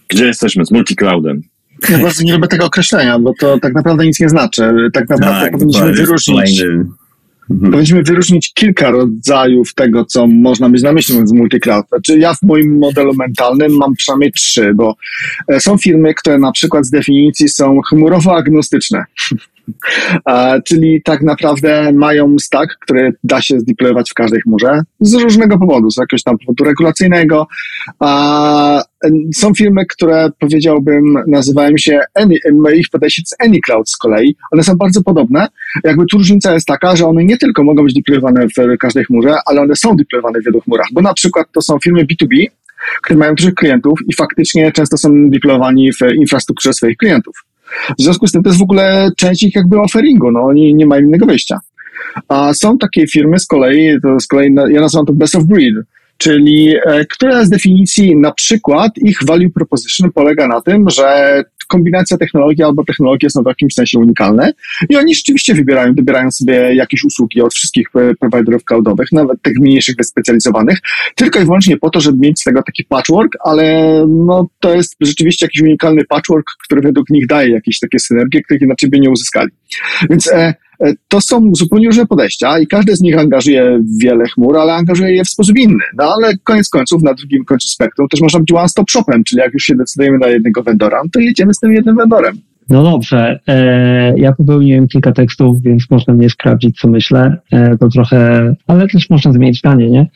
Gdzie 0.09 0.27
jesteśmy 0.27 0.67
z 0.67 0.71
multicloudem? 0.71 1.43
Ja 1.89 1.99
bardzo 1.99 2.25
nie 2.25 2.33
lubię 2.33 2.49
tego 2.49 2.67
określenia, 2.67 3.19
bo 3.19 3.35
to 3.41 3.59
tak 3.59 3.75
naprawdę 3.75 4.07
nic 4.07 4.21
nie 4.21 4.29
znaczy. 4.29 4.63
Tak 4.93 5.09
naprawdę 5.09 5.41
tak, 5.41 5.53
powinniśmy 5.53 5.93
wyróżnić. 5.93 6.63
Powinniśmy 7.49 8.03
wyróżnić 8.03 8.55
kilka 8.55 8.91
rodzajów 8.91 9.75
tego, 9.75 10.05
co 10.05 10.27
można 10.27 10.69
mieć 10.69 10.83
na 10.83 10.93
myśli 10.93 11.15
mówiąc 11.15 11.33
multicloud. 11.33 11.89
Znaczy 11.89 12.19
ja 12.19 12.35
w 12.35 12.43
moim 12.43 12.79
modelu 12.79 13.15
mentalnym 13.15 13.77
mam 13.77 13.95
przynajmniej 13.95 14.33
trzy, 14.33 14.75
bo 14.75 14.97
e, 15.49 15.61
są 15.61 15.79
firmy, 15.79 16.15
które 16.15 16.39
na 16.39 16.53
przykład 16.53 16.87
z 16.87 16.91
definicji 16.91 17.49
są 17.49 17.81
chmurowo 17.81 18.37
agnostyczne. 18.37 19.05
Czyli 20.65 21.03
tak 21.05 21.23
naprawdę 21.23 21.93
mają 21.93 22.39
stack, 22.39 22.79
który 22.81 23.13
da 23.25 23.43
się 23.43 23.61
zdeployować 23.61 24.11
w 24.11 24.15
każdej 24.15 24.41
chmurze 24.41 24.83
z 25.01 25.15
różnego 25.15 25.59
powodu, 25.59 25.91
z 25.91 25.97
jakiegoś 25.97 26.23
tam 26.23 26.39
powodu 26.39 26.65
regulacyjnego. 26.65 27.47
Są 29.35 29.55
firmy, 29.55 29.87
które 29.87 30.31
powiedziałbym, 30.39 31.05
nazywają 31.27 31.77
się, 31.77 32.01
any, 32.15 32.35
ich 32.77 32.89
podejście 32.93 33.23
to 33.23 33.45
AnyCloud 33.47 33.91
z 33.91 33.97
kolei. 33.97 34.37
One 34.51 34.63
są 34.63 34.75
bardzo 34.75 35.03
podobne. 35.03 35.49
Jakby 35.85 36.07
tu 36.07 36.19
różnica 36.19 36.55
jest 36.55 36.67
taka, 36.67 36.97
że 36.97 37.07
one 37.07 37.25
nie 37.25 37.39
tylko 37.39 37.65
mogą 37.65 37.85
być 37.85 37.95
deployowane 37.95 38.47
w 38.49 38.79
każdej 38.79 39.05
chmurze, 39.05 39.35
ale 39.47 39.61
one 39.61 39.77
są 39.77 39.97
deployowane 39.97 40.41
w 40.41 40.45
wielu 40.45 40.61
chmurach, 40.61 40.87
bo 40.93 41.03
na 41.03 41.15
przykład 41.15 41.47
to 41.53 41.63
są 41.63 41.79
firmy 41.85 42.05
B2B, 42.05 42.47
które 43.03 43.19
mają 43.19 43.35
dużych 43.35 43.55
klientów 43.55 43.99
i 44.09 44.15
faktycznie 44.15 44.73
często 44.73 44.97
są 44.97 45.31
deployowani 45.31 45.93
w 45.93 46.15
infrastrukturze 46.15 46.73
swoich 46.73 46.97
klientów. 46.97 47.45
W 47.99 48.03
związku 48.03 48.27
z 48.27 48.33
tym 48.33 48.43
to 48.43 48.51
jest 48.51 48.61
w 48.61 48.63
ogóle 48.63 49.11
część 49.17 49.43
ich 49.43 49.55
jakby 49.55 49.81
offeringu, 49.81 50.31
no 50.31 50.41
oni 50.41 50.75
nie 50.75 50.87
mają 50.87 51.03
innego 51.03 51.27
wyjścia. 51.27 51.59
A 52.29 52.55
są 52.55 52.79
takie 52.79 53.07
firmy 53.07 53.39
z 53.39 53.47
kolei, 53.47 54.01
to 54.03 54.21
z 54.21 54.27
kolei 54.27 54.55
ja 54.69 54.81
nazywam 54.81 55.07
to 55.07 55.13
best 55.13 55.35
of 55.35 55.45
breed, 55.45 55.75
czyli 56.17 56.75
e, 56.87 57.05
która 57.05 57.45
z 57.45 57.51
definicji 57.51 58.17
na 58.17 58.33
przykład 58.33 58.99
ich 58.99 59.19
value 59.27 59.51
proposition 59.51 60.13
polega 60.13 60.49
na 60.49 60.61
tym, 60.61 60.91
że 60.91 61.43
kombinacja 61.69 62.17
technologii 62.17 62.65
albo 62.65 62.85
technologie 62.85 63.31
są 63.31 63.43
w 63.43 63.47
jakimś 63.47 63.75
sensie 63.75 63.99
unikalne 63.99 64.53
i 64.89 64.97
oni 64.97 65.15
rzeczywiście 65.15 65.55
wybierają, 65.55 65.95
wybierają 65.95 66.31
sobie 66.31 66.75
jakieś 66.75 67.05
usługi 67.05 67.43
od 67.43 67.55
wszystkich 67.55 67.89
e, 67.95 68.15
providerów 68.15 68.65
cloudowych, 68.65 69.13
nawet 69.13 69.43
tych 69.43 69.59
mniejszych, 69.59 69.97
wyspecjalizowanych, 69.97 70.79
tylko 71.15 71.41
i 71.41 71.45
wyłącznie 71.45 71.77
po 71.77 71.91
to, 71.91 72.01
żeby 72.01 72.19
mieć 72.19 72.41
z 72.41 72.45
tego 72.45 72.63
taki 72.63 72.85
patchwork, 72.85 73.33
ale 73.45 73.65
no, 74.09 74.49
to 74.61 74.75
jest 74.75 74.97
rzeczywiście 75.01 75.47
jakiś 75.47 75.63
unikalny 75.63 76.05
patchwork, 76.05 76.47
który 76.65 76.81
według 76.81 77.11
nich 77.11 77.27
daje 77.27 77.51
jakieś 77.51 77.79
takie 77.79 77.99
synergie, 77.99 78.43
których 78.43 78.63
inaczej 78.63 78.91
by 78.91 79.01
nie 79.01 79.11
uzyskali. 79.11 79.51
Więc 80.11 80.33
e, 80.33 80.55
to 81.09 81.21
są 81.21 81.51
zupełnie 81.55 81.87
różne 81.87 82.07
podejścia 82.07 82.59
i 82.59 82.67
każde 82.67 82.97
z 82.97 83.01
nich 83.01 83.19
angażuje 83.19 83.81
wiele 84.01 84.25
chmur, 84.25 84.57
ale 84.57 84.73
angażuje 84.75 85.13
je 85.17 85.25
w 85.25 85.29
sposób 85.29 85.59
inny. 85.59 85.85
No 85.99 86.05
ale 86.05 86.37
koniec 86.45 86.69
końców, 86.69 87.03
na 87.03 87.15
drugim 87.15 87.45
końcu 87.45 87.69
spektrum 87.69 88.09
też 88.09 88.21
można 88.21 88.41
być 88.41 88.53
one-stop 88.53 88.91
shopem, 88.91 89.25
czyli 89.25 89.41
jak 89.41 89.55
już 89.55 89.63
się 89.63 89.75
decydujemy 89.75 90.19
na 90.19 90.29
jednego 90.29 90.63
vendora, 90.63 91.03
to 91.13 91.21
jedziemy 91.21 91.55
z 91.55 91.59
tym 91.59 91.73
jednym 91.73 91.97
vendorem. 91.97 92.39
No 92.69 92.83
dobrze, 92.83 93.41
e, 93.47 94.19
ja 94.19 94.33
popełniłem 94.33 94.89
kilka 94.89 95.13
tekstów, 95.13 95.63
więc 95.63 95.91
można 95.91 96.15
mnie 96.15 96.31
sprawdzić, 96.31 96.81
co 96.81 96.89
myślę. 96.89 97.37
E, 97.53 97.79
to 97.79 97.89
trochę, 97.89 98.55
ale 98.67 98.89
też 98.89 99.11
można 99.11 99.33
zmienić 99.33 99.59
zdanie, 99.59 99.91
nie? 99.91 100.07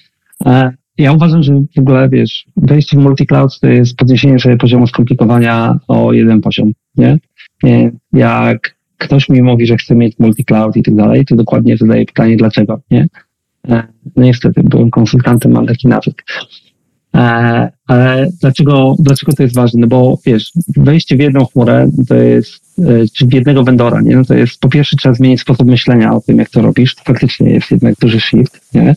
E, 0.46 0.72
ja 0.98 1.12
uważam, 1.12 1.42
że 1.42 1.54
w 1.76 1.78
ogóle, 1.78 2.08
wiesz, 2.08 2.46
wejście 2.56 2.96
w 2.96 3.00
multi-cloud 3.00 3.60
to 3.60 3.66
jest 3.66 3.96
podniesienie 3.96 4.38
sobie 4.38 4.56
poziomu 4.56 4.86
skomplikowania 4.86 5.78
o 5.88 6.12
jeden 6.12 6.40
poziom, 6.40 6.72
nie? 6.96 7.18
nie? 7.62 7.92
Jak 8.12 8.75
ktoś 8.98 9.28
mi 9.28 9.42
mówi, 9.42 9.66
że 9.66 9.76
chce 9.76 9.94
mieć 9.94 10.18
multi-cloud 10.18 10.76
i 10.76 10.82
tak 10.82 10.94
dalej, 10.94 11.24
to 11.24 11.36
dokładnie 11.36 11.76
zadaję 11.76 12.06
pytanie, 12.06 12.36
dlaczego, 12.36 12.80
nie? 12.90 13.08
E, 13.68 13.82
no 14.16 14.22
niestety, 14.22 14.60
byłem 14.64 14.90
konsultantem, 14.90 15.52
mam 15.52 15.66
taki 15.66 15.88
nawyk. 15.88 16.24
E, 17.14 17.70
ale 17.86 18.28
dlaczego, 18.40 18.96
dlaczego 18.98 19.32
to 19.32 19.42
jest 19.42 19.54
ważne? 19.54 19.80
No 19.80 19.86
bo 19.86 20.18
wiesz, 20.26 20.52
wejście 20.76 21.16
w 21.16 21.20
jedną 21.20 21.46
chmurę 21.46 21.90
to 22.08 22.14
jest, 22.14 22.78
e, 22.78 22.84
czy 23.16 23.26
w 23.26 23.32
jednego 23.32 23.64
vendora, 23.64 24.00
nie? 24.00 24.16
No 24.16 24.24
to 24.24 24.34
jest, 24.34 24.60
po 24.60 24.68
pierwsze 24.68 24.96
trzeba 24.96 25.14
zmienić 25.14 25.40
sposób 25.40 25.66
myślenia 25.66 26.14
o 26.14 26.20
tym, 26.20 26.38
jak 26.38 26.50
to 26.50 26.62
robisz. 26.62 26.94
To 26.94 27.02
faktycznie 27.04 27.50
jest 27.50 27.70
jednak 27.70 27.94
duży 28.00 28.20
shift, 28.20 28.74
nie? 28.74 28.94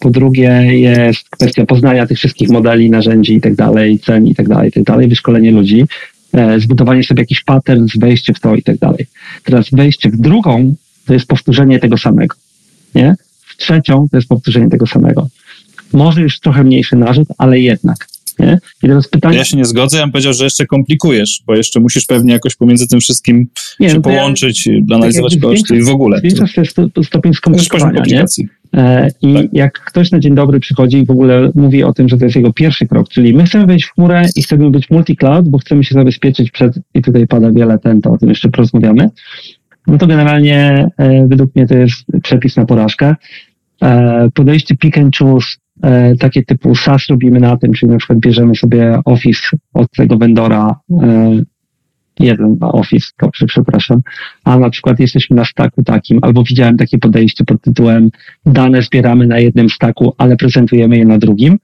Po 0.00 0.10
drugie 0.10 0.48
jest 0.80 1.30
kwestia 1.30 1.66
poznania 1.66 2.06
tych 2.06 2.18
wszystkich 2.18 2.48
modeli, 2.48 2.90
narzędzi 2.90 3.34
i 3.34 3.40
tak 3.40 3.54
dalej, 3.54 3.98
cen 3.98 4.26
i 4.26 4.34
tak 4.34 4.48
dalej, 4.48 4.68
i 4.68 4.72
tak 4.72 4.82
dalej, 4.84 5.08
wyszkolenie 5.08 5.52
ludzi, 5.52 5.84
zbudowanie 6.58 7.04
sobie 7.04 7.22
jakiś 7.22 7.40
pattern, 7.40 7.86
wejście 7.96 8.34
w 8.34 8.40
to 8.40 8.54
i 8.54 8.62
tak 8.62 8.78
dalej. 8.78 9.06
Teraz 9.44 9.70
wejście 9.72 10.10
w 10.10 10.16
drugą 10.16 10.74
to 11.06 11.14
jest 11.14 11.26
powtórzenie 11.26 11.78
tego 11.78 11.98
samego, 11.98 12.36
nie? 12.94 13.16
W 13.40 13.56
trzecią 13.56 14.08
to 14.10 14.16
jest 14.16 14.28
powtórzenie 14.28 14.68
tego 14.68 14.86
samego. 14.86 15.28
Może 15.92 16.20
już 16.20 16.40
trochę 16.40 16.64
mniejszy 16.64 16.96
narzut, 16.96 17.28
ale 17.38 17.60
jednak. 17.60 18.08
Nie? 18.38 18.58
I 18.82 18.86
teraz 18.86 19.08
pytanie... 19.08 19.38
Ja 19.38 19.44
się 19.44 19.56
nie 19.56 19.64
zgodzę, 19.64 19.96
ja 19.96 20.02
bym 20.02 20.12
powiedział, 20.12 20.32
że 20.32 20.44
jeszcze 20.44 20.66
komplikujesz, 20.66 21.42
bo 21.46 21.56
jeszcze 21.56 21.80
musisz 21.80 22.06
pewnie 22.06 22.32
jakoś 22.32 22.56
pomiędzy 22.56 22.88
tym 22.88 23.00
wszystkim 23.00 23.46
nie, 23.80 23.88
się 23.88 23.94
no 23.94 24.00
połączyć, 24.02 24.66
ja, 24.66 24.96
analizować 24.96 25.32
tak 25.32 25.42
koszty 25.42 25.76
i 25.76 25.82
w 25.82 25.88
ogóle. 25.88 26.18
Zwiększasz 26.18 26.72
to 26.92 27.04
stopień 27.04 27.34
skomplikowania, 27.34 28.02
nie? 28.06 28.24
E, 28.74 29.08
I 29.22 29.34
tak. 29.34 29.46
jak 29.52 29.80
ktoś 29.80 30.10
na 30.10 30.18
dzień 30.18 30.34
dobry 30.34 30.60
przychodzi 30.60 30.98
i 30.98 31.06
w 31.06 31.10
ogóle 31.10 31.50
mówi 31.54 31.84
o 31.84 31.92
tym, 31.92 32.08
że 32.08 32.18
to 32.18 32.24
jest 32.24 32.36
jego 32.36 32.52
pierwszy 32.52 32.86
krok, 32.86 33.08
czyli 33.08 33.34
my 33.34 33.44
chcemy 33.44 33.66
wejść 33.66 33.86
w 33.86 33.94
chmurę 33.94 34.22
i 34.36 34.42
chcemy 34.42 34.70
być 34.70 34.90
multi-cloud, 34.90 35.48
bo 35.48 35.58
chcemy 35.58 35.84
się 35.84 35.94
zabezpieczyć 35.94 36.50
przed, 36.50 36.78
i 36.94 37.02
tutaj 37.02 37.26
pada 37.26 37.50
wiele 37.50 37.78
ten, 37.78 38.00
to 38.00 38.12
o 38.12 38.18
tym 38.18 38.28
jeszcze 38.28 38.50
porozmawiamy, 38.50 39.10
no 39.86 39.98
to 39.98 40.06
generalnie 40.06 40.88
e, 40.98 41.26
według 41.28 41.56
mnie 41.56 41.66
to 41.66 41.74
jest 41.74 42.04
przepis 42.22 42.56
na 42.56 42.66
porażkę. 42.66 43.14
E, 43.82 44.28
podejście 44.34 44.76
pick 44.76 44.98
and 44.98 45.16
choose 45.16 45.56
takie 46.18 46.42
typu 46.42 46.74
SaaS 46.74 47.06
robimy 47.10 47.40
na 47.40 47.56
tym, 47.56 47.72
czyli 47.72 47.92
na 47.92 47.98
przykład 47.98 48.18
bierzemy 48.18 48.54
sobie 48.54 49.00
Office 49.04 49.56
od 49.72 49.90
tego 49.90 50.18
vendora, 50.18 50.76
e, 52.20 52.24
jeden 52.24 52.56
Office, 52.60 53.06
dobrze, 53.22 53.46
przepraszam, 53.46 54.00
a 54.44 54.58
na 54.58 54.70
przykład 54.70 55.00
jesteśmy 55.00 55.36
na 55.36 55.44
staku 55.44 55.82
takim, 55.82 56.18
albo 56.22 56.44
widziałem 56.44 56.76
takie 56.76 56.98
podejście 56.98 57.44
pod 57.44 57.62
tytułem 57.62 58.10
dane 58.46 58.82
zbieramy 58.82 59.26
na 59.26 59.38
jednym 59.38 59.70
staku, 59.70 60.14
ale 60.18 60.36
prezentujemy 60.36 60.96
je 60.96 61.04
na 61.04 61.18
drugim, 61.18 61.58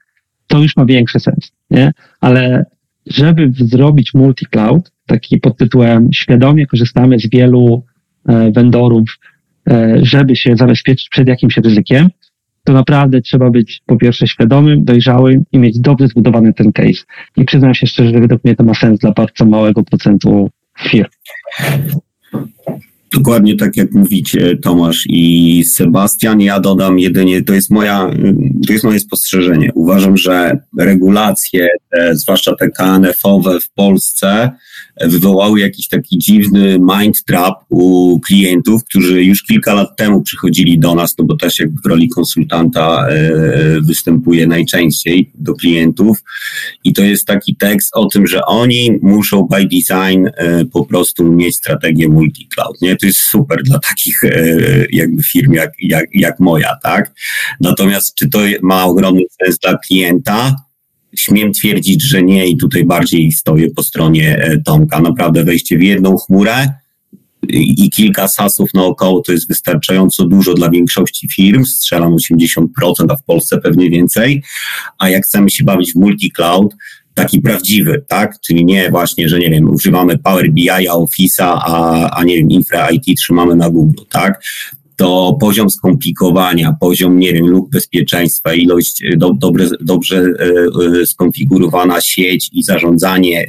to 0.46 0.62
już 0.62 0.76
ma 0.76 0.84
większy 0.84 1.20
sens, 1.20 1.52
nie? 1.70 1.92
Ale 2.20 2.64
żeby 3.06 3.52
zrobić 3.54 4.14
multi-cloud, 4.14 4.90
taki 5.06 5.38
pod 5.38 5.56
tytułem 5.56 6.12
świadomie 6.12 6.66
korzystamy 6.66 7.18
z 7.18 7.30
wielu 7.30 7.84
e, 8.28 8.50
vendorów, 8.50 9.18
żeby 10.02 10.36
się 10.36 10.56
zabezpieczyć 10.56 11.08
przed 11.08 11.28
jakimś 11.28 11.56
ryzykiem, 11.56 12.08
to 12.64 12.72
naprawdę 12.72 13.20
trzeba 13.20 13.50
być 13.50 13.82
po 13.86 13.96
pierwsze 13.96 14.26
świadomym, 14.26 14.84
dojrzałym 14.84 15.44
i 15.52 15.58
mieć 15.58 15.78
dobrze 15.78 16.08
zbudowany 16.08 16.52
ten 16.52 16.72
case. 16.72 17.04
I 17.36 17.44
przyznam 17.44 17.74
się 17.74 17.86
szczerze, 17.86 18.10
że 18.10 18.20
według 18.20 18.44
mnie 18.44 18.56
to 18.56 18.64
ma 18.64 18.74
sens 18.74 18.98
dla 18.98 19.12
bardzo 19.12 19.44
małego 19.44 19.82
procentu 19.82 20.50
firm. 20.80 21.08
Dokładnie 23.12 23.56
tak 23.56 23.76
jak 23.76 23.92
mówicie, 23.92 24.56
Tomasz 24.56 25.04
i 25.08 25.64
Sebastian. 25.64 26.40
Ja 26.40 26.60
dodam 26.60 26.98
jedynie, 26.98 27.42
to 27.42 27.54
jest 27.54 27.70
moja, 27.70 28.10
to 28.66 28.72
jest 28.72 28.84
moje 28.84 29.00
spostrzeżenie. 29.00 29.70
Uważam, 29.74 30.16
że 30.16 30.58
regulacje, 30.78 31.68
te, 31.90 32.16
zwłaszcza 32.16 32.56
te 32.56 32.70
KNF-owe 32.70 33.60
w 33.60 33.70
Polsce, 33.70 34.50
wywołały 35.00 35.61
jakiś 35.61 35.88
taki 35.88 36.18
dziwny 36.18 36.79
mind 36.79 37.24
trap 37.24 37.55
u 37.68 38.20
klientów, 38.20 38.85
którzy 38.85 39.24
już 39.24 39.42
kilka 39.42 39.74
lat 39.74 39.96
temu 39.96 40.22
przychodzili 40.22 40.79
do 40.79 40.94
nas, 40.94 41.14
no 41.18 41.24
bo 41.24 41.37
też 41.37 41.59
jak 41.59 41.68
w 41.85 41.87
roli 41.87 42.09
konsultanta 42.09 43.09
e, 43.09 43.81
występuje 43.81 44.46
najczęściej 44.46 45.31
do 45.35 45.55
klientów 45.55 46.22
i 46.85 46.92
to 46.92 47.03
jest 47.03 47.26
taki 47.26 47.57
tekst 47.57 47.96
o 47.96 48.07
tym, 48.07 48.26
że 48.26 48.44
oni 48.44 48.98
muszą 49.03 49.42
by 49.42 49.62
design 49.62 50.26
e, 50.26 50.64
po 50.64 50.85
prostu 50.85 51.33
mieć 51.33 51.57
strategię 51.57 52.09
multi-cloud, 52.09 52.83
nie? 52.83 52.96
To 52.96 53.07
jest 53.07 53.18
super 53.18 53.62
dla 53.62 53.79
takich 53.79 54.24
e, 54.24 54.57
jakby 54.92 55.22
firm 55.22 55.53
jak, 55.53 55.72
jak, 55.83 56.07
jak 56.14 56.40
moja, 56.40 56.76
tak? 56.83 57.12
Natomiast 57.61 58.14
czy 58.14 58.29
to 58.29 58.38
ma 58.62 58.85
ogromny 58.85 59.22
sens 59.42 59.59
dla 59.59 59.79
klienta? 59.79 60.69
Śmiem 61.16 61.52
twierdzić, 61.52 62.02
że 62.02 62.22
nie 62.22 62.46
i 62.46 62.56
tutaj 62.56 62.84
bardziej 62.84 63.32
stoję 63.32 63.70
po 63.70 63.82
stronie 63.82 64.38
e, 64.38 64.60
Tomka. 64.60 65.00
Naprawdę 65.00 65.44
wejście 65.44 65.78
w 65.78 65.82
jedną 65.82 66.16
chmurę 66.16 66.68
i 67.48 67.90
kilka 67.90 68.28
sasów 68.28 68.74
naokoło 68.74 69.20
to 69.20 69.32
jest 69.32 69.48
wystarczająco 69.48 70.24
dużo 70.24 70.54
dla 70.54 70.70
większości 70.70 71.28
firm, 71.28 71.64
strzelam 71.64 72.16
80%, 72.16 72.64
a 73.08 73.16
w 73.16 73.24
Polsce 73.24 73.58
pewnie 73.58 73.90
więcej. 73.90 74.42
A 74.98 75.08
jak 75.08 75.24
chcemy 75.24 75.50
się 75.50 75.64
bawić 75.64 75.92
w 75.92 75.96
multi-cloud, 75.96 76.68
taki 77.14 77.40
prawdziwy, 77.40 78.04
tak? 78.08 78.40
Czyli 78.40 78.64
nie 78.64 78.90
właśnie, 78.90 79.28
że 79.28 79.38
nie 79.38 79.50
wiem, 79.50 79.70
używamy 79.70 80.18
Power 80.18 80.50
BI, 80.50 80.70
Office'a, 80.70 81.60
a, 81.64 82.10
a 82.10 82.24
nie 82.24 82.36
wiem, 82.36 82.50
Infra 82.50 82.90
IT 82.90 83.18
trzymamy 83.18 83.56
na 83.56 83.70
Google, 83.70 84.02
tak? 84.08 84.42
To 85.00 85.36
poziom 85.40 85.70
skomplikowania, 85.70 86.76
poziom, 86.80 87.18
nie 87.18 87.32
wiem, 87.32 87.46
lub 87.46 87.70
bezpieczeństwa, 87.70 88.54
ilość 88.54 89.04
e, 89.04 89.16
do, 89.16 89.34
dobre, 89.34 89.66
dobrze 89.80 90.16
e, 90.16 91.00
e, 91.00 91.06
skonfigurowana 91.06 92.00
sieć 92.00 92.50
i 92.52 92.62
zarządzanie 92.62 93.46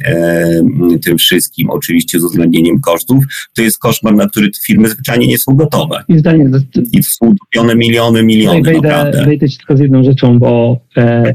tym 1.04 1.18
wszystkim, 1.18 1.70
oczywiście 1.70 2.20
z 2.20 2.24
uwzględnieniem 2.24 2.80
kosztów, 2.80 3.24
to 3.54 3.62
jest 3.62 3.78
koszmar, 3.78 4.14
na 4.14 4.28
który 4.28 4.50
firmy 4.66 4.88
zwyczajnie 4.88 5.26
nie 5.26 5.38
są 5.38 5.54
gotowe. 5.54 6.04
I, 6.08 6.18
zdanie, 6.18 6.50
I 6.92 7.02
są 7.02 7.34
miliony, 7.76 8.22
miliony, 8.22 8.62
wejdę, 8.62 8.88
naprawdę. 8.88 9.24
Wejdę 9.24 9.48
ci 9.48 9.58
tylko 9.58 9.76
z 9.76 9.80
jedną 9.80 10.04
rzeczą, 10.04 10.38
bo 10.38 10.78
e, 10.96 11.34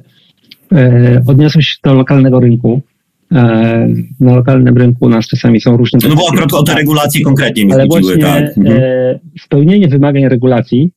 e, 0.72 1.24
odniosłem 1.28 1.62
się 1.62 1.76
do 1.84 1.94
lokalnego 1.94 2.40
rynku 2.40 2.82
na 4.20 4.36
lokalnym 4.36 4.78
rynku 4.78 5.06
u 5.06 5.10
nas 5.10 5.28
czasami 5.28 5.62
są 5.62 5.78
różne... 5.78 6.00
No 6.10 6.16
bo 6.16 6.22
akurat 6.28 6.54
o 6.54 6.64
te 6.64 6.76
regulacje 6.76 7.22
konkretnie 7.22 7.66
mi 7.66 7.74
Ale 7.74 7.88
chodziły, 7.88 8.02
właśnie 8.02 8.24
tak. 8.24 8.58
Mhm. 8.58 8.78
E, 8.82 9.20
spełnienie 9.40 9.88
wymagań 9.88 10.28
regulacji 10.28 10.92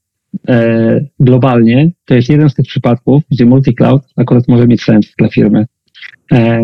e, 0.48 1.04
globalnie 1.20 1.90
to 2.04 2.14
jest 2.14 2.28
jeden 2.28 2.50
z 2.50 2.54
tych 2.54 2.66
przypadków, 2.66 3.22
gdzie 3.30 3.46
multi-cloud 3.46 4.00
akurat 4.16 4.48
może 4.48 4.66
mieć 4.66 4.82
sens 4.82 5.06
dla 5.18 5.28
firmy. 5.28 5.66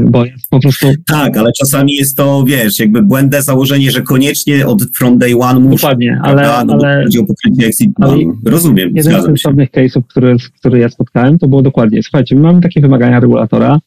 Bo 0.04 0.24
jest 0.24 0.50
po 0.50 0.60
prostu. 0.60 0.86
Tak, 1.06 1.36
ale 1.36 1.50
czasami 1.60 1.94
jest 1.94 2.16
to, 2.16 2.44
wiesz, 2.46 2.78
jakby 2.78 3.02
błędne 3.02 3.42
założenie, 3.42 3.90
że 3.90 4.02
koniecznie 4.02 4.66
od 4.66 4.82
from 4.96 5.18
day 5.18 5.38
one 5.40 5.60
muszę. 5.60 5.82
Dokładnie, 5.82 6.20
ale. 6.22 6.42
No, 6.66 6.78
ale 6.82 7.02
chodzi 7.04 7.18
o 7.18 7.24
pokrycie 7.24 7.66
exit 7.66 7.90
ale 8.00 8.16
Rozumiem. 8.44 8.92
Jeden 8.94 9.22
z 9.22 9.24
sensownych 9.24 9.70
case'ów, 9.70 10.02
który, 10.08 10.36
który 10.60 10.78
ja 10.78 10.88
spotkałem, 10.88 11.38
to 11.38 11.48
było 11.48 11.62
dokładnie. 11.62 12.02
Słuchajcie, 12.02 12.36
my 12.36 12.42
mamy 12.42 12.60
takie 12.60 12.80
wymagania 12.80 13.20
regulatora, 13.20 13.78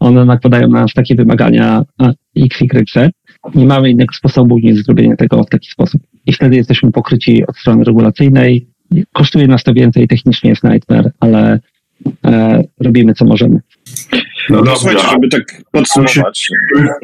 one 0.00 0.24
nakładają 0.24 0.68
na 0.68 0.80
nas 0.80 0.92
takie 0.94 1.14
wymagania 1.14 1.82
X, 2.36 2.62
Y, 2.62 2.90
Z. 2.90 3.12
Nie 3.54 3.66
mamy 3.66 3.90
innego 3.90 4.14
sposobu 4.14 4.58
niż 4.58 4.84
zrobienie 4.84 5.16
tego 5.16 5.42
w 5.42 5.48
taki 5.48 5.70
sposób. 5.70 6.02
I 6.26 6.32
wtedy 6.32 6.56
jesteśmy 6.56 6.92
pokryci 6.92 7.46
od 7.46 7.56
strony 7.56 7.84
regulacyjnej. 7.84 8.66
Kosztuje 9.12 9.46
nas 9.46 9.64
to 9.64 9.74
więcej, 9.74 10.08
technicznie 10.08 10.50
jest 10.50 10.64
nightmare, 10.64 11.10
ale 11.20 11.60
e, 12.24 12.64
robimy 12.80 13.14
co 13.14 13.24
możemy. 13.24 13.60
No, 14.50 14.62
no 14.62 14.76
słuchajcie, 14.76 15.08
żeby 15.10 15.28
tak 15.28 15.62
podsumować. 15.72 16.48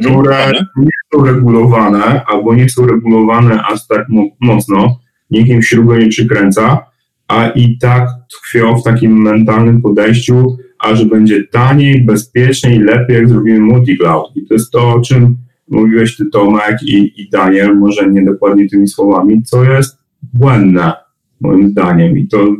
Które 0.01 0.53
nie 0.77 0.91
są 1.15 1.25
regulowane, 1.25 2.25
albo 2.25 2.55
nie 2.55 2.69
są 2.69 2.87
regulowane 2.87 3.63
aż 3.63 3.87
tak 3.87 4.07
mocno, 4.41 5.01
nikt 5.31 5.49
im 5.49 5.63
śrubę 5.63 5.99
nie 5.99 6.09
przykręca, 6.09 6.87
a 7.29 7.47
i 7.47 7.79
tak 7.79 8.09
tkwią 8.37 8.77
w 8.77 8.85
takim 8.85 9.23
mentalnym 9.23 9.83
podejściu, 9.83 10.57
a 10.83 10.95
że 10.95 11.07
będzie 11.07 11.45
taniej, 11.45 12.05
bezpieczniej, 12.05 12.79
lepiej, 12.79 13.17
jak 13.17 13.29
zrobimy 13.29 13.59
multi-cloud. 13.59 14.25
I 14.37 14.47
to 14.47 14.55
jest 14.55 14.71
to, 14.71 14.93
o 14.93 15.01
czym 15.01 15.37
mówiłeś 15.69 16.17
ty 16.17 16.25
Tomek 16.33 16.83
i, 16.83 17.23
i 17.23 17.29
Daniel, 17.31 17.79
może 17.79 18.11
nie 18.11 18.25
dokładnie 18.25 18.69
tymi 18.69 18.89
słowami, 18.89 19.43
co 19.43 19.65
jest 19.65 19.99
błędne 20.23 20.93
moim 21.41 21.69
zdaniem 21.69 22.19
i 22.19 22.29
to, 22.29 22.55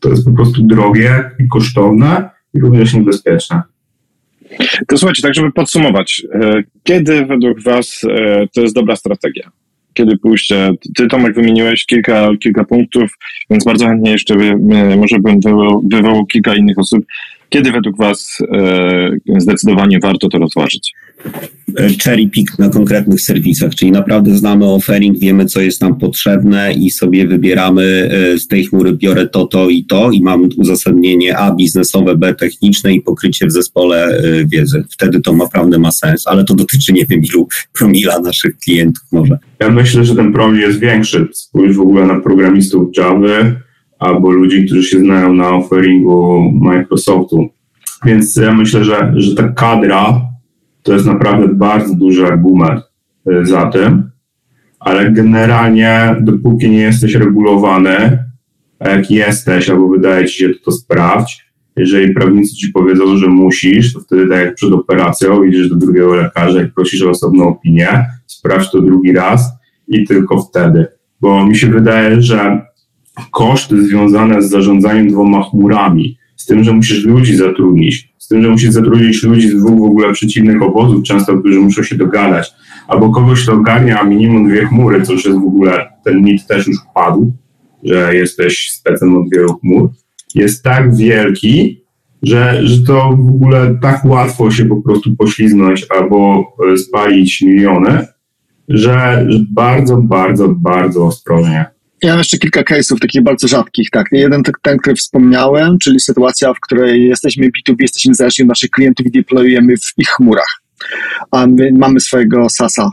to 0.00 0.08
jest 0.08 0.24
po 0.24 0.32
prostu 0.32 0.62
drogie 0.62 1.30
i 1.40 1.48
kosztowne 1.48 2.30
i 2.54 2.60
również 2.60 2.94
niebezpieczne. 2.94 3.62
To 4.88 4.98
słuchajcie, 4.98 5.22
tak 5.22 5.34
żeby 5.34 5.52
podsumować, 5.52 6.26
e, 6.32 6.62
kiedy 6.82 7.26
według 7.26 7.60
Was 7.62 8.00
e, 8.10 8.46
to 8.54 8.60
jest 8.60 8.74
dobra 8.74 8.96
strategia? 8.96 9.50
Kiedy 9.94 10.18
pójście? 10.18 10.70
Ty 10.96 11.06
Tomek 11.06 11.34
wymieniłeś 11.34 11.86
kilka, 11.86 12.28
kilka 12.42 12.64
punktów, 12.64 13.18
więc 13.50 13.64
bardzo 13.64 13.86
chętnie 13.86 14.10
jeszcze 14.10 14.34
by, 14.34 14.44
e, 14.44 14.96
może 14.96 15.18
bym 15.18 15.40
wywołał, 15.40 15.82
wywołał 15.90 16.26
kilka 16.26 16.54
innych 16.54 16.78
osób. 16.78 17.04
Kiedy 17.48 17.72
według 17.72 17.96
Was 17.96 18.38
zdecydowanie 19.38 19.98
warto 20.02 20.28
to 20.28 20.38
rozważyć? 20.38 20.94
cherry 22.04 22.28
pick 22.28 22.58
na 22.58 22.68
konkretnych 22.68 23.20
serwisach, 23.20 23.74
czyli 23.74 23.92
naprawdę 23.92 24.36
znamy 24.36 24.64
offering, 24.64 25.18
wiemy 25.18 25.46
co 25.46 25.60
jest 25.60 25.80
nam 25.80 25.98
potrzebne 25.98 26.72
i 26.72 26.90
sobie 26.90 27.26
wybieramy 27.26 28.10
e, 28.34 28.38
z 28.38 28.48
tej 28.48 28.64
chmury 28.64 28.92
biorę 28.92 29.28
to, 29.28 29.46
to 29.46 29.68
i 29.68 29.84
to 29.84 30.10
i 30.10 30.22
mam 30.22 30.48
uzasadnienie 30.56 31.38
A 31.38 31.54
biznesowe, 31.54 32.16
B 32.16 32.34
techniczne 32.34 32.94
i 32.94 33.00
pokrycie 33.00 33.46
w 33.46 33.52
zespole 33.52 34.06
e, 34.06 34.44
wiedzy. 34.44 34.84
Wtedy 34.90 35.20
to 35.20 35.32
naprawdę 35.32 35.78
ma 35.78 35.90
sens, 35.90 36.26
ale 36.26 36.44
to 36.44 36.54
dotyczy 36.54 36.92
nie 36.92 37.06
wiem 37.06 37.22
ilu 37.22 37.48
promila 37.72 38.20
naszych 38.20 38.58
klientów 38.58 39.04
może. 39.12 39.38
Ja 39.60 39.70
myślę, 39.70 40.04
że 40.04 40.16
ten 40.16 40.32
promil 40.32 40.60
jest 40.60 40.80
większy. 40.80 41.28
Spójrz 41.32 41.76
w 41.76 41.80
ogóle 41.80 42.06
na 42.06 42.20
programistów 42.20 42.88
Java 42.96 43.64
albo 43.98 44.30
ludzi, 44.30 44.66
którzy 44.66 44.82
się 44.82 44.98
znają 44.98 45.34
na 45.34 45.50
offeringu 45.50 46.50
Microsoftu. 46.52 47.48
Więc 48.04 48.36
ja 48.36 48.54
myślę, 48.54 48.84
że, 48.84 49.12
że 49.16 49.34
ta 49.34 49.48
kadra 49.48 50.20
to 50.82 50.92
jest 50.92 51.06
naprawdę 51.06 51.48
bardzo 51.48 51.94
duży 51.94 52.26
argument 52.26 52.80
y, 53.30 53.46
za 53.46 53.66
tym, 53.66 54.10
ale 54.80 55.12
generalnie 55.12 56.16
dopóki 56.20 56.70
nie 56.70 56.80
jesteś 56.80 57.14
regulowany, 57.14 58.18
jak 58.80 59.10
jesteś, 59.10 59.70
albo 59.70 59.88
wydaje 59.88 60.26
ci 60.26 60.38
się, 60.38 60.48
to, 60.48 60.54
to 60.64 60.72
sprawdź. 60.72 61.44
Jeżeli 61.76 62.14
prawnicy 62.14 62.54
ci 62.54 62.68
powiedzą, 62.68 63.16
że 63.16 63.26
musisz, 63.26 63.92
to 63.92 64.00
wtedy 64.00 64.28
tak 64.28 64.44
jak 64.44 64.54
przed 64.54 64.72
operacją 64.72 65.44
idziesz 65.44 65.68
do 65.68 65.76
drugiego 65.76 66.14
lekarza 66.14 66.62
i 66.62 66.68
prosisz 66.68 67.02
o 67.02 67.10
osobną 67.10 67.48
opinię, 67.48 68.06
sprawdź 68.26 68.70
to 68.70 68.80
drugi 68.80 69.12
raz 69.12 69.52
i 69.88 70.04
tylko 70.06 70.42
wtedy. 70.42 70.86
Bo 71.20 71.46
mi 71.46 71.56
się 71.56 71.66
wydaje, 71.66 72.22
że 72.22 72.62
koszty 73.30 73.82
związane 73.86 74.42
z 74.42 74.50
zarządzaniem 74.50 75.08
dwoma 75.08 75.42
chmurami, 75.42 76.18
z 76.36 76.46
tym, 76.46 76.64
że 76.64 76.72
musisz 76.72 77.04
ludzi 77.04 77.36
zatrudnić, 77.36 78.14
z 78.18 78.28
tym, 78.28 78.42
że 78.42 78.50
musisz 78.50 78.70
zatrudnić 78.70 79.22
ludzi 79.22 79.48
z 79.48 79.56
dwóch 79.56 79.80
w 79.80 79.84
ogóle 79.84 80.12
przeciwnych 80.12 80.62
obozów, 80.62 81.02
często, 81.02 81.38
którzy 81.38 81.60
muszą 81.60 81.82
się 81.82 81.96
dogadać, 81.96 82.52
albo 82.88 83.10
kogoś, 83.10 83.42
kto 83.42 83.52
ogarnia 83.52 84.04
minimum 84.04 84.48
dwie 84.48 84.66
chmury, 84.66 85.02
co 85.02 85.12
już 85.12 85.24
jest 85.24 85.38
w 85.38 85.46
ogóle, 85.46 85.86
ten 86.04 86.22
mit 86.22 86.46
też 86.46 86.66
już 86.66 86.76
padł, 86.94 87.32
że 87.82 88.14
jesteś 88.14 88.70
specem 88.70 89.16
od 89.16 89.30
wielu 89.30 89.54
chmur, 89.58 89.90
jest 90.34 90.62
tak 90.62 90.96
wielki, 90.96 91.84
że, 92.22 92.66
że 92.66 92.82
to 92.82 93.10
w 93.10 93.28
ogóle 93.28 93.78
tak 93.82 94.04
łatwo 94.04 94.50
się 94.50 94.64
po 94.64 94.82
prostu 94.82 95.16
poślizgnąć 95.16 95.86
albo 95.98 96.44
e, 96.72 96.76
spalić 96.76 97.42
miliony, 97.42 98.06
że, 98.68 99.26
że 99.28 99.38
bardzo, 99.52 99.96
bardzo, 99.96 100.48
bardzo 100.48 101.06
ostrożnie. 101.06 101.73
Ja 102.04 102.10
mam 102.10 102.18
jeszcze 102.18 102.38
kilka 102.38 102.62
case'ów 102.62 102.98
takich 102.98 103.22
bardzo 103.22 103.48
rzadkich, 103.48 103.90
tak. 103.90 104.06
Jeden 104.12 104.42
ten, 104.62 104.78
który 104.78 104.96
wspomniałem, 104.96 105.78
czyli 105.78 106.00
sytuacja, 106.00 106.54
w 106.54 106.60
której 106.60 107.08
jesteśmy 107.08 107.46
B2B, 107.46 107.74
jesteśmy 107.78 108.14
zależni 108.14 108.42
od 108.42 108.48
naszych 108.48 108.70
klientów 108.70 109.06
i 109.06 109.10
deployujemy 109.10 109.76
w 109.76 109.98
ich 109.98 110.08
chmurach. 110.08 110.62
A 111.30 111.46
my 111.46 111.70
mamy 111.78 112.00
swojego 112.00 112.48
SASa, 112.48 112.90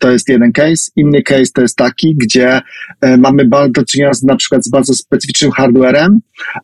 to 0.00 0.10
jest 0.10 0.28
jeden 0.28 0.52
case. 0.52 0.90
Inny 0.96 1.22
case 1.22 1.52
to 1.54 1.62
jest 1.62 1.76
taki, 1.76 2.16
gdzie 2.16 2.60
e, 3.00 3.16
mamy 3.16 3.48
do 3.68 3.84
czynienia 3.84 4.14
z, 4.14 4.22
na 4.22 4.36
przykład 4.36 4.64
z 4.64 4.70
bardzo 4.70 4.94
specyficznym 4.94 5.50
hardwarem 5.50 6.20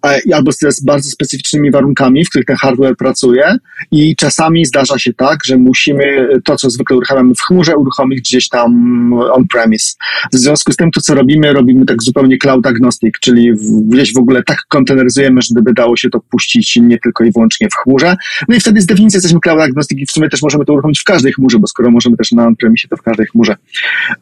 e, 0.07 0.21
albo 0.35 0.53
z 0.53 0.85
bardzo 0.85 1.11
specyficznymi 1.11 1.71
warunkami, 1.71 2.25
w 2.25 2.29
których 2.29 2.47
ten 2.47 2.57
hardware 2.57 2.97
pracuje 2.97 3.57
i 3.91 4.17
czasami 4.17 4.67
zdarza 4.67 4.99
się 4.99 5.13
tak, 5.13 5.39
że 5.45 5.57
musimy 5.57 6.29
to, 6.45 6.57
co 6.57 6.71
zwykle 6.71 6.97
uruchamiamy 6.97 7.35
w 7.35 7.41
chmurze, 7.41 7.77
uruchomić 7.77 8.21
gdzieś 8.21 8.49
tam 8.49 8.73
on-premise. 9.13 9.97
W 10.33 10.37
związku 10.37 10.73
z 10.73 10.77
tym 10.77 10.91
to, 10.91 11.01
co 11.01 11.15
robimy, 11.15 11.53
robimy 11.53 11.87
tak 11.87 12.03
zupełnie 12.03 12.39
cloud 12.39 12.67
agnostic, 12.67 13.15
czyli 13.21 13.53
gdzieś 13.89 14.15
w 14.15 14.19
ogóle 14.19 14.43
tak 14.43 14.59
konteneryzujemy, 14.69 15.41
żeby 15.43 15.73
dało 15.73 15.97
się 15.97 16.11
to 16.11 16.21
puścić 16.21 16.77
nie 16.77 16.99
tylko 16.99 17.25
i 17.25 17.33
wyłącznie 17.33 17.69
w 17.69 17.75
chmurze. 17.75 18.17
No 18.49 18.57
i 18.57 18.61
wtedy 18.61 18.81
z 18.81 18.87
definicji 18.87 19.17
jesteśmy 19.17 19.41
cloud 19.41 19.61
agnostic 19.61 19.99
i 19.99 20.07
w 20.07 20.11
sumie 20.11 20.29
też 20.29 20.43
możemy 20.43 20.65
to 20.65 20.73
uruchomić 20.73 21.01
w 21.01 21.05
każdej 21.05 21.33
chmurze, 21.33 21.59
bo 21.59 21.67
skoro 21.67 21.91
możemy 21.91 22.17
też 22.17 22.33
na 22.33 22.47
on-premise 22.47 22.78
to 22.89 22.97
w 22.97 23.03
każdej 23.03 23.27
chmurze. 23.27 23.57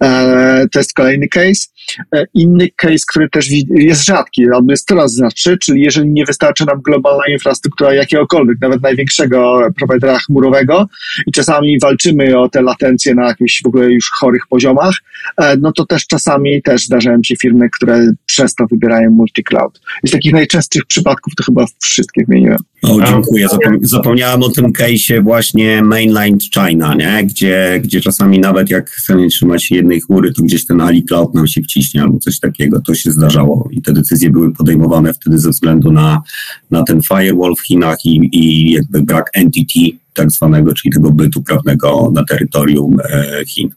E, 0.03 0.69
to 0.73 0.79
jest 0.79 0.95
kolejny 0.95 1.29
case. 1.29 1.67
E, 2.15 2.25
inny 2.35 2.69
case, 2.77 3.05
który 3.11 3.29
też 3.31 3.51
jest 3.71 4.05
rzadki, 4.05 4.45
albo 4.55 4.73
jest 4.73 4.89
coraz 4.89 5.17
rzadszy, 5.17 5.59
czyli 5.59 5.83
jeżeli 5.83 6.09
nie 6.11 6.25
wystarczy 6.25 6.67
nam 6.67 6.83
globalna 6.83 7.23
infrastruktura 7.29 7.95
jakiegokolwiek, 7.95 8.61
nawet 8.61 8.83
największego 8.83 9.59
prowajdera 9.77 10.19
chmurowego 10.19 10.87
i 11.27 11.33
czasami 11.33 11.79
walczymy 11.81 12.39
o 12.39 12.49
te 12.49 12.63
latencje 12.63 13.15
na 13.15 13.29
jakichś 13.29 13.63
w 13.63 13.67
ogóle 13.67 13.91
już 13.91 14.11
chorych 14.11 14.47
poziomach, 14.49 14.95
e, 15.37 15.57
no 15.57 15.73
to 15.73 15.87
też 15.87 16.07
czasami 16.07 16.63
też 16.63 16.85
zdarzają 16.85 17.19
się 17.25 17.35
firmy, 17.37 17.69
które 17.71 18.13
przez 18.27 18.55
to 18.55 18.67
wybierają 18.71 19.11
multi-cloud. 19.11 19.81
Z 20.07 20.11
takich 20.11 20.33
najczęstszych 20.33 20.87
przypadków 20.87 21.35
to 21.37 21.45
chyba 21.45 21.67
wszystkie 21.83 22.25
wymieniłem. 22.29 22.59
O, 22.83 23.03
dziękuję. 23.03 23.47
zapomniałem 23.83 24.43
o 24.43 24.49
tym 24.49 24.73
case'ie 24.73 25.23
właśnie 25.23 25.83
Mainland 25.83 26.43
China, 26.43 26.95
nie? 26.95 27.25
Gdzie, 27.25 27.81
gdzie 27.85 28.01
czasami 28.01 28.39
nawet 28.39 28.71
jak 28.71 28.91
chcemy 28.91 29.29
trzymać 29.29 29.71
jednej 29.71 30.01
chmury, 30.01 30.33
to 30.33 30.43
gdzieś 30.43 30.67
ten 30.67 30.81
Ali 30.81 31.05
Cloud 31.05 31.35
nam 31.35 31.47
się 31.47 31.61
wciśnie 31.77 32.03
albo 32.03 32.19
coś 32.19 32.41
takiego. 32.41 32.81
To 32.81 32.95
się 32.95 33.11
zdarzało 33.11 33.69
i 33.71 33.83
te 33.83 33.93
decyzje 33.93 34.31
były 34.31 34.53
podejmowane 34.53 35.15
wtedy 35.15 35.39
ze 35.39 35.51
względu 35.51 35.93
na, 35.93 36.23
na 36.71 36.83
ten 36.83 37.01
firewall 37.03 37.55
w 37.57 37.67
Chinach 37.67 37.97
i, 38.05 38.29
i 38.33 38.73
jakby 38.73 39.03
brak 39.03 39.31
entity 39.35 39.99
tak 40.15 40.31
zwanego, 40.31 40.75
czyli 40.75 40.93
tego 40.93 41.11
bytu 41.11 41.43
prawnego 41.43 42.11
na 42.15 42.25
terytorium 42.25 42.97
e, 43.01 43.45
Chin. 43.47 43.69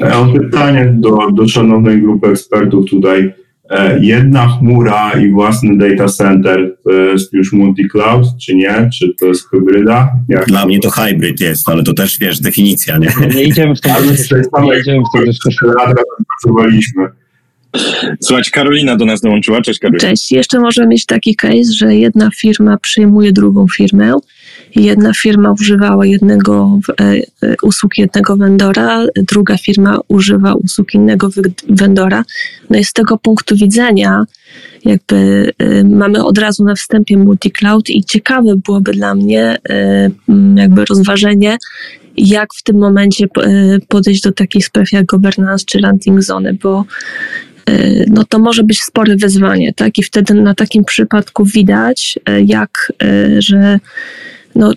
Ja 0.00 0.08
mam 0.08 0.32
pytanie 0.32 0.94
do, 0.98 1.18
do 1.34 1.48
szanownej 1.48 2.02
grupy 2.02 2.28
ekspertów 2.28 2.90
tutaj 2.90 3.34
jedna 4.00 4.48
chmura 4.48 5.12
i 5.12 5.30
własny 5.30 5.78
data 5.78 6.08
center 6.08 6.76
to 6.84 6.90
jest 6.92 7.32
już 7.32 7.52
multi-cloud, 7.52 8.24
czy 8.40 8.54
nie? 8.54 8.90
Czy 8.98 9.14
to 9.20 9.26
jest 9.26 9.48
hybryda? 9.48 10.12
Jak? 10.28 10.46
Dla 10.46 10.66
mnie 10.66 10.80
to 10.80 10.90
hybrid 10.90 11.40
jest, 11.40 11.68
ale 11.68 11.82
to 11.82 11.94
też 11.94 12.18
wiesz, 12.18 12.40
definicja, 12.40 12.98
nie? 12.98 13.08
Nie 13.34 13.44
idziemy 13.44 13.74
w 13.76 13.80
to, 13.80 13.88
nie 14.62 14.78
idziemy 14.78 15.00
w 15.00 15.18
to 15.18 15.24
dyskusję. 15.26 15.68
pracowaliśmy. 16.42 17.04
Słuchajcie, 18.20 18.50
Karolina 18.50 18.96
do 18.96 19.04
nas 19.04 19.20
dołączyła. 19.20 19.62
Cześć 19.62 19.80
Karolina. 19.80 20.08
Cześć. 20.08 20.32
Jeszcze 20.32 20.60
może 20.60 20.86
mieć 20.86 21.06
taki 21.06 21.34
case, 21.34 21.72
że 21.76 21.94
jedna 21.94 22.30
firma 22.40 22.78
przyjmuje 22.78 23.32
drugą 23.32 23.66
firmę. 23.68 24.14
Jedna 24.76 25.12
firma 25.22 25.52
używała 25.52 26.06
jednego 26.06 26.78
e, 27.00 27.04
e, 27.04 27.54
usług 27.62 27.98
jednego 27.98 28.36
vendora, 28.36 29.06
druga 29.16 29.56
firma 29.56 29.98
używa 30.08 30.54
usług 30.54 30.94
innego 30.94 31.28
vendora. 31.68 32.24
No 32.70 32.78
i 32.78 32.84
z 32.84 32.92
tego 32.92 33.18
punktu 33.18 33.56
widzenia 33.56 34.24
jakby 34.84 35.50
e, 35.58 35.84
mamy 35.84 36.24
od 36.24 36.38
razu 36.38 36.64
na 36.64 36.74
wstępie 36.74 37.18
multi-cloud 37.18 37.90
i 37.90 38.04
ciekawe 38.04 38.56
byłoby 38.66 38.92
dla 38.92 39.14
mnie 39.14 39.56
jakby 40.54 40.84
rozważenie, 40.84 41.58
jak 42.16 42.54
w 42.54 42.62
tym 42.62 42.78
momencie 42.78 43.26
podejść 43.88 44.22
do 44.22 44.32
takich 44.32 44.66
spraw 44.66 44.92
jak 44.92 45.06
governance 45.06 45.64
czy 45.64 45.80
landing 45.80 46.22
zone, 46.22 46.54
bo 46.54 46.84
no 48.08 48.24
to 48.24 48.38
może 48.38 48.62
być 48.64 48.82
spore 48.82 49.16
wyzwanie, 49.16 49.72
tak? 49.72 49.98
I 49.98 50.02
wtedy 50.02 50.34
na 50.34 50.54
takim 50.54 50.84
przypadku 50.84 51.44
widać, 51.44 52.18
jak, 52.44 52.92
że 53.38 53.78
no, 54.54 54.72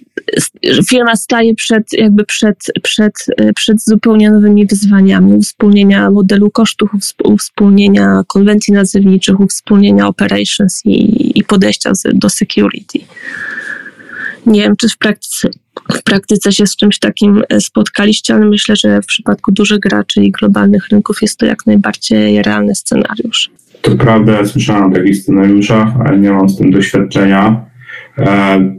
firma 0.89 1.15
staje 1.15 1.55
przed, 1.55 1.93
jakby 1.93 2.25
przed, 2.25 2.57
przed, 2.83 3.13
przed 3.55 3.83
zupełnie 3.83 4.31
nowymi 4.31 4.65
wyzwaniami 4.65 5.33
uwspólnienia 5.33 6.11
modelu 6.11 6.51
kosztów, 6.51 6.89
uwspólnienia 7.23 8.23
konwencji 8.27 8.73
nazewniczych, 8.73 9.39
uwspólnienia 9.39 10.07
operations 10.07 10.81
i, 10.85 11.39
i 11.39 11.43
podejścia 11.43 11.91
do 12.13 12.29
security. 12.29 12.99
Nie 14.45 14.61
wiem, 14.61 14.75
czy 14.75 14.89
w 14.89 14.97
praktyce, 14.97 15.49
w 15.91 16.03
praktyce 16.03 16.51
się 16.51 16.67
z 16.67 16.75
czymś 16.75 16.99
takim 16.99 17.43
e, 17.49 17.61
spotkaliście, 17.61 18.33
ale 18.35 18.45
myślę, 18.45 18.75
że 18.75 19.01
w 19.01 19.05
przypadku 19.05 19.51
dużych 19.51 19.79
graczy 19.79 20.23
i 20.23 20.31
globalnych 20.31 20.87
rynków 20.89 21.21
jest 21.21 21.39
to 21.39 21.45
jak 21.45 21.65
najbardziej 21.65 22.43
realny 22.43 22.75
scenariusz. 22.75 23.49
To 23.81 23.95
prawda, 23.95 24.31
ja 24.31 24.45
słyszałem 24.45 24.91
o 24.91 24.95
takich 24.95 25.17
scenariuszach, 25.17 25.87
ale 26.05 26.19
nie 26.19 26.31
mam 26.31 26.49
z 26.49 26.57
tym 26.57 26.71
doświadczenia. 26.71 27.65
E, 28.17 28.76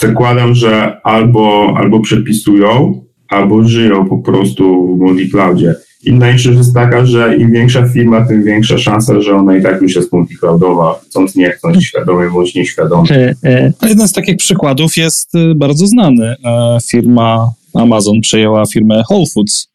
zakładam, 0.00 0.54
że 0.54 1.00
albo, 1.02 1.74
albo 1.76 2.00
przepisują, 2.00 3.02
albo 3.28 3.64
żyją 3.64 4.08
po 4.08 4.18
prostu 4.18 4.96
w 4.96 5.00
multi-cloudzie. 5.00 5.74
Inna 6.04 6.38
rzecz 6.38 6.56
jest 6.56 6.74
taka, 6.74 7.06
że 7.06 7.36
im 7.36 7.52
większa 7.52 7.88
firma, 7.88 8.26
tym 8.26 8.44
większa 8.44 8.78
szansa, 8.78 9.20
że 9.20 9.36
ona 9.36 9.56
i 9.56 9.62
tak 9.62 9.82
już 9.82 9.96
jest 9.96 10.12
multicloudowa, 10.12 11.00
chcąc 11.06 11.36
nie 11.36 11.50
chcąc, 11.50 11.82
świadomie 11.82 12.30
bądź 12.30 12.54
nieświadomie. 12.54 13.34
E, 13.44 13.72
Jeden 13.88 14.08
z 14.08 14.12
takich 14.12 14.36
przykładów 14.36 14.96
jest 14.96 15.34
y, 15.34 15.54
bardzo 15.54 15.86
znany. 15.86 16.34
E, 16.44 16.78
Firma 16.90 17.50
Amazon 17.74 18.20
przejęła 18.20 18.66
firmę 18.66 19.02
Whole 19.10 19.26
Foods, 19.34 19.68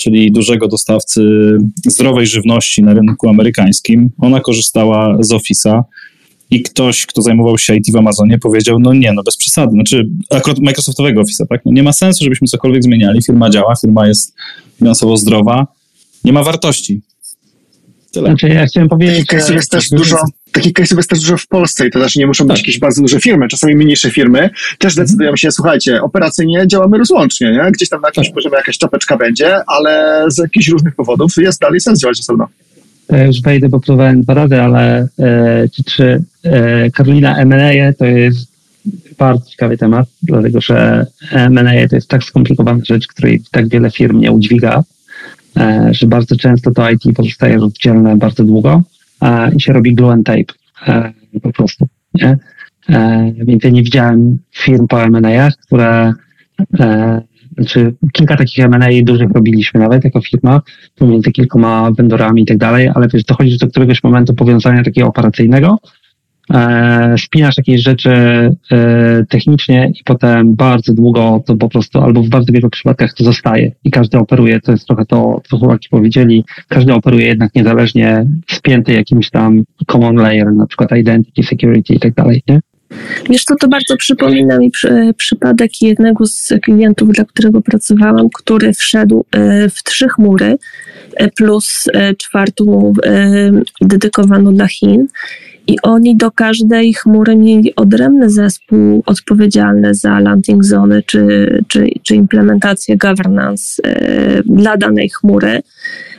czyli 0.00 0.32
dużego 0.32 0.68
dostawcy 0.68 1.22
zdrowej 1.86 2.26
żywności 2.26 2.82
na 2.82 2.94
rynku 2.94 3.28
amerykańskim. 3.28 4.10
Ona 4.18 4.40
korzystała 4.40 5.16
z 5.20 5.32
Office'a 5.32 5.82
i 6.50 6.62
ktoś, 6.62 7.06
kto 7.06 7.22
zajmował 7.22 7.58
się 7.58 7.76
IT 7.76 7.84
w 7.92 7.96
Amazonie 7.96 8.38
powiedział, 8.38 8.76
no 8.80 8.94
nie, 8.94 9.12
no 9.12 9.22
bez 9.22 9.36
przesady, 9.36 9.72
znaczy 9.72 10.08
akurat 10.30 10.58
Microsoftowego 10.58 11.22
Office'a, 11.22 11.46
tak? 11.48 11.60
No 11.64 11.72
nie 11.72 11.82
ma 11.82 11.92
sensu, 11.92 12.24
żebyśmy 12.24 12.48
cokolwiek 12.48 12.82
zmieniali, 12.82 13.22
firma 13.22 13.50
działa, 13.50 13.76
firma 13.76 14.08
jest 14.08 14.34
finansowo 14.78 15.16
zdrowa, 15.16 15.66
nie 16.24 16.32
ma 16.32 16.42
wartości. 16.42 17.00
Tyle. 18.12 18.26
znaczy 18.26 18.48
ja 18.48 18.66
chciałem 18.66 18.88
powiedzieć, 18.88 19.26
Takich 19.26 19.40
case'ów 19.40 19.48
że 19.48 19.54
jest 19.54 19.70
też 19.70 19.90
dużo, 19.90 20.16
takich 20.52 20.72
case'ów 20.72 20.96
jest 20.96 21.10
też 21.10 21.20
dużo 21.20 21.36
w 21.36 21.46
Polsce 21.46 21.86
i 21.86 21.90
to 21.90 22.00
też 22.00 22.16
nie 22.16 22.26
muszą 22.26 22.44
być 22.44 22.56
Tak. 22.56 22.58
jakieś 22.58 22.78
bardzo 22.78 23.02
duże 23.02 23.20
firmy, 23.20 23.48
czasami 23.48 23.76
mniejsze 23.76 24.10
firmy 24.10 24.50
też 24.78 24.94
decydują 24.94 25.36
się, 25.36 25.50
słuchajcie, 25.50 26.02
operacyjnie 26.02 26.66
działamy 26.66 26.98
rozłącznie, 26.98 27.52
nie? 27.52 27.70
Gdzieś 27.72 27.88
tam 27.88 28.00
na 28.00 28.08
jakimś 28.08 28.30
poziomie 28.30 28.56
jakaś 28.56 28.78
czapeczka 28.78 29.16
będzie, 29.16 29.56
ale 29.66 30.24
z 30.28 30.38
jakichś 30.38 30.68
różnych 30.68 30.94
powodów 30.94 31.32
jest 31.36 31.60
dalej 31.60 31.80
sens 31.80 32.00
działać 32.00 32.20
osobno. 32.20 32.48
Ja 33.16 33.24
już 33.24 33.42
wejdę, 33.42 33.68
bo 33.68 33.80
próbowałem 33.80 34.20
dwa 34.20 34.34
razy, 34.34 34.62
ale 34.62 35.08
e, 35.18 35.68
czy, 35.68 35.84
czy 35.84 36.24
e, 36.44 36.90
Karolina 36.90 37.38
M&A 37.38 37.92
to 37.92 38.04
jest 38.04 38.58
bardzo 39.18 39.50
ciekawy 39.50 39.78
temat, 39.78 40.08
dlatego 40.22 40.60
że 40.60 41.06
M&A 41.32 41.88
to 41.88 41.96
jest 41.96 42.08
tak 42.08 42.24
skomplikowana 42.24 42.80
rzecz, 42.84 43.06
której 43.06 43.42
tak 43.50 43.68
wiele 43.68 43.90
firm 43.90 44.18
nie 44.18 44.32
udźwiga, 44.32 44.84
e, 45.56 45.88
że 45.90 46.06
bardzo 46.06 46.36
często 46.36 46.70
to 46.70 46.90
IT 46.90 47.02
pozostaje 47.16 47.58
rozdzielne 47.58 48.16
bardzo 48.16 48.44
długo 48.44 48.82
e, 49.22 49.54
i 49.54 49.60
się 49.60 49.72
robi 49.72 49.94
glue 49.94 50.10
and 50.10 50.26
tape 50.26 50.54
e, 50.86 51.12
po 51.42 51.52
prostu. 51.52 51.88
Nie? 52.14 52.38
E, 52.88 53.32
więc 53.36 53.64
ja 53.64 53.70
nie 53.70 53.82
widziałem 53.82 54.38
firm 54.54 54.86
po 54.86 55.02
M&A, 55.02 55.50
które 55.66 56.12
e, 56.80 57.20
znaczy 57.58 57.94
kilka 58.12 58.36
takich 58.36 58.64
M&A 58.64 58.88
dużych 59.02 59.30
robiliśmy 59.30 59.80
nawet 59.80 60.04
jako 60.04 60.20
firma, 60.20 60.62
pomiędzy 60.94 61.32
kilkoma 61.32 61.90
vendorami 61.96 62.42
i 62.42 62.46
tak 62.46 62.58
dalej, 62.58 62.90
ale 62.94 63.08
wiesz, 63.08 63.24
dochodzisz 63.24 63.58
do 63.58 63.68
któregoś 63.68 64.02
momentu 64.02 64.34
powiązania 64.34 64.82
takiego 64.82 65.08
operacyjnego, 65.08 65.78
e, 66.54 67.14
spinasz 67.18 67.58
jakieś 67.58 67.82
rzeczy 67.82 68.10
e, 68.10 69.24
technicznie 69.28 69.92
i 70.00 70.04
potem 70.04 70.54
bardzo 70.54 70.94
długo 70.94 71.42
to 71.46 71.56
po 71.56 71.68
prostu, 71.68 72.00
albo 72.00 72.22
w 72.22 72.28
bardzo 72.28 72.52
wielu 72.52 72.70
przypadkach 72.70 73.14
to 73.14 73.24
zostaje 73.24 73.72
i 73.84 73.90
każdy 73.90 74.18
operuje, 74.18 74.60
to 74.60 74.72
jest 74.72 74.86
trochę 74.86 75.06
to, 75.06 75.40
co 75.50 75.58
chłopaki 75.58 75.88
powiedzieli, 75.88 76.44
każdy 76.68 76.94
operuje 76.94 77.26
jednak 77.26 77.54
niezależnie 77.54 78.26
spięty 78.50 78.92
jakimś 78.92 79.30
tam 79.30 79.64
common 79.86 80.16
layer, 80.16 80.52
na 80.52 80.66
przykład 80.66 80.92
identity, 80.92 81.42
security 81.42 81.94
i 81.94 82.00
tak 82.00 82.14
dalej, 82.14 82.42
nie? 82.48 82.60
Wiesz 83.30 83.44
co, 83.44 83.54
to 83.56 83.68
bardzo 83.68 83.96
przypomina 83.96 84.58
mi 84.58 84.70
przy, 84.70 85.14
przypadek 85.16 85.82
jednego 85.82 86.26
z 86.26 86.52
klientów, 86.62 87.08
dla 87.08 87.24
którego 87.24 87.62
pracowałam, 87.62 88.28
który 88.34 88.72
wszedł 88.72 89.24
e, 89.30 89.68
w 89.68 89.82
trzy 89.82 90.08
chmury 90.08 90.58
e, 91.16 91.28
plus 91.28 91.84
e, 91.92 92.14
czwartą 92.14 92.92
dedykowaną 93.80 94.54
dla 94.54 94.66
Chin. 94.66 95.06
I 95.66 95.76
oni 95.82 96.16
do 96.16 96.30
każdej 96.30 96.94
chmury 96.94 97.36
mieli 97.36 97.74
odrębny 97.74 98.30
zespół 98.30 99.02
odpowiedzialny 99.06 99.94
za 99.94 100.20
landing 100.20 100.64
zone 100.64 101.02
czy, 101.02 101.48
czy, 101.68 101.86
czy 102.02 102.14
implementację 102.14 102.96
governance 102.96 103.82
dla 104.44 104.76
danej 104.76 105.08
chmury. 105.08 105.62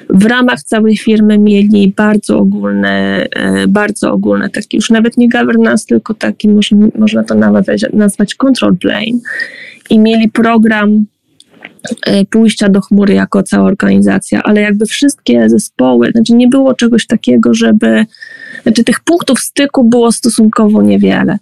W 0.10 0.26
ramach 0.26 0.64
całej 0.64 0.98
firmy 0.98 1.38
mieli 1.38 1.94
bardzo 1.98 2.38
ogólne, 2.38 3.26
e, 3.36 3.68
bardzo 3.68 4.12
ogólne, 4.12 4.50
taki 4.50 4.78
już 4.78 4.90
nawet 4.90 5.18
nie 5.18 5.30
governance, 5.30 5.86
tylko 5.86 6.14
taki, 6.14 6.50
można, 6.96 7.24
to 7.24 7.36
nawet 7.36 7.68
nazwać 7.94 8.36
control 8.36 8.78
plane. 8.78 9.20
I 9.90 10.00
mieli 10.00 10.30
program 10.30 11.06
e, 12.06 12.26
pójścia 12.26 12.70
do 12.70 12.82
chmury 12.82 13.14
jako 13.14 13.44
cała 13.44 13.66
organizacja, 13.68 14.44
ale 14.44 14.62
jakby 14.62 14.86
wszystkie 14.86 15.50
zespoły, 15.50 16.12
znaczy 16.12 16.34
nie 16.34 16.48
było 16.48 16.74
czegoś 16.74 17.08
takiego, 17.08 17.54
żeby, 17.54 18.06
znaczy 18.64 18.84
tych 18.84 19.00
punktów 19.00 19.40
styku 19.40 19.84
było 19.84 20.12
stosunkowo 20.12 20.82
niewiele. 20.82 21.40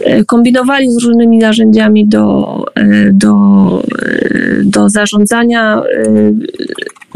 E, 0.00 0.24
Kombinowali 0.24 0.90
z 0.90 1.04
różnymi 1.04 1.38
narzędziami 1.38 2.08
do, 2.08 2.64
do, 3.12 3.82
do 4.62 4.88
zarządzania, 4.88 5.82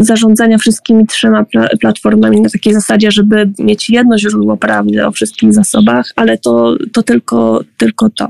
zarządzania 0.00 0.58
wszystkimi 0.58 1.06
trzema 1.06 1.42
pla- 1.42 1.68
platformami 1.80 2.40
na 2.40 2.50
takiej 2.50 2.72
zasadzie, 2.72 3.10
żeby 3.10 3.50
mieć 3.58 3.90
jedno 3.90 4.18
źródło 4.18 4.56
prawdy 4.56 5.06
o 5.06 5.12
wszystkich 5.12 5.52
zasobach, 5.52 6.06
ale 6.16 6.38
to, 6.38 6.76
to 6.92 7.02
tylko, 7.02 7.60
tylko 7.76 8.10
to. 8.10 8.28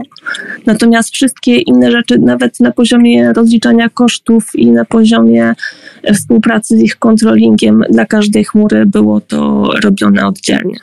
Natomiast 0.66 1.10
wszystkie 1.10 1.56
inne 1.56 1.90
rzeczy, 1.90 2.18
nawet 2.18 2.60
na 2.60 2.70
poziomie 2.70 3.32
rozliczania 3.32 3.88
kosztów 3.88 4.50
i 4.54 4.66
na 4.70 4.84
poziomie 4.84 5.54
e, 6.02 6.14
współpracy 6.14 6.78
z 6.78 6.80
ich 6.80 6.96
kontrolingiem 6.96 7.84
dla 7.90 8.06
każdej 8.06 8.44
chmury 8.44 8.86
było 8.86 9.20
to 9.20 9.70
robione 9.84 10.26
oddzielnie. 10.26 10.76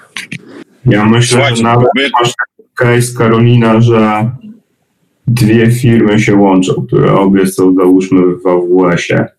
Ja 0.86 1.06
myślę, 1.06 1.38
Słuchajcie, 1.38 1.58
że 1.58 1.64
nawet 1.64 1.88
masz 2.20 2.34
case 2.76 3.18
Karolina, 3.18 3.82
że 3.82 4.32
dwie 5.28 5.72
firmy 5.72 6.20
się 6.20 6.36
łączą, 6.36 6.74
które 6.88 7.14
obie 7.14 7.48
są 7.48 7.76
załóżmy 7.76 8.22
w 8.22 8.48
AWS-ie 8.48 9.37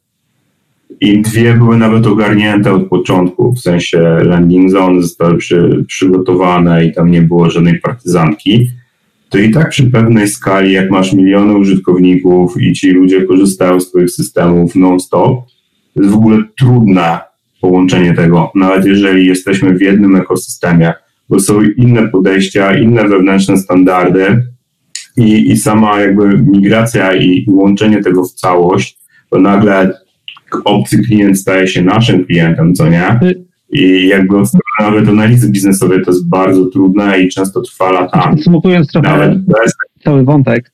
i 1.01 1.22
dwie 1.22 1.55
były 1.55 1.76
nawet 1.76 2.07
ogarnięte 2.07 2.72
od 2.72 2.88
początku, 2.88 3.53
w 3.53 3.61
sensie 3.61 3.99
landing 4.22 4.70
zone 4.70 5.03
zostały 5.03 5.36
przy, 5.36 5.84
przygotowane 5.88 6.84
i 6.84 6.92
tam 6.92 7.11
nie 7.11 7.22
było 7.22 7.51
żadnej 7.51 7.80
partyzantki, 7.80 8.68
to 9.28 9.38
i 9.38 9.51
tak 9.51 9.70
przy 9.70 9.90
pewnej 9.90 10.28
skali, 10.28 10.72
jak 10.72 10.90
masz 10.90 11.12
miliony 11.12 11.57
użytkowników 11.57 12.62
i 12.62 12.72
ci 12.72 12.90
ludzie 12.90 13.22
korzystają 13.22 13.80
z 13.80 13.90
twoich 13.90 14.11
systemów 14.11 14.74
non-stop, 14.74 15.46
to 15.94 16.03
jest 16.03 16.14
w 16.14 16.16
ogóle 16.16 16.42
trudne 16.59 17.18
połączenie 17.61 18.14
tego, 18.14 18.53
nawet 18.55 18.86
jeżeli 18.86 19.26
jesteśmy 19.26 19.74
w 19.74 19.82
jednym 19.82 20.16
ekosystemie, 20.16 20.92
bo 21.28 21.40
są 21.40 21.62
inne 21.62 22.09
podejścia, 22.09 22.78
inne 22.78 23.09
wewnętrzne 23.09 23.57
standardy 23.57 24.42
i, 25.16 25.51
i 25.51 25.57
sama 25.57 26.01
jakby 26.01 26.38
migracja 26.38 27.14
i, 27.14 27.44
i 27.46 27.51
łączenie 27.51 28.03
tego 28.03 28.24
w 28.24 28.32
całość, 28.32 28.99
bo 29.30 29.38
nagle 29.38 29.99
obcy 30.64 30.99
klient 31.03 31.38
staje 31.38 31.66
się 31.68 31.82
naszym 31.82 32.24
klientem, 32.26 32.74
co 32.74 32.88
nie? 32.88 33.20
I 33.70 34.09
jakby 34.09 34.38
od 34.38 34.49
strony 34.49 34.62
nawet 34.80 35.09
analizy 35.09 35.51
biznesowej 35.51 36.05
to 36.05 36.11
jest 36.11 36.28
bardzo 36.28 36.66
trudne 36.66 37.20
i 37.20 37.28
często 37.28 37.61
trwa 37.61 37.92
latami. 37.92 38.36
Podsumowując 38.36 38.88
trochę 38.92 39.09
Nawet 39.09 39.38
bez 39.38 39.74
cały 40.05 40.24
wątek, 40.24 40.72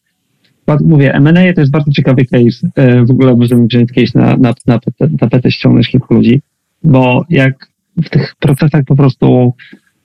mówię, 0.81 1.15
M&A 1.15 1.53
to 1.53 1.61
jest 1.61 1.71
bardzo 1.73 1.91
ciekawy 1.91 2.25
case. 2.25 2.69
E, 2.77 3.05
W 3.05 3.11
ogóle 3.11 3.37
możemy 3.37 3.67
wziąć 3.67 3.93
kiedyś 3.93 4.15
na, 4.15 4.37
na, 4.37 4.55
na, 4.67 4.79
petę- 4.79 5.19
tapetę 5.21 5.51
ściągnąć 5.51 5.89
kilku 5.89 6.15
ludzi, 6.15 6.43
bo 6.83 7.25
jak 7.31 7.67
w 8.05 8.09
tych 8.11 8.35
procesach 8.41 8.85
po 8.85 8.97
prostu 8.97 9.55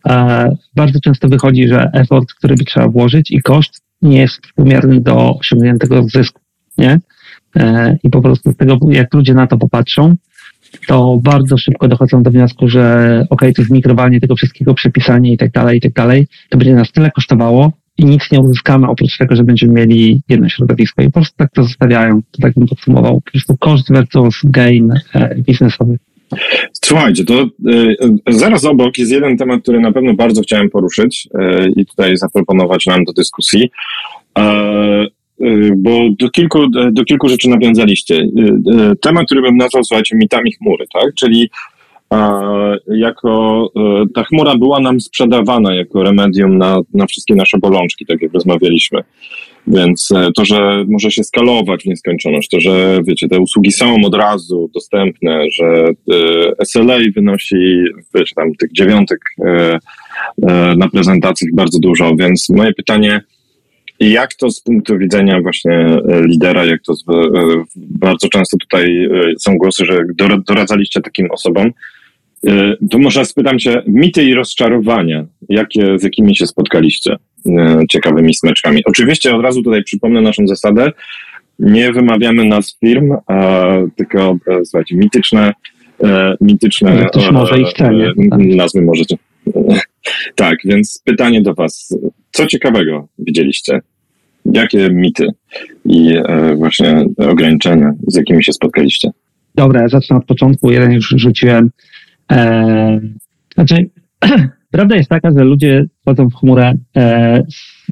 e, 0.10 0.56
bardzo 0.76 1.00
często 1.00 1.28
wychodzi, 1.28 1.68
że 1.68 1.90
effort, 1.94 2.34
który 2.34 2.56
by 2.56 2.64
trzeba 2.66 2.88
włożyć 2.88 3.32
i 3.32 3.42
koszt 3.42 3.82
nie 4.02 4.18
jest 4.18 4.46
współmierny 4.48 5.02
do 5.02 5.38
osiągniętego 5.40 6.04
zysku, 6.04 6.42
nie? 6.78 7.00
E, 7.56 7.98
I 8.04 8.10
po 8.10 8.22
prostu 8.22 8.52
z 8.52 8.58
tego, 8.58 8.78
jak 8.90 9.14
ludzie 9.14 9.34
na 9.34 9.48
to 9.48 9.58
popatrzą, 9.58 10.16
to 10.88 11.20
bardzo 11.24 11.58
szybko 11.58 11.88
dochodzą 11.88 12.24
do 12.24 12.32
wniosku, 12.32 12.70
że 12.70 13.26
ok, 13.30 13.42
to 13.56 13.64
zmikrowanie 13.64 14.20
tego 14.20 14.36
wszystkiego, 14.36 14.74
przepisanie 14.74 15.34
i 15.34 15.38
tak 15.38 15.52
dalej, 15.52 15.78
i 15.78 15.82
tak 15.82 15.94
dalej, 15.94 16.28
to 16.50 16.58
będzie 16.58 16.74
nas 16.74 16.92
tyle 16.92 17.12
kosztowało 17.12 17.72
i 17.98 18.06
nic 18.06 18.32
nie 18.32 18.40
uzyskamy 18.40 18.88
oprócz 18.88 19.18
tego, 19.18 19.36
że 19.36 19.44
będziemy 19.44 19.74
mieli 19.74 20.22
jedno 20.30 20.50
środowisko 20.50 21.02
i 21.02 21.06
po 21.06 21.12
prostu 21.12 21.38
tak 21.38 21.52
to 21.54 21.64
zostawiają. 21.64 22.22
To 22.32 22.42
tak 22.42 22.54
bym 22.54 22.68
podsumował. 22.68 23.22
Po 23.22 23.32
prostu 23.32 23.58
koszt 23.58 23.92
versus 23.92 24.42
gain 24.44 24.92
e, 25.14 25.36
biznesowy. 25.36 25.98
Słuchajcie, 26.86 27.26
to 27.26 27.50
y, 27.70 27.96
zaraz 28.28 28.66
obok 28.66 28.98
jest 28.98 29.12
jeden 29.12 29.38
temat, 29.38 29.62
który 29.62 29.80
na 29.80 29.92
pewno 29.92 30.14
bardzo 30.14 30.42
chciałem 30.42 30.70
poruszyć 30.70 31.28
y, 31.36 31.70
i 31.76 31.86
tutaj 31.86 32.18
zaproponować 32.18 32.86
nam 32.86 33.04
do 33.04 33.14
dyskusji, 33.14 33.64
y, 33.64 34.42
bo 35.76 36.00
do 36.20 36.30
kilku, 36.30 36.60
do 36.92 37.04
kilku 37.04 37.30
rzeczy 37.30 37.50
nawiązaliście. 37.50 38.16
Y, 38.16 38.26
y, 38.92 38.96
temat, 38.96 39.26
który 39.26 39.42
bym 39.42 39.58
nazwał, 39.58 39.84
słuchajcie, 39.84 40.16
mitami 40.18 40.52
chmury, 40.54 40.86
tak? 40.94 41.14
Czyli 41.20 41.50
jako 42.88 43.68
ta 44.16 44.24
chmura 44.24 44.56
była 44.56 44.80
nam 44.80 45.02
sprzedawana 45.02 45.76
jako 45.76 46.04
remedium 46.04 46.58
na, 46.58 46.82
na 46.94 47.06
wszystkie 47.06 47.36
nasze 47.36 47.58
bolączki, 47.58 48.06
tak 48.06 48.22
jak 48.22 48.34
rozmawialiśmy. 48.34 49.04
Więc 49.68 50.12
e, 50.16 50.32
to, 50.36 50.46
że 50.46 50.86
może 50.88 51.12
się 51.12 51.24
skalować 51.24 51.84
w 51.84 51.86
nieskończoność, 51.86 52.50
to, 52.50 52.60
że 52.60 53.00
wiecie, 53.08 53.28
te 53.28 53.40
usługi 53.40 53.72
są 53.72 53.96
od 54.06 54.16
razu 54.16 54.70
dostępne, 54.74 55.44
że 55.52 55.92
SLA 56.64 56.98
wynosi, 57.16 57.84
wiecie, 58.16 58.36
tam 58.36 58.56
tych 58.56 58.72
dziewiątek 58.72 59.20
e, 59.46 59.80
e, 60.48 60.76
na 60.76 60.90
prezentacjach 60.90 61.50
bardzo 61.54 61.80
dużo, 61.80 62.16
więc 62.16 62.50
moje 62.50 62.74
pytanie, 62.74 63.22
jak 64.00 64.34
to 64.34 64.52
z 64.52 64.62
punktu 64.62 64.98
widzenia 64.98 65.42
właśnie 65.42 65.72
e, 65.72 66.02
lidera, 66.26 66.66
jak 66.66 66.82
to 66.82 66.96
z, 66.96 67.04
e, 67.10 67.14
bardzo 67.76 68.30
często 68.30 68.58
tutaj 68.58 69.06
e, 69.06 69.10
są 69.40 69.58
głosy, 69.58 69.86
że 69.86 70.00
doradzaliście 70.48 71.02
takim 71.02 71.32
osobom. 71.32 71.72
To 72.92 73.00
może 73.00 73.26
spytam 73.26 73.60
cię, 73.60 73.82
mity 73.88 74.24
i 74.24 74.34
rozczarowania, 74.34 75.26
jakie, 75.50 76.00
z 76.00 76.04
jakimi 76.04 76.36
się 76.36 76.48
spotkaliście 76.48 77.16
ciekawymi 77.92 78.36
smeczkami? 78.36 78.82
Oczywiście 78.86 79.36
od 79.36 79.42
razu 79.42 79.64
tutaj 79.64 79.84
przypomnę 79.84 80.22
naszą 80.22 80.48
zasadę, 80.48 80.92
nie 81.60 81.92
wymawiamy 81.92 82.46
nazw 82.46 82.80
firm, 82.80 83.14
a 83.28 83.66
tylko, 83.96 84.38
słuchajcie, 84.64 84.96
mityczne, 84.96 85.54
mityczne 86.42 87.06
Ktoś 87.06 87.32
może 87.32 87.60
i 87.60 87.66
chce, 87.66 87.92
nazwy 88.38 88.82
możecie. 88.82 89.16
Tak, 90.36 90.58
więc 90.66 91.02
pytanie 91.06 91.42
do 91.42 91.54
Was. 91.54 91.98
Co 92.32 92.46
ciekawego 92.46 93.08
widzieliście? 93.20 93.82
Jakie 94.46 94.90
mity 94.90 95.28
i 95.86 96.18
e, 96.18 96.56
właśnie 96.56 97.06
ograniczenia, 97.18 97.92
z 98.08 98.16
jakimi 98.16 98.44
się 98.44 98.54
spotkaliście? 98.54 99.10
Dobra, 99.56 99.82
ja 99.82 99.88
zacznę 99.88 100.18
od 100.18 100.26
początku. 100.26 100.72
Jeden 100.72 100.92
już 100.92 101.14
rzuciłem. 101.18 101.72
E, 102.32 103.00
znaczy, 103.56 103.90
prawda 104.72 104.96
jest 104.96 105.10
taka, 105.10 105.32
że 105.32 105.44
ludzie 105.44 105.86
wchodzą 106.02 106.30
w 106.30 106.36
chmurę 106.36 106.74
e, 106.98 107.44
z 107.50 107.84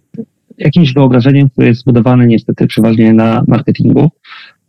jakimś 0.58 0.94
wyobrażeniem, 0.94 1.50
które 1.50 1.68
jest 1.68 1.82
zbudowane 1.82 2.28
niestety 2.28 2.68
przeważnie 2.68 3.14
na 3.14 3.44
marketingu 3.48 4.10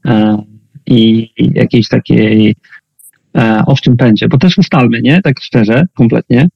e, 0.07 0.43
i 0.87 1.31
jakiejś 1.39 1.89
takiej 1.89 2.55
e, 3.37 3.63
owczym 3.67 3.97
pędzie, 3.97 4.29
bo 4.29 4.39
też 4.39 4.59
ustalmy, 4.59 5.03
nie? 5.03 5.23
Tak 5.23 5.41
szczerze, 5.41 5.85
kompletnie, 5.95 6.49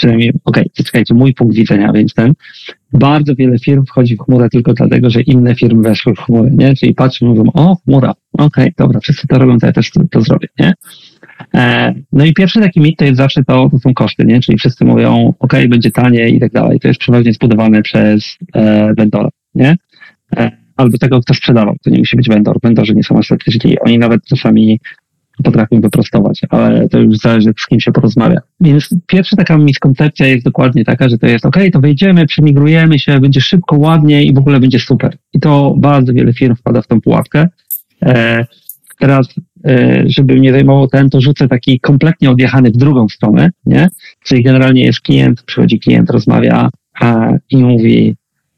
przynajmniej, 0.00 0.30
okej, 0.44 0.62
okay, 0.62 0.84
czekajcie, 0.84 1.14
mój 1.14 1.34
punkt 1.34 1.56
widzenia, 1.56 1.92
więc 1.92 2.14
ten, 2.14 2.32
bardzo 2.92 3.34
wiele 3.34 3.58
firm 3.58 3.84
wchodzi 3.86 4.16
w 4.16 4.20
chmurę 4.20 4.48
tylko 4.48 4.74
dlatego, 4.74 5.10
że 5.10 5.20
inne 5.20 5.54
firmy 5.54 5.82
weszły 5.82 6.14
w 6.14 6.18
chmurę, 6.18 6.50
nie? 6.52 6.74
Czyli 6.74 6.94
patrzą, 6.94 7.26
mówią, 7.26 7.44
o, 7.54 7.76
chmura, 7.76 8.10
okej, 8.32 8.46
okay, 8.64 8.72
dobra, 8.78 9.00
wszyscy 9.00 9.26
to 9.26 9.38
robią, 9.38 9.58
to 9.58 9.66
ja 9.66 9.72
też 9.72 9.90
to, 9.90 10.00
to 10.10 10.20
zrobię, 10.20 10.48
nie? 10.58 10.74
E, 11.54 11.94
no 12.12 12.24
i 12.24 12.34
pierwszy 12.34 12.60
taki 12.60 12.80
mit 12.80 12.98
to 12.98 13.04
jest 13.04 13.16
zawsze 13.16 13.44
to, 13.44 13.68
to 13.70 13.78
są 13.78 13.94
koszty, 13.94 14.24
nie? 14.24 14.40
Czyli 14.40 14.58
wszyscy 14.58 14.84
mówią, 14.84 15.34
ok, 15.38 15.52
będzie 15.68 15.90
taniej 15.90 16.36
i 16.36 16.40
tak 16.40 16.52
dalej. 16.52 16.80
To 16.80 16.88
jest 16.88 17.00
przeważnie 17.00 17.32
zbudowane 17.32 17.82
przez 17.82 18.36
e, 18.54 18.94
vendora, 18.94 19.28
nie? 19.54 19.76
E, 20.36 20.50
albo 20.76 20.98
tego, 20.98 21.20
kto 21.20 21.34
sprzedawał. 21.34 21.76
To 21.82 21.90
nie 21.90 21.98
musi 21.98 22.16
być 22.16 22.28
vendor. 22.28 22.56
Vendorzy 22.62 22.94
nie 22.94 23.02
są 23.02 23.18
aż 23.18 23.32
źli. 23.48 23.78
Oni 23.80 23.98
nawet 23.98 24.24
czasami 24.24 24.80
potrafią 25.42 25.80
wyprostować, 25.80 26.40
ale 26.48 26.88
to 26.88 26.98
już 26.98 27.18
zależy, 27.18 27.52
z 27.58 27.66
kim 27.66 27.80
się 27.80 27.92
porozmawia. 27.92 28.40
Więc 28.60 28.88
pierwsza 29.06 29.36
taka 29.36 29.58
miskoncepcja 29.58 30.26
jest 30.26 30.44
dokładnie 30.44 30.84
taka, 30.84 31.08
że 31.08 31.18
to 31.18 31.26
jest 31.26 31.46
ok, 31.46 31.56
to 31.72 31.80
wejdziemy, 31.80 32.26
przemigrujemy 32.26 32.98
się, 32.98 33.20
będzie 33.20 33.40
szybko, 33.40 33.76
ładnie 33.76 34.24
i 34.24 34.34
w 34.34 34.38
ogóle 34.38 34.60
będzie 34.60 34.78
super. 34.78 35.16
I 35.32 35.40
to 35.40 35.74
bardzo 35.78 36.12
wiele 36.12 36.32
firm 36.32 36.56
wpada 36.56 36.82
w 36.82 36.86
tą 36.86 37.00
pułapkę. 37.00 37.48
E, 38.02 38.46
teraz, 38.98 39.34
e, 39.64 40.04
żeby 40.06 40.40
nie 40.40 40.52
zajmował 40.52 40.88
ten, 40.88 41.10
to 41.10 41.20
rzucę 41.20 41.48
taki 41.48 41.80
kompletnie 41.80 42.30
odjechany 42.30 42.70
w 42.70 42.76
drugą 42.76 43.08
stronę, 43.08 43.50
nie? 43.66 43.88
Czyli 44.24 44.42
generalnie 44.42 44.84
jest 44.84 45.00
klient, 45.00 45.42
przychodzi 45.42 45.80
klient, 45.80 46.10
rozmawia 46.10 46.70
a, 47.00 47.32
i 47.50 47.56
mówi, 47.56 48.16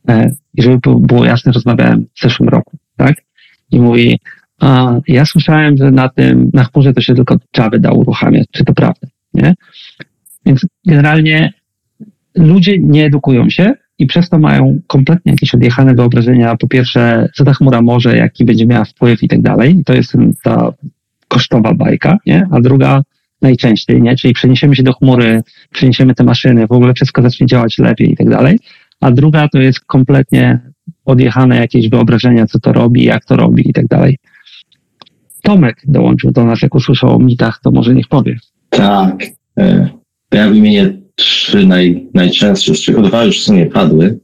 e, 0.08 0.34
żeby 0.58 0.78
było 1.00 1.24
jasne, 1.24 1.52
rozmawiałem 1.52 2.06
w 2.14 2.22
zeszłym 2.22 2.48
roku, 2.48 2.76
tak? 2.96 3.22
I 3.70 3.80
mówi, 3.80 4.18
a 4.62 5.00
ja 5.08 5.24
słyszałem, 5.24 5.76
że 5.76 5.90
na 5.90 6.08
tym, 6.08 6.50
na 6.54 6.64
chmurze 6.64 6.92
to 6.92 7.00
się 7.00 7.14
tylko 7.14 7.36
Java 7.58 7.78
da 7.78 7.92
uruchamiać. 7.92 8.46
Czy 8.50 8.64
to 8.64 8.74
prawda? 8.74 9.08
Nie? 9.34 9.54
Więc 10.46 10.66
generalnie 10.86 11.52
ludzie 12.34 12.78
nie 12.78 13.04
edukują 13.04 13.50
się 13.50 13.72
i 13.98 14.06
przez 14.06 14.28
to 14.28 14.38
mają 14.38 14.78
kompletnie 14.86 15.32
jakieś 15.32 15.54
odjechane 15.54 15.94
wyobrażenia. 15.94 16.56
Po 16.56 16.68
pierwsze, 16.68 17.28
co 17.34 17.44
ta 17.44 17.54
chmura 17.54 17.82
może, 17.82 18.16
jaki 18.16 18.44
będzie 18.44 18.66
miała 18.66 18.84
wpływ 18.84 19.22
i 19.22 19.28
tak 19.28 19.42
dalej. 19.42 19.82
To 19.86 19.94
jest 19.94 20.12
ta 20.42 20.72
kosztowa 21.28 21.74
bajka, 21.74 22.16
nie? 22.26 22.46
A 22.50 22.60
druga 22.60 23.02
najczęściej, 23.42 24.02
nie? 24.02 24.16
Czyli 24.16 24.34
przeniesiemy 24.34 24.76
się 24.76 24.82
do 24.82 24.92
chmury, 24.92 25.42
przeniesiemy 25.72 26.14
te 26.14 26.24
maszyny, 26.24 26.66
w 26.66 26.72
ogóle 26.72 26.94
wszystko 26.94 27.22
zacznie 27.22 27.46
działać 27.46 27.78
lepiej 27.78 28.12
i 28.12 28.16
tak 28.16 28.30
dalej. 28.30 28.58
A 29.00 29.10
druga 29.10 29.48
to 29.48 29.58
jest 29.58 29.80
kompletnie 29.80 30.60
odjechane 31.04 31.56
jakieś 31.56 31.88
wyobrażenia, 31.88 32.46
co 32.46 32.60
to 32.60 32.72
robi, 32.72 33.04
jak 33.04 33.24
to 33.24 33.36
robi 33.36 33.70
i 33.70 33.72
tak 33.72 33.86
dalej. 33.86 34.18
Tomek 35.52 35.82
dołączył 35.84 36.30
do 36.30 36.44
nas, 36.44 36.62
jak 36.62 36.74
usłyszał 36.74 37.16
o 37.16 37.18
mitach, 37.18 37.60
to 37.64 37.70
może 37.70 37.94
niech 37.94 38.08
powie. 38.08 38.36
Tak. 38.70 39.24
E, 39.58 39.88
ja 40.34 40.48
wymienię 40.48 40.98
trzy 41.14 41.66
naj, 41.66 42.06
najczęstsze, 42.14 42.74
z 42.74 42.80
czego 42.80 43.02
dwa 43.02 43.24
już 43.24 43.40
w 43.40 43.44
sumie 43.44 43.66
padły. 43.66 44.18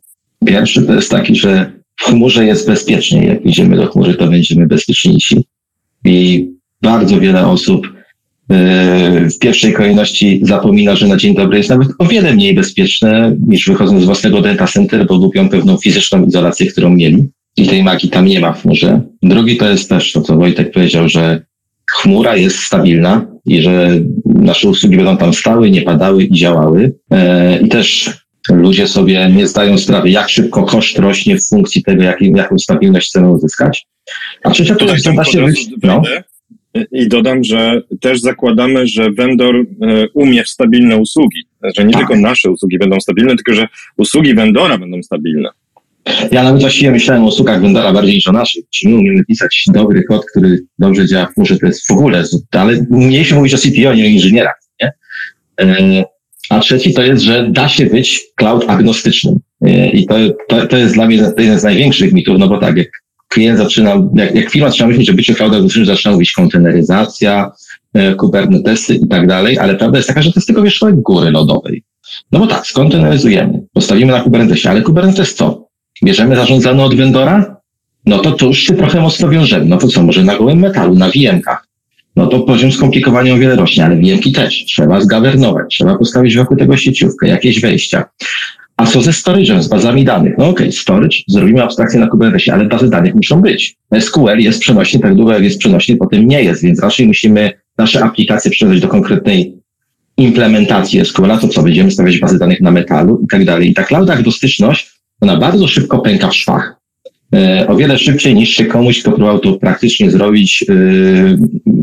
Pierwszy 0.46 0.82
to 0.82 0.94
jest 0.94 1.10
taki, 1.10 1.36
że 1.36 1.72
w 2.00 2.04
chmurze 2.04 2.44
jest 2.44 2.66
bezpiecznie. 2.66 3.26
Jak 3.26 3.46
idziemy 3.46 3.76
do 3.76 3.86
chmury, 3.86 4.14
to 4.14 4.26
będziemy 4.26 4.66
bezpieczniejsi. 4.66 5.44
I 6.04 6.48
bardzo 6.82 7.20
wiele 7.20 7.46
osób 7.46 7.86
e, 8.50 9.30
w 9.30 9.38
pierwszej 9.38 9.72
kolejności 9.72 10.40
zapomina, 10.42 10.96
że 10.96 11.06
na 11.06 11.16
dzień 11.16 11.34
dobry 11.34 11.58
jest 11.58 11.70
nawet 11.70 11.88
o 11.98 12.04
wiele 12.04 12.34
mniej 12.34 12.54
bezpieczne 12.54 13.36
niż 13.46 13.66
wychodząc 13.66 14.02
z 14.02 14.06
własnego 14.06 14.40
data 14.40 14.66
center, 14.66 15.06
bo 15.06 15.16
lubią 15.16 15.48
pewną 15.48 15.76
fizyczną 15.76 16.26
izolację, 16.26 16.66
którą 16.66 16.90
mieli 16.90 17.28
i 17.58 17.66
tej 17.66 17.84
magii 17.84 18.10
tam 18.10 18.26
nie 18.26 18.40
ma 18.40 18.52
w 18.52 18.62
chmurze. 18.62 19.00
Drugi 19.22 19.56
to 19.56 19.70
jest 19.70 19.88
też 19.88 20.12
to, 20.12 20.20
co 20.20 20.36
Wojtek 20.36 20.72
powiedział, 20.72 21.08
że 21.08 21.42
chmura 21.90 22.36
jest 22.36 22.58
stabilna 22.58 23.26
i 23.46 23.62
że 23.62 24.00
nasze 24.24 24.68
usługi 24.68 24.96
będą 24.96 25.16
tam 25.16 25.34
stały, 25.34 25.70
nie 25.70 25.82
padały 25.82 26.24
i 26.24 26.34
działały. 26.34 26.92
E, 27.10 27.60
I 27.60 27.68
też 27.68 28.10
ludzie 28.50 28.86
sobie 28.86 29.30
nie 29.36 29.46
zdają 29.46 29.78
sprawy, 29.78 30.10
jak 30.10 30.28
szybko 30.28 30.62
koszt 30.62 30.98
rośnie 30.98 31.36
w 31.36 31.48
funkcji 31.48 31.82
tego, 31.82 32.02
jak, 32.02 32.20
jaką 32.20 32.58
stabilność 32.58 33.08
chcemy 33.08 33.30
uzyskać. 33.30 33.86
A 34.44 34.50
trzecia 34.50 34.74
to 34.74 34.84
jest, 34.84 35.14
da 35.14 35.24
się 35.24 35.44
być, 35.44 35.66
no. 35.82 36.02
I 36.92 37.08
dodam, 37.08 37.44
że 37.44 37.82
też 38.00 38.20
zakładamy, 38.20 38.86
że 38.86 39.10
vendor 39.10 39.56
e, 39.56 39.64
umie 40.14 40.44
w 40.44 40.48
stabilne 40.48 40.96
usługi. 40.96 41.44
Że 41.76 41.84
nie 41.84 41.92
tak. 41.92 42.00
tylko 42.00 42.16
nasze 42.22 42.50
usługi 42.50 42.78
będą 42.78 43.00
stabilne, 43.00 43.36
tylko 43.36 43.54
że 43.54 43.68
usługi 43.96 44.34
vendora 44.34 44.78
będą 44.78 45.02
stabilne. 45.02 45.48
Ja 46.30 46.42
nawet 46.42 46.60
właściwie 46.60 46.90
myślałem 46.90 47.24
o 47.24 47.26
usługach 47.26 47.62
vendora 47.62 47.92
bardziej 47.92 48.14
niż 48.14 48.28
o 48.28 48.32
naszych. 48.32 48.64
Czy 48.70 48.88
my 48.88 48.96
umiemy 48.96 49.24
pisać 49.24 49.64
dobry 49.72 50.04
kod, 50.04 50.24
który 50.30 50.58
dobrze 50.78 51.06
działa 51.06 51.26
w 51.26 51.34
chmurze, 51.34 51.58
to 51.58 51.66
jest 51.66 51.86
w 51.86 51.90
ogóle, 51.90 52.24
ale 52.50 52.86
mieliśmy 52.90 53.36
mówić 53.36 53.54
o 53.54 53.58
CTO, 53.58 53.94
nie 53.94 54.04
o 54.04 54.08
inżynierach, 54.08 54.54
nie? 54.82 54.92
E, 55.60 56.04
a 56.50 56.60
trzeci 56.60 56.94
to 56.94 57.02
jest, 57.02 57.22
że 57.22 57.48
da 57.50 57.68
się 57.68 57.86
być 57.86 58.22
cloud 58.38 58.64
agnostycznym. 58.68 59.34
I 59.92 60.06
to, 60.06 60.14
to, 60.48 60.66
to 60.66 60.76
jest 60.76 60.94
dla 60.94 61.06
mnie 61.06 61.16
jeden 61.38 61.60
z 61.60 61.64
największych 61.64 62.12
mitów, 62.12 62.38
no 62.38 62.48
bo 62.48 62.58
tak, 62.58 62.76
jak 62.76 62.88
klient 63.28 63.58
zaczyna, 63.58 63.96
jak, 64.14 64.34
jak 64.34 64.50
firma 64.50 64.70
zaczyna 64.70 64.88
myśleć 64.88 65.10
o 65.10 65.14
byciu 65.14 65.34
cloud 65.34 65.54
agnostycznym, 65.54 65.86
zaczyna 65.86 66.12
mówić 66.12 66.32
konteneryzacja, 66.32 67.50
e, 67.94 68.14
Kubernetesy 68.14 68.94
i 68.94 69.08
tak 69.08 69.26
dalej, 69.26 69.58
ale 69.58 69.76
prawda 69.76 69.98
jest 69.98 70.08
taka, 70.08 70.22
że 70.22 70.32
to 70.32 70.40
jest 70.40 70.46
tylko 70.46 70.62
wierzchołek 70.62 70.96
góry 70.96 71.30
lodowej. 71.30 71.82
No 72.32 72.38
bo 72.38 72.46
tak, 72.46 72.66
skonteneryzujemy, 72.66 73.60
postawimy 73.72 74.12
na 74.12 74.20
Kubernetesie, 74.20 74.70
ale 74.70 74.82
Kubernetes 74.82 75.34
co? 75.34 75.67
Bierzemy 76.04 76.36
zarządzane 76.36 76.84
od 76.84 76.94
vendora, 76.94 77.56
no 78.06 78.18
to 78.18 78.32
tu 78.32 78.54
się 78.54 78.74
trochę 78.74 79.00
mocno 79.00 79.28
wiążemy. 79.28 79.64
No 79.66 79.76
to 79.76 79.88
co, 79.88 80.02
może 80.02 80.24
na 80.24 80.36
gołym 80.36 80.58
metalu, 80.58 80.94
na 80.94 81.08
VM-kach. 81.08 81.68
No 82.16 82.26
to 82.26 82.40
poziom 82.40 82.72
skomplikowania 82.72 83.34
o 83.34 83.38
wiele 83.38 83.56
rośnie, 83.56 83.84
ale 83.84 83.96
VM-ki 83.96 84.32
też. 84.32 84.64
Trzeba 84.64 85.00
zgawernować, 85.00 85.66
trzeba 85.70 85.98
postawić 85.98 86.36
wokół 86.36 86.56
tego 86.56 86.76
sieciówkę, 86.76 87.28
jakieś 87.28 87.60
wejścia. 87.60 88.04
A 88.76 88.86
co 88.86 89.02
ze 89.02 89.10
storage'em, 89.10 89.62
z 89.62 89.68
bazami 89.68 90.04
danych? 90.04 90.34
No 90.38 90.48
okej, 90.48 90.66
okay, 90.66 90.72
storage, 90.72 91.16
zrobimy 91.28 91.62
abstrakcję 91.62 92.00
na 92.00 92.06
Kubernetesie, 92.06 92.52
ale 92.52 92.64
bazy 92.64 92.90
danych 92.90 93.14
muszą 93.14 93.42
być. 93.42 93.76
SQL 94.00 94.38
jest 94.38 94.60
przenośny, 94.60 95.00
tak 95.00 95.12
jak 95.28 95.42
jest 95.42 95.58
przenośny, 95.58 95.96
potem 95.96 96.28
nie 96.28 96.42
jest, 96.42 96.62
więc 96.62 96.80
raczej 96.80 97.06
musimy 97.06 97.52
nasze 97.78 98.04
aplikacje 98.04 98.50
przenieść 98.50 98.82
do 98.82 98.88
konkretnej 98.88 99.54
implementacji 100.16 101.04
SQL-a, 101.04 101.38
to 101.38 101.48
co, 101.48 101.62
będziemy 101.62 101.90
stawiać 101.90 102.18
bazy 102.18 102.38
danych 102.38 102.60
na 102.60 102.70
metalu 102.70 103.20
i 103.24 103.28
tak 103.28 103.44
dalej. 103.44 103.70
I 103.70 103.74
ta 103.74 103.84
cloud 103.84 104.10
agnostyczność 104.10 104.97
ona 105.20 105.36
bardzo 105.36 105.68
szybko 105.68 105.98
pęka 105.98 106.28
w 106.28 106.34
szwach. 106.34 106.78
E, 107.34 107.66
o 107.68 107.76
wiele 107.76 107.98
szybciej 107.98 108.34
niż 108.34 108.50
się 108.50 108.64
komuś, 108.64 109.00
kto 109.00 109.10
próbował 109.10 109.38
to 109.38 109.52
praktycznie 109.52 110.10
zrobić, 110.10 110.64
e, 110.68 110.74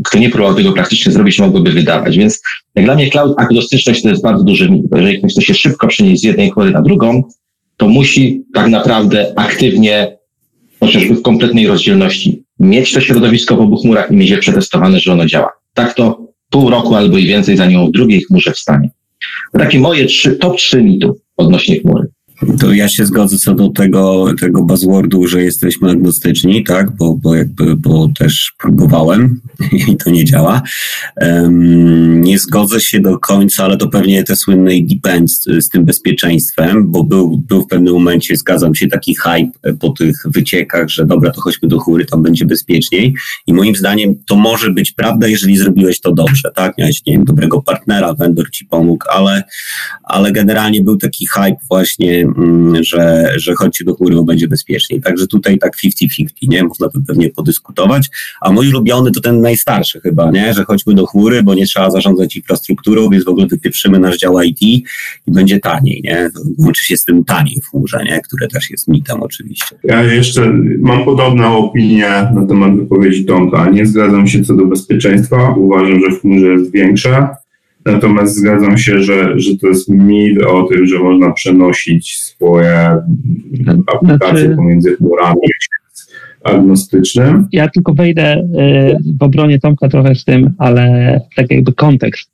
kto 0.04 0.18
nie 0.18 0.30
próbował 0.30 0.54
tego 0.54 0.72
praktycznie 0.72 1.12
zrobić, 1.12 1.38
mogłoby 1.38 1.72
wydawać. 1.72 2.18
Więc 2.18 2.42
jak 2.74 2.84
dla 2.84 2.94
mnie 2.94 3.10
cloud 3.10 3.34
agnostyczność 3.38 4.02
to 4.02 4.08
jest 4.08 4.22
bardzo 4.22 4.44
duży 4.44 4.70
mit. 4.70 4.82
Jeżeli 4.96 5.18
ktoś 5.18 5.32
chce 5.32 5.42
się 5.42 5.54
szybko 5.54 5.86
przenieść 5.86 6.20
z 6.20 6.24
jednej 6.24 6.50
chmury 6.50 6.70
na 6.70 6.82
drugą, 6.82 7.22
to 7.76 7.88
musi 7.88 8.42
tak 8.54 8.68
naprawdę 8.68 9.32
aktywnie, 9.36 10.16
chociażby 10.80 11.14
w 11.14 11.22
kompletnej 11.22 11.66
rozdzielności, 11.66 12.42
mieć 12.60 12.92
to 12.92 13.00
środowisko 13.00 13.56
w 13.56 13.60
obu 13.60 13.76
chmurach 13.76 14.10
i 14.10 14.14
mieć 14.14 14.30
je 14.30 14.38
przetestowane, 14.38 15.00
że 15.00 15.12
ono 15.12 15.26
działa. 15.26 15.50
Tak 15.74 15.94
to 15.94 16.26
pół 16.50 16.70
roku 16.70 16.94
albo 16.94 17.18
i 17.18 17.26
więcej, 17.26 17.56
zanim 17.56 17.86
w 17.86 17.92
drugiej 17.92 18.20
chmurze 18.20 18.52
wstanie. 18.52 18.90
To 19.52 19.58
takie 19.58 19.78
moje 19.78 20.06
trzy, 20.06 20.36
top 20.36 20.56
trzy 20.56 20.82
mitów 20.82 21.16
odnośnie 21.36 21.80
chmury. 21.80 22.08
To 22.60 22.72
ja 22.72 22.88
się 22.88 23.06
zgodzę 23.06 23.38
co 23.38 23.54
do 23.54 23.68
tego, 23.68 24.26
tego 24.40 24.62
buzzwordu, 24.62 25.26
że 25.26 25.42
jesteśmy 25.42 25.90
agnostyczni, 25.90 26.64
tak, 26.64 26.96
bo, 26.96 27.14
bo 27.14 27.34
jakby, 27.34 27.76
bo 27.76 28.08
też 28.18 28.52
próbowałem 28.58 29.40
i 29.88 29.96
to 29.96 30.10
nie 30.10 30.24
działa. 30.24 30.62
Um, 31.16 32.20
nie 32.20 32.38
zgodzę 32.38 32.80
się 32.80 33.00
do 33.00 33.18
końca, 33.18 33.64
ale 33.64 33.76
to 33.76 33.88
pewnie 33.88 34.24
te 34.24 34.36
słynne 34.36 34.70
depends 34.82 35.44
z 35.60 35.68
tym 35.68 35.84
bezpieczeństwem, 35.84 36.90
bo 36.90 37.04
był, 37.04 37.38
był 37.48 37.62
w 37.62 37.66
pewnym 37.66 37.94
momencie, 37.94 38.36
zgadzam 38.36 38.74
się, 38.74 38.86
taki 38.86 39.14
hype 39.14 39.74
po 39.80 39.88
tych 39.88 40.22
wyciekach, 40.24 40.88
że 40.88 41.06
dobra, 41.06 41.30
to 41.30 41.40
chodźmy 41.40 41.68
do 41.68 41.78
chóry, 41.78 42.04
tam 42.04 42.22
będzie 42.22 42.44
bezpieczniej. 42.44 43.14
I 43.46 43.54
moim 43.54 43.76
zdaniem 43.76 44.14
to 44.26 44.36
może 44.36 44.70
być 44.70 44.92
prawda, 44.92 45.28
jeżeli 45.28 45.56
zrobiłeś 45.56 46.00
to 46.00 46.12
dobrze, 46.12 46.50
tak, 46.54 46.78
miałeś, 46.78 47.02
nie 47.06 47.12
wiem, 47.12 47.24
dobrego 47.24 47.62
partnera, 47.62 48.14
vendor 48.14 48.50
ci 48.50 48.64
pomógł, 48.64 49.04
ale, 49.10 49.42
ale 50.04 50.32
generalnie 50.32 50.82
był 50.82 50.96
taki 50.96 51.26
hype 51.26 51.56
właśnie 51.68 52.25
że, 52.80 53.32
że 53.36 53.54
chodźcie 53.54 53.84
do 53.84 53.94
chóry, 53.94 54.14
bo 54.14 54.24
będzie 54.24 54.48
bezpieczniej. 54.48 55.00
Także 55.00 55.26
tutaj 55.26 55.58
tak 55.58 55.76
50-50, 55.76 56.26
nie? 56.42 56.64
Można 56.64 56.88
to 56.88 56.98
pewnie 57.06 57.30
podyskutować. 57.30 58.08
A 58.40 58.52
mój 58.52 58.68
ulubiony 58.68 59.10
to 59.10 59.20
ten 59.20 59.40
najstarszy 59.40 60.00
chyba, 60.00 60.30
nie? 60.30 60.54
Że 60.54 60.64
chodźmy 60.64 60.94
do 60.94 61.06
chóry, 61.06 61.42
bo 61.42 61.54
nie 61.54 61.66
trzeba 61.66 61.90
zarządzać 61.90 62.36
infrastrukturą, 62.36 63.10
więc 63.10 63.24
w 63.24 63.28
ogóle 63.28 63.46
wypieprzymy 63.46 63.98
nasz 63.98 64.18
dział 64.18 64.42
IT 64.42 64.62
i 64.62 64.84
będzie 65.28 65.60
taniej, 65.60 66.00
nie? 66.04 66.30
Łączy 66.58 66.84
się 66.84 66.96
z 66.96 67.04
tym 67.04 67.24
taniej 67.24 67.60
w 67.60 67.70
chmurze, 67.70 68.04
nie? 68.04 68.20
Które 68.20 68.48
też 68.48 68.70
jest 68.70 68.88
mitem 68.88 69.22
oczywiście. 69.22 69.76
Ja 69.84 70.02
jeszcze 70.02 70.52
mam 70.78 71.04
podobną 71.04 71.58
opinię 71.58 72.08
na 72.34 72.46
temat 72.48 72.76
wypowiedzi 72.76 73.24
Tomka. 73.24 73.70
Nie 73.70 73.86
zgadzam 73.86 74.26
się 74.26 74.44
co 74.44 74.54
do 74.54 74.66
bezpieczeństwa. 74.66 75.54
Uważam, 75.56 76.00
że 76.00 76.16
w 76.16 76.20
chmurze 76.20 76.46
jest 76.46 76.72
większe. 76.72 77.28
Natomiast 77.86 78.36
zgadzam 78.36 78.78
się, 78.78 79.02
że, 79.02 79.40
że 79.40 79.56
to 79.56 79.66
jest 79.66 79.88
mit 79.88 80.42
o 80.42 80.62
tym, 80.62 80.86
że 80.86 80.98
można 80.98 81.32
przenosić 81.32 82.16
swoje 82.16 82.98
aplikacje 83.86 84.18
znaczy, 84.18 84.56
pomiędzy 84.56 84.96
chmurami 84.96 85.40
agnostycznym. 86.44 87.46
Ja 87.52 87.68
tylko 87.68 87.94
wejdę 87.94 88.36
y, 88.36 89.16
w 89.18 89.22
obronie 89.22 89.58
Tomka 89.58 89.88
trochę 89.88 90.14
z 90.14 90.24
tym, 90.24 90.54
ale 90.58 91.20
tak 91.36 91.50
jakby 91.50 91.72
kontekst. 91.72 92.30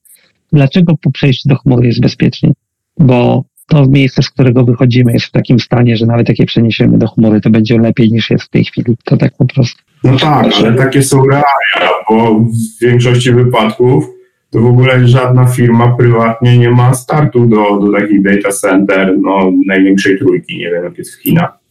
Dlaczego 0.53 0.97
po 0.97 1.13
przejściu 1.13 1.49
do 1.49 1.57
chmury 1.57 1.87
jest 1.87 2.01
bezpieczniej? 2.01 2.53
Bo 2.99 3.45
to 3.69 3.87
miejsce, 3.87 4.23
z 4.23 4.31
którego 4.31 4.65
wychodzimy, 4.65 5.13
jest 5.13 5.27
w 5.27 5.31
takim 5.31 5.61
stanie, 5.61 5.97
że 5.97 6.07
nawet 6.07 6.29
jak 6.29 6.39
je 6.39 6.47
przeniesiemy 6.47 6.99
do 6.99 7.09
chmury, 7.09 7.41
to 7.41 7.51
będzie 7.51 7.79
lepiej 7.79 8.13
niż 8.13 8.31
jest 8.31 8.45
w 8.45 8.49
tej 8.49 8.65
chwili. 8.65 8.97
To 9.05 9.17
tak 9.17 9.37
po 9.37 9.45
prostu. 9.45 9.83
No 10.05 10.17
tak, 10.17 10.47
ale 10.57 10.75
takie 10.75 11.03
są 11.03 11.25
realia, 11.27 11.93
bo 12.11 12.41
w 12.41 12.83
większości 12.83 13.33
wypadków 13.33 14.05
to 14.53 14.61
w 14.61 14.67
ogóle 14.67 15.09
żadna 15.09 15.47
firma 15.47 15.97
prywatnie 15.99 16.59
nie 16.59 16.71
ma 16.71 16.95
startu 16.95 17.47
do, 17.47 17.81
do 17.81 17.93
takich 17.93 18.23
data 18.23 18.51
center, 18.51 19.15
no, 19.23 19.53
największej 19.67 20.19
trójki, 20.19 20.59
nie 20.59 20.71
wiem 20.71 20.85
jak 20.85 20.99
jest 20.99 21.15
w 21.15 21.23
Chinach. 21.23 21.63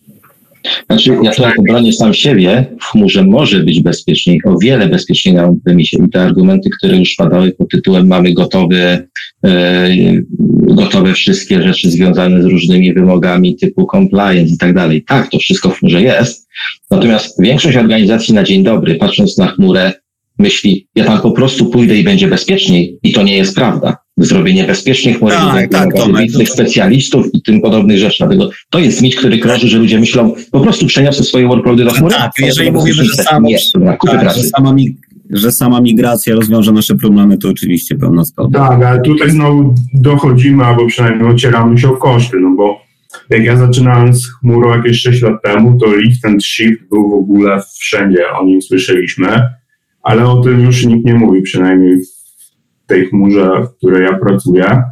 Znaczy, 0.89 1.17
ja 1.23 1.31
tutaj 1.31 1.53
obronię 1.57 1.93
sam 1.93 2.13
siebie, 2.13 2.65
w 2.81 2.85
chmurze 2.85 3.23
może 3.23 3.59
być 3.59 3.81
bezpieczniej, 3.81 4.41
o 4.45 4.57
wiele 4.57 4.87
bezpieczniej 4.87 5.35
na 5.35 5.53
premisie. 5.65 5.97
I 6.05 6.09
te 6.09 6.21
argumenty, 6.21 6.69
które 6.77 6.97
już 6.97 7.15
padały 7.15 7.51
pod 7.51 7.69
tytułem 7.69 8.07
mamy 8.07 8.33
gotowe, 8.33 9.07
e, 9.45 9.89
gotowe 10.75 11.13
wszystkie 11.13 11.63
rzeczy 11.63 11.91
związane 11.91 12.41
z 12.41 12.45
różnymi 12.45 12.93
wymogami 12.93 13.55
typu 13.55 13.87
compliance 13.91 14.53
i 14.53 14.57
tak 14.57 14.73
dalej. 14.73 15.03
Tak, 15.03 15.29
to 15.29 15.39
wszystko 15.39 15.69
w 15.69 15.79
chmurze 15.79 16.01
jest. 16.01 16.47
Natomiast 16.91 17.41
większość 17.41 17.77
organizacji 17.77 18.33
na 18.33 18.43
dzień 18.43 18.63
dobry, 18.63 18.95
patrząc 18.95 19.37
na 19.37 19.47
chmurę, 19.47 19.93
myśli, 20.41 20.87
ja 20.95 21.05
tam 21.05 21.21
po 21.21 21.31
prostu 21.31 21.65
pójdę 21.65 21.95
i 21.97 22.03
będzie 22.03 22.27
bezpieczniej. 22.27 22.99
I 23.03 23.11
to 23.11 23.23
nie 23.23 23.37
jest 23.37 23.55
prawda. 23.55 23.97
Zrobienie 24.17 24.63
bezpiecznych 24.63 25.17
chmury 25.17 25.35
tak, 25.35 25.71
tak, 25.71 25.89
specjalistów 26.45 27.25
i 27.33 27.41
tym 27.41 27.61
podobnych 27.61 27.97
rzeczy. 27.97 28.17
Dlatego 28.17 28.49
to 28.69 28.79
jest 28.79 29.01
mit, 29.01 29.15
który 29.15 29.37
krąży, 29.37 29.67
że 29.67 29.77
ludzie 29.77 29.99
myślą, 29.99 30.33
po 30.51 30.59
prostu 30.59 30.85
przeniosę 30.85 31.23
swoje 31.23 31.47
workloady 31.47 31.83
do 31.83 31.91
chmury. 31.91 32.15
Tak, 32.15 32.31
jeżeli 32.39 32.71
mówimy, 32.71 33.03
że, 33.03 33.23
sam, 33.23 33.43
nie, 33.43 33.57
tak, 34.05 34.35
że 34.35 34.43
sama 34.43 34.73
mi 34.73 34.95
że 35.31 35.51
sama 35.51 35.81
migracja 35.81 36.35
rozwiąże 36.35 36.71
nasze 36.71 36.95
problemy, 36.95 37.37
to 37.37 37.49
oczywiście 37.49 37.95
pełna 37.95 38.23
zgoda. 38.23 38.67
Tak, 38.67 38.83
ale 38.83 39.01
tutaj 39.01 39.29
znowu 39.29 39.75
dochodzimy, 39.93 40.63
albo 40.63 40.87
przynajmniej 40.87 41.31
ocieramy 41.31 41.77
się 41.77 41.89
o 41.89 41.97
koszty, 41.97 42.37
no 42.39 42.55
bo 42.55 42.81
jak 43.29 43.43
ja 43.43 43.57
zaczynałem 43.57 44.13
z 44.13 44.27
chmurą 44.27 44.77
jakieś 44.77 45.01
6 45.01 45.21
lat 45.21 45.41
temu, 45.43 45.77
to 45.77 45.95
lift 45.95 46.25
and 46.25 46.45
shift 46.45 46.89
był 46.89 47.09
w 47.09 47.13
ogóle 47.13 47.61
wszędzie, 47.79 48.29
o 48.39 48.45
nim 48.45 48.61
słyszeliśmy 48.61 49.43
ale 50.03 50.27
o 50.27 50.41
tym 50.41 50.61
już 50.61 50.85
nikt 50.85 51.05
nie 51.05 51.13
mówi, 51.13 51.41
przynajmniej 51.41 51.97
w 52.83 52.87
tej 52.87 53.05
chmurze, 53.05 53.51
w 53.63 53.77
której 53.77 54.03
ja 54.03 54.19
pracuję, 54.19 54.83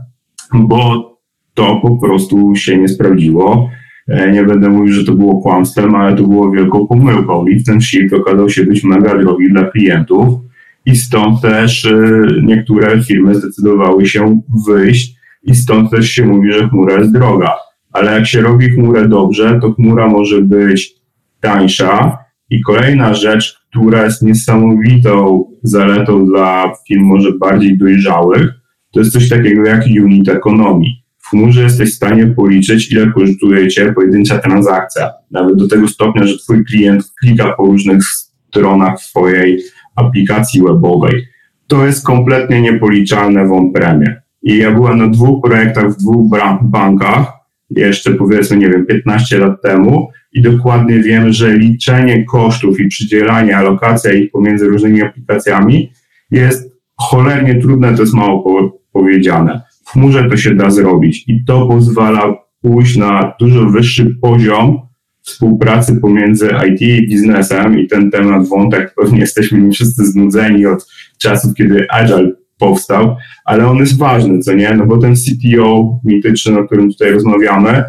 bo 0.53 1.10
to 1.53 1.80
po 1.82 1.97
prostu 1.97 2.55
się 2.55 2.78
nie 2.78 2.88
sprawdziło. 2.88 3.70
E, 4.07 4.32
nie 4.32 4.43
będę 4.43 4.70
mówił, 4.70 4.93
że 4.93 5.05
to 5.05 5.12
było 5.12 5.41
kłamstwem, 5.41 5.95
ale 5.95 6.16
to 6.16 6.24
było 6.24 6.51
wielką 6.51 6.88
pomyłką. 6.88 7.47
I 7.47 7.64
ten 7.64 7.82
shift 7.82 8.14
okazał 8.14 8.49
się 8.49 8.64
być 8.64 8.84
mega 8.84 9.18
drogi 9.18 9.49
dla 9.49 9.64
klientów 9.64 10.39
i 10.86 10.95
stąd 10.95 11.41
też 11.41 11.86
e, 11.86 12.28
niektóre 12.43 13.01
firmy 13.03 13.36
zdecydowały 13.36 14.05
się 14.05 14.41
wyjść 14.68 15.16
i 15.43 15.55
stąd 15.55 15.91
też 15.91 16.10
się 16.10 16.26
mówi, 16.26 16.53
że 16.53 16.70
chmura 16.70 16.99
jest 16.99 17.14
droga. 17.14 17.53
Ale 17.93 18.12
jak 18.12 18.28
się 18.28 18.41
robi 18.41 18.70
chmurę 18.70 19.07
dobrze, 19.07 19.60
to 19.62 19.74
chmura 19.74 20.07
może 20.07 20.41
być 20.41 20.95
tańsza, 21.41 22.18
i 22.49 22.62
kolejna 22.62 23.14
rzecz, 23.14 23.59
która 23.70 24.03
jest 24.03 24.22
niesamowitą 24.22 25.45
zaletą 25.63 26.26
dla 26.26 26.74
firm 26.88 27.03
może 27.03 27.32
bardziej 27.32 27.78
dojrzałych, 27.78 28.49
to 28.91 28.99
jest 28.99 29.11
coś 29.11 29.30
takiego 29.30 29.65
jak 29.65 29.84
unit 30.03 30.30
ekonomii. 30.30 31.03
W 31.17 31.30
chmurze 31.30 31.63
jesteś 31.63 31.91
w 31.91 31.95
stanie 31.95 32.28
policzyć, 32.28 32.91
ile 32.91 33.11
kosztuje 33.11 33.67
cię 33.67 33.93
pojedyncza 33.93 34.38
transakcja. 34.38 35.09
Nawet 35.32 35.55
do 35.55 35.67
tego 35.67 35.88
stopnia, 35.88 36.28
że 36.28 36.38
twój 36.38 36.65
klient 36.65 37.03
klika 37.22 37.53
po 37.53 37.65
różnych 37.65 38.03
stronach 38.03 38.99
swojej 38.99 39.59
aplikacji 39.95 40.61
webowej. 40.61 41.28
To 41.67 41.86
jest 41.86 42.05
kompletnie 42.05 42.61
niepoliczalne 42.61 43.47
w 43.47 43.51
on-premie. 43.51 44.22
I 44.43 44.57
ja 44.57 44.72
byłem 44.72 44.97
na 44.97 45.07
dwóch 45.07 45.43
projektach 45.43 45.93
w 45.93 45.97
dwóch 45.97 46.39
bankach, 46.61 47.32
jeszcze 47.70 48.13
powiedzmy, 48.13 48.57
nie 48.57 48.70
wiem, 48.70 48.86
15 48.86 49.38
lat 49.38 49.61
temu 49.61 50.09
i 50.34 50.41
dokładnie 50.41 50.99
wiem, 50.99 51.34
że 51.34 51.57
liczenie 51.57 52.25
kosztów 52.25 52.80
i 52.80 52.88
przydzielanie, 52.88 53.57
alokacja 53.57 54.13
ich 54.13 54.32
pomiędzy 54.32 54.67
różnymi 54.67 55.01
aplikacjami 55.01 55.91
jest 56.32 56.71
cholernie 56.95 57.55
trudne, 57.55 57.95
to 57.95 58.01
jest 58.01 58.13
mało 58.13 58.71
powiedziane. 58.93 59.61
W 59.86 59.91
chmurze 59.91 60.30
to 60.30 60.38
się 60.38 60.55
da 60.55 60.69
zrobić 60.69 61.25
i 61.27 61.43
to 61.45 61.67
pozwala 61.67 62.36
pójść 62.61 62.97
na 62.97 63.34
dużo 63.39 63.65
wyższy 63.65 64.15
poziom 64.21 64.89
współpracy 65.21 65.95
pomiędzy 66.01 66.49
IT 66.67 66.82
i 66.82 67.07
biznesem 67.07 67.80
i 67.80 67.88
ten 67.88 68.11
temat 68.11 68.47
wątek 68.47 68.93
pewnie 69.01 69.19
jesteśmy 69.19 69.71
wszyscy 69.71 70.05
znudzeni 70.05 70.65
od 70.65 70.88
czasów, 71.17 71.53
kiedy 71.53 71.88
Agile 71.89 72.32
powstał, 72.57 73.15
ale 73.45 73.67
on 73.67 73.77
jest 73.77 73.97
ważny, 73.97 74.39
co 74.39 74.53
nie? 74.53 74.73
No 74.73 74.86
bo 74.86 74.97
ten 74.97 75.15
CTO 75.15 75.99
mityczny, 76.03 76.59
o 76.59 76.65
którym 76.65 76.89
tutaj 76.91 77.11
rozmawiamy, 77.11 77.84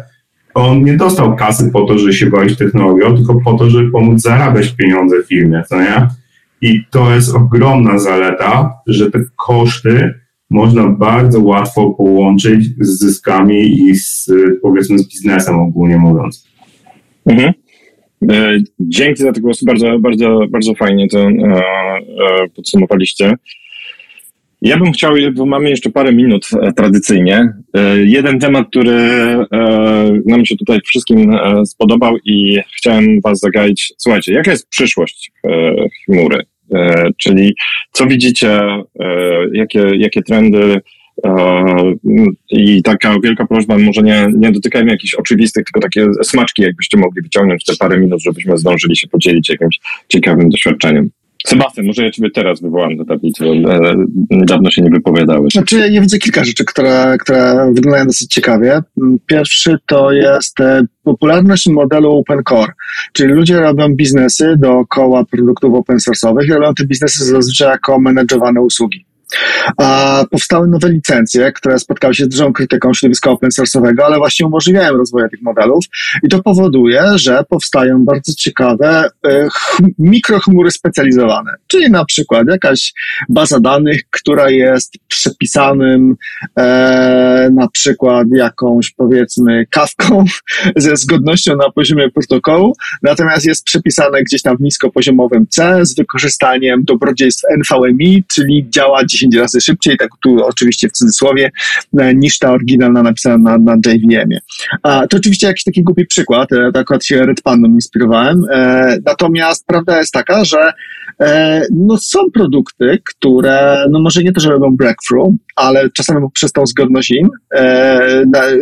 on 0.53 0.83
nie 0.83 0.97
dostał 0.97 1.35
kasy 1.35 1.69
po 1.73 1.85
to, 1.85 1.97
żeby 1.97 2.13
się 2.13 2.25
bawić 2.25 2.57
technologią, 2.57 3.15
tylko 3.15 3.41
po 3.41 3.53
to, 3.53 3.69
żeby 3.69 3.91
pomóc 3.91 4.21
zarabiać 4.21 4.69
pieniądze 4.71 5.23
firmie, 5.23 5.63
co 5.69 5.81
nie? 5.81 6.07
I 6.61 6.81
to 6.91 7.13
jest 7.13 7.35
ogromna 7.35 7.99
zaleta, 7.99 8.73
że 8.87 9.11
te 9.11 9.19
koszty 9.35 10.13
można 10.49 10.87
bardzo 10.87 11.41
łatwo 11.41 11.89
połączyć 11.89 12.65
z 12.79 12.99
zyskami 12.99 13.89
i 13.89 13.95
z, 13.95 14.31
powiedzmy 14.61 14.99
z 14.99 15.09
biznesem 15.09 15.59
ogólnie 15.59 15.97
mówiąc. 15.97 16.47
Mhm. 17.25 17.53
E, 18.31 18.57
dzięki 18.79 19.23
za 19.23 19.31
te 19.31 19.41
głosy, 19.41 19.65
bardzo, 19.65 19.99
bardzo, 19.99 20.39
bardzo 20.49 20.73
fajnie 20.75 21.07
to 21.07 21.19
e, 21.19 21.29
e, 21.29 21.61
podsumowaliście. 22.55 23.33
Ja 24.61 24.77
bym 24.77 24.91
chciał, 24.91 25.13
bo 25.35 25.45
mamy 25.45 25.69
jeszcze 25.69 25.89
parę 25.89 26.13
minut 26.13 26.47
e, 26.61 26.73
tradycyjnie. 26.73 27.53
E, 27.73 27.97
jeden 27.97 28.39
temat, 28.39 28.67
który 28.67 28.91
e, 28.91 29.47
nam 30.25 30.45
się 30.45 30.55
tutaj 30.55 30.79
wszystkim 30.85 31.31
spodobał 31.65 32.17
i 32.25 32.59
chciałem 32.77 33.21
Was 33.21 33.39
zagaić. 33.39 33.93
Słuchajcie, 33.97 34.33
jaka 34.33 34.51
jest 34.51 34.69
przyszłość 34.69 35.31
chmury? 36.05 36.43
Czyli 37.17 37.55
co 37.91 38.07
widzicie, 38.07 38.59
jakie, 39.53 39.79
jakie 39.97 40.21
trendy 40.21 40.81
i 42.49 42.83
taka 42.83 43.15
wielka 43.23 43.47
prośba, 43.47 43.77
może 43.77 44.01
nie, 44.01 44.27
nie 44.37 44.51
dotykajmy 44.51 44.91
jakichś 44.91 45.13
oczywistych, 45.13 45.65
tylko 45.65 45.79
takie 45.79 46.05
smaczki, 46.23 46.61
jakbyście 46.61 46.97
mogli 46.97 47.21
wyciągnąć 47.21 47.65
te 47.65 47.73
parę 47.79 47.99
minut, 47.99 48.21
żebyśmy 48.23 48.57
zdążyli 48.57 48.97
się 48.97 49.07
podzielić 49.07 49.49
jakimś 49.49 49.79
ciekawym 50.07 50.49
doświadczeniem. 50.49 51.09
Sebastian, 51.47 51.85
może 51.85 52.03
ja 52.03 52.11
ciebie 52.11 52.29
teraz 52.31 52.61
wywołam 52.61 52.97
do 52.97 53.05
tablicy, 53.05 53.43
bo 53.43 53.73
e, 53.73 53.95
niedawno 54.29 54.71
się 54.71 54.81
nie 54.81 54.89
wypowiadałeś. 54.89 55.53
Znaczy, 55.53 55.89
ja 55.91 56.01
widzę 56.01 56.17
kilka 56.17 56.43
rzeczy, 56.43 56.65
które, 56.65 57.17
które 57.19 57.71
wyglądają 57.73 58.05
dosyć 58.05 58.33
ciekawie. 58.33 58.81
Pierwszy 59.25 59.77
to 59.85 60.11
jest 60.11 60.59
e, 60.59 60.85
popularność 61.03 61.67
modelu 61.67 62.11
open 62.11 62.39
core, 62.49 62.71
czyli 63.13 63.33
ludzie 63.33 63.59
robią 63.59 63.95
biznesy 63.95 64.55
dookoła 64.57 65.25
produktów 65.25 65.73
open 65.75 65.97
source'owych 65.97 66.45
i 66.47 66.51
robią 66.53 66.73
te 66.73 66.85
biznesy 66.85 67.25
zazwyczaj 67.25 67.69
jako 67.69 67.99
menedżowane 67.99 68.61
usługi. 68.61 69.10
A 69.77 70.23
powstały 70.31 70.67
nowe 70.67 70.89
licencje, 70.89 71.51
które 71.51 71.79
spotkały 71.79 72.15
się 72.15 72.25
z 72.25 72.29
dużą 72.29 72.53
krytyką 72.53 72.93
środowiska 72.93 73.31
open 73.31 73.49
source'owego, 73.49 74.01
ale 74.01 74.17
właśnie 74.17 74.45
umożliwiają 74.45 74.97
rozwój 74.97 75.21
tych 75.31 75.41
modelów 75.41 75.85
i 76.23 76.29
to 76.29 76.43
powoduje, 76.43 77.03
że 77.15 77.43
powstają 77.49 78.05
bardzo 78.05 78.33
ciekawe 78.33 79.09
e, 79.25 79.47
ch- 79.49 79.81
mikrochmury 79.99 80.71
specjalizowane, 80.71 81.51
czyli 81.67 81.91
na 81.91 82.05
przykład 82.05 82.47
jakaś 82.47 82.93
baza 83.29 83.59
danych, 83.59 84.01
która 84.09 84.49
jest 84.49 84.93
przepisanym 85.07 86.15
e, 86.59 87.49
na 87.53 87.67
przykład 87.67 88.27
jakąś 88.35 88.91
powiedzmy 88.91 89.65
kawką 89.69 90.25
ze 90.75 90.95
zgodnością 90.95 91.55
na 91.55 91.71
poziomie 91.71 92.11
protokołu, 92.11 92.75
natomiast 93.03 93.45
jest 93.45 93.63
przepisane 93.63 94.23
gdzieś 94.23 94.41
tam 94.41 94.57
w 94.57 94.61
niskopoziomowym 94.61 95.47
C 95.47 95.85
z 95.85 95.95
wykorzystaniem 95.95 96.83
dobrodziejstw 96.83 97.43
NVMe, 97.57 98.21
czyli 98.33 98.65
działa 98.69 99.05
10 99.05 99.20
razy 99.37 99.61
szybciej, 99.61 99.97
tak 99.97 100.09
tu 100.21 100.45
oczywiście 100.45 100.89
w 100.89 100.91
cudzysłowie, 100.91 101.51
e, 101.97 102.15
niż 102.15 102.39
ta 102.39 102.51
oryginalna 102.51 103.03
napisana 103.03 103.37
na, 103.37 103.57
na 103.57 103.75
JVM-ie. 103.75 104.39
A, 104.83 105.07
to 105.07 105.17
oczywiście 105.17 105.47
jakiś 105.47 105.63
taki 105.63 105.83
głupi 105.83 106.05
przykład, 106.05 106.51
e, 106.51 106.71
akurat 106.73 107.05
się 107.05 107.21
Red 107.21 107.41
Pandą 107.41 107.67
inspirowałem, 107.67 108.41
e, 108.51 108.97
natomiast 109.05 109.65
prawda 109.67 109.97
jest 109.97 110.13
taka, 110.13 110.45
że 110.45 110.73
no 111.71 111.97
są 111.97 112.19
produkty, 112.33 112.99
które, 113.05 113.85
no 113.89 113.99
może 113.99 114.23
nie 114.23 114.31
to, 114.31 114.41
że 114.41 114.49
robią 114.49 114.75
breakthrough, 114.75 115.33
ale 115.55 115.89
czasami 115.89 116.27
przez 116.33 116.51
tą 116.51 116.65
zgodność 116.65 117.11
in, 117.11 117.29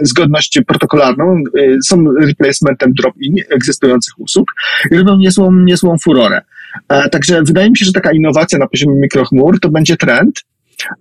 zgodność 0.02 0.60
protokolarną 0.68 1.44
są 1.86 2.04
replacementem 2.22 2.94
drop-in 2.94 3.36
egzystujących 3.50 4.20
usług 4.20 4.52
i 4.92 4.98
robią 4.98 5.18
niezłą, 5.18 5.52
niezłą 5.52 5.96
furorę. 6.04 6.42
E, 6.90 7.10
Także 7.10 7.44
wydaje 7.44 7.70
mi 7.70 7.78
się, 7.78 7.86
że 7.86 7.92
taka 7.92 8.12
innowacja 8.12 8.60
na 8.60 8.68
poziomie 8.68 8.96
mikrochmur 8.96 9.60
to 9.60 9.70
będzie 9.70 9.98
trend, 9.98 10.44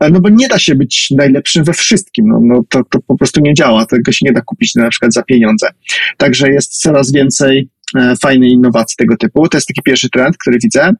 e, 0.01 0.11
no 0.11 0.21
bo 0.21 0.29
nie 0.29 0.49
da 0.49 0.59
się 0.59 0.75
być 0.75 1.11
najlepszym 1.11 1.65
we 1.65 1.73
wszystkim, 1.73 2.29
no, 2.29 2.41
no 2.43 2.65
to, 2.69 2.83
to 2.91 2.99
po 3.07 3.17
prostu 3.17 3.41
nie 3.41 3.55
działa, 3.55 3.87
tego 3.87 4.13
się 4.13 4.27
nie 4.27 4.33
da 4.33 4.41
kupić 4.41 4.75
na 4.75 4.91
przykład 4.91 5.13
za 5.13 5.23
pieniądze. 5.23 5.69
Także 6.17 6.51
jest 6.51 6.81
coraz 6.81 7.13
więcej 7.13 7.69
e, 7.97 8.17
fajnej 8.23 8.51
innowacji 8.51 8.97
tego 8.97 9.17
typu. 9.17 9.49
To 9.49 9.57
jest 9.57 9.67
taki 9.67 9.83
pierwszy 9.83 10.11
trend, 10.11 10.37
który 10.37 10.59
widzę. 10.63 10.93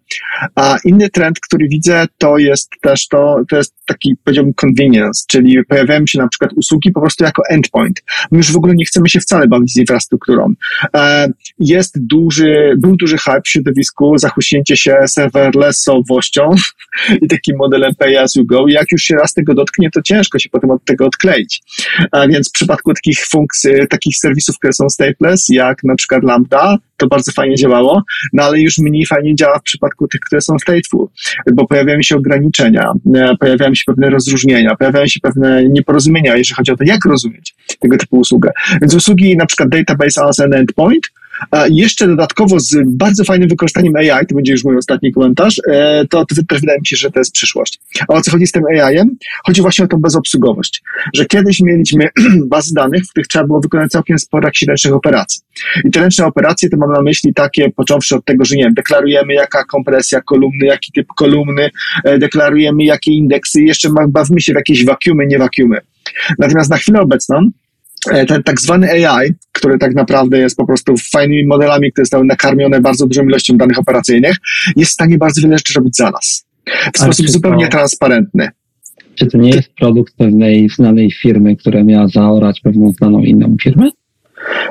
A 0.55 0.77
inny 0.85 1.09
trend, 1.09 1.41
który 1.41 1.69
widzę, 1.69 2.07
to 2.19 2.39
jest 2.39 2.71
też 2.81 3.09
to, 3.09 3.37
to 3.49 3.57
jest 3.57 3.75
taki, 3.87 4.17
powiedziałbym, 4.25 4.55
convenience, 4.55 5.25
czyli 5.29 5.65
pojawiają 5.65 6.07
się 6.07 6.19
na 6.19 6.29
przykład 6.29 6.51
usługi 6.57 6.93
po 6.93 7.01
prostu 7.01 7.25
jako 7.25 7.43
endpoint. 7.51 8.03
My 8.31 8.39
już 8.39 8.53
w 8.53 8.57
ogóle 8.57 8.75
nie 8.75 8.85
chcemy 8.85 9.09
się 9.09 9.21
wcale 9.21 9.49
bawić 9.49 9.73
z 9.73 9.77
infrastrukturą. 9.77 10.55
E, 10.97 11.33
jest 11.59 12.07
duży, 12.07 12.75
był 12.79 12.97
duży 12.97 13.19
hype 13.19 13.41
w 13.45 13.49
środowisku, 13.49 14.19
zachłyśnięcie 14.19 14.77
się 14.77 14.97
serverlessowością 15.07 16.51
i 17.23 17.29
takim 17.29 17.57
modelem 17.57 17.95
pay 17.99 18.21
as 18.21 18.35
you 18.35 18.47
go. 18.47 18.69
Jak 18.69 18.93
już 18.93 19.03
się 19.03 19.15
raz 19.15 19.35
tego 19.35 19.55
dotknie, 19.55 19.91
to 19.91 20.03
ciężko 20.03 20.39
się 20.39 20.49
potem 20.51 20.71
od 20.71 20.85
tego 20.85 21.07
odkleić. 21.07 21.63
A 22.13 22.29
więc 22.29 22.49
w 22.49 22.53
przypadku 22.53 22.95
takich 22.95 23.27
funkcji, 23.27 23.73
takich 23.91 24.17
serwisów, 24.17 24.59
które 24.59 24.73
są 24.73 24.89
stateless, 24.89 25.47
jak 25.49 25.85
na 25.85 25.95
przykład 25.95 26.23
Lambda, 26.25 26.78
to 26.97 27.07
bardzo 27.07 27.33
fajnie 27.33 27.57
działało, 27.57 28.03
no 28.33 28.43
ale 28.43 28.61
już 28.61 28.79
mniej 28.79 29.07
fajnie 29.07 29.35
działa 29.35 29.59
w 29.59 29.63
przypadku 29.63 30.09
tych, 30.09 30.21
które 30.21 30.41
są 30.41 30.59
stateful, 30.59 31.09
bo 31.53 31.67
pojawiają 31.67 32.03
się 32.03 32.17
ograniczenia, 32.17 32.93
e, 33.15 33.37
pojawiają 33.37 33.75
się 33.75 33.83
pewne 33.87 34.11
rozróżnienia, 34.11 34.77
pojawiają 34.77 35.07
się 35.07 35.21
pewne 35.21 35.65
nieporozumienia, 35.69 36.37
jeżeli 36.37 36.55
chodzi 36.55 36.73
o 36.73 36.77
to, 36.77 36.85
jak 36.85 37.05
rozumieć 37.05 37.55
tego 37.79 37.97
typu 37.97 38.19
usługę. 38.19 38.51
Więc 38.81 38.95
usługi 38.95 39.37
na 39.37 39.47
przykład 39.47 39.69
database 39.69 40.25
as 40.25 40.41
an 40.41 40.55
endpoint, 40.55 41.11
a 41.51 41.67
jeszcze 41.71 42.07
dodatkowo 42.07 42.61
z 42.61 42.77
bardzo 42.87 43.25
fajnym 43.25 43.49
wykorzystaniem 43.49 43.97
AI, 43.97 44.27
to 44.27 44.35
będzie 44.35 44.53
już 44.53 44.65
mój 44.65 44.77
ostatni 44.77 45.13
komentarz, 45.13 45.61
e, 45.71 46.05
to, 46.11 46.27
też 46.27 46.61
wydaje 46.61 46.79
mi 46.79 46.87
się, 46.87 46.97
że 46.97 47.11
to 47.11 47.21
jest 47.21 47.33
przyszłość. 47.33 47.81
A 48.09 48.15
o 48.15 48.21
co 48.21 48.31
chodzi 48.31 48.47
z 48.47 48.53
tym 48.53 48.63
AI-em? 48.67 49.17
Chodzi 49.47 49.63
właśnie 49.63 49.85
o 49.85 49.89
tą 49.89 49.97
bezobsługowość, 49.97 50.83
że 51.15 51.27
kiedyś 51.27 51.61
mieliśmy 51.61 52.09
bazy 52.47 52.75
danych, 52.75 53.05
w 53.05 53.11
których 53.11 53.27
trzeba 53.27 53.47
było 53.47 53.61
wykonać 53.61 53.91
całkiem 53.91 54.19
sporo 54.19 54.49
jakichś 54.49 54.63
ręcznych 54.69 54.95
operacji. 54.95 55.43
I 55.85 55.91
te 55.91 56.01
ręczne 56.01 56.27
operacje 56.27 56.69
to 56.69 56.77
mam 56.77 56.93
na 56.93 57.03
myśli 57.03 57.35
takie, 57.35 57.71
począwszy 57.71 58.17
od 58.17 58.25
tego, 58.25 58.45
że 58.45 58.57
nie 58.57 58.65
wiem, 58.65 58.75
deklarujemy 58.75 59.35
jaka 59.35 59.65
kompresja 59.65 60.21
kolumny, 60.21 60.67
jaki 60.67 60.93
typ 60.93 61.07
kolumny, 61.17 61.71
e, 62.05 62.19
deklarujemy 62.19 62.85
jakie 62.85 63.13
indeksy, 63.13 63.63
jeszcze 63.63 63.89
bawimy 64.09 64.41
się 64.41 64.53
w 64.53 64.57
jakieś 64.57 64.85
wakiumy, 64.85 65.27
nie 65.27 65.39
wakiumy. 65.39 65.81
Natomiast 66.39 66.71
na 66.71 66.77
chwilę 66.77 67.01
obecną 67.01 67.51
ten 68.29 68.43
tak 68.43 68.61
zwany 68.61 69.09
AI, 69.09 69.31
który 69.53 69.79
tak 69.79 69.95
naprawdę 69.95 70.39
jest 70.39 70.57
po 70.57 70.67
prostu 70.67 70.95
fajnymi 71.13 71.47
modelami, 71.47 71.93
które 71.93 72.05
zostały 72.05 72.25
nakarmione 72.25 72.81
bardzo 72.81 73.07
dużą 73.07 73.23
ilością 73.23 73.57
danych 73.57 73.79
operacyjnych, 73.79 74.37
jest 74.77 74.91
w 74.91 74.95
stanie 74.95 75.19
bardzo 75.19 75.41
wiele 75.43 75.59
rzeczy 75.59 75.73
robić 75.77 75.97
za 75.97 76.11
nas. 76.11 76.47
W 76.95 76.99
sposób 76.99 77.27
czy 77.27 77.33
zupełnie 77.33 77.65
to- 77.65 77.71
transparentny. 77.71 78.49
Czy 79.15 79.27
to 79.27 79.39
nie 79.39 79.51
jest 79.51 79.75
produkt 79.75 80.17
pewnej 80.17 80.69
znanej 80.69 81.11
firmy, 81.13 81.57
która 81.57 81.85
miała 81.85 82.09
zaorać 82.09 82.61
pewną 82.61 82.93
znaną 82.93 83.21
inną 83.23 83.57
firmę? 83.63 83.91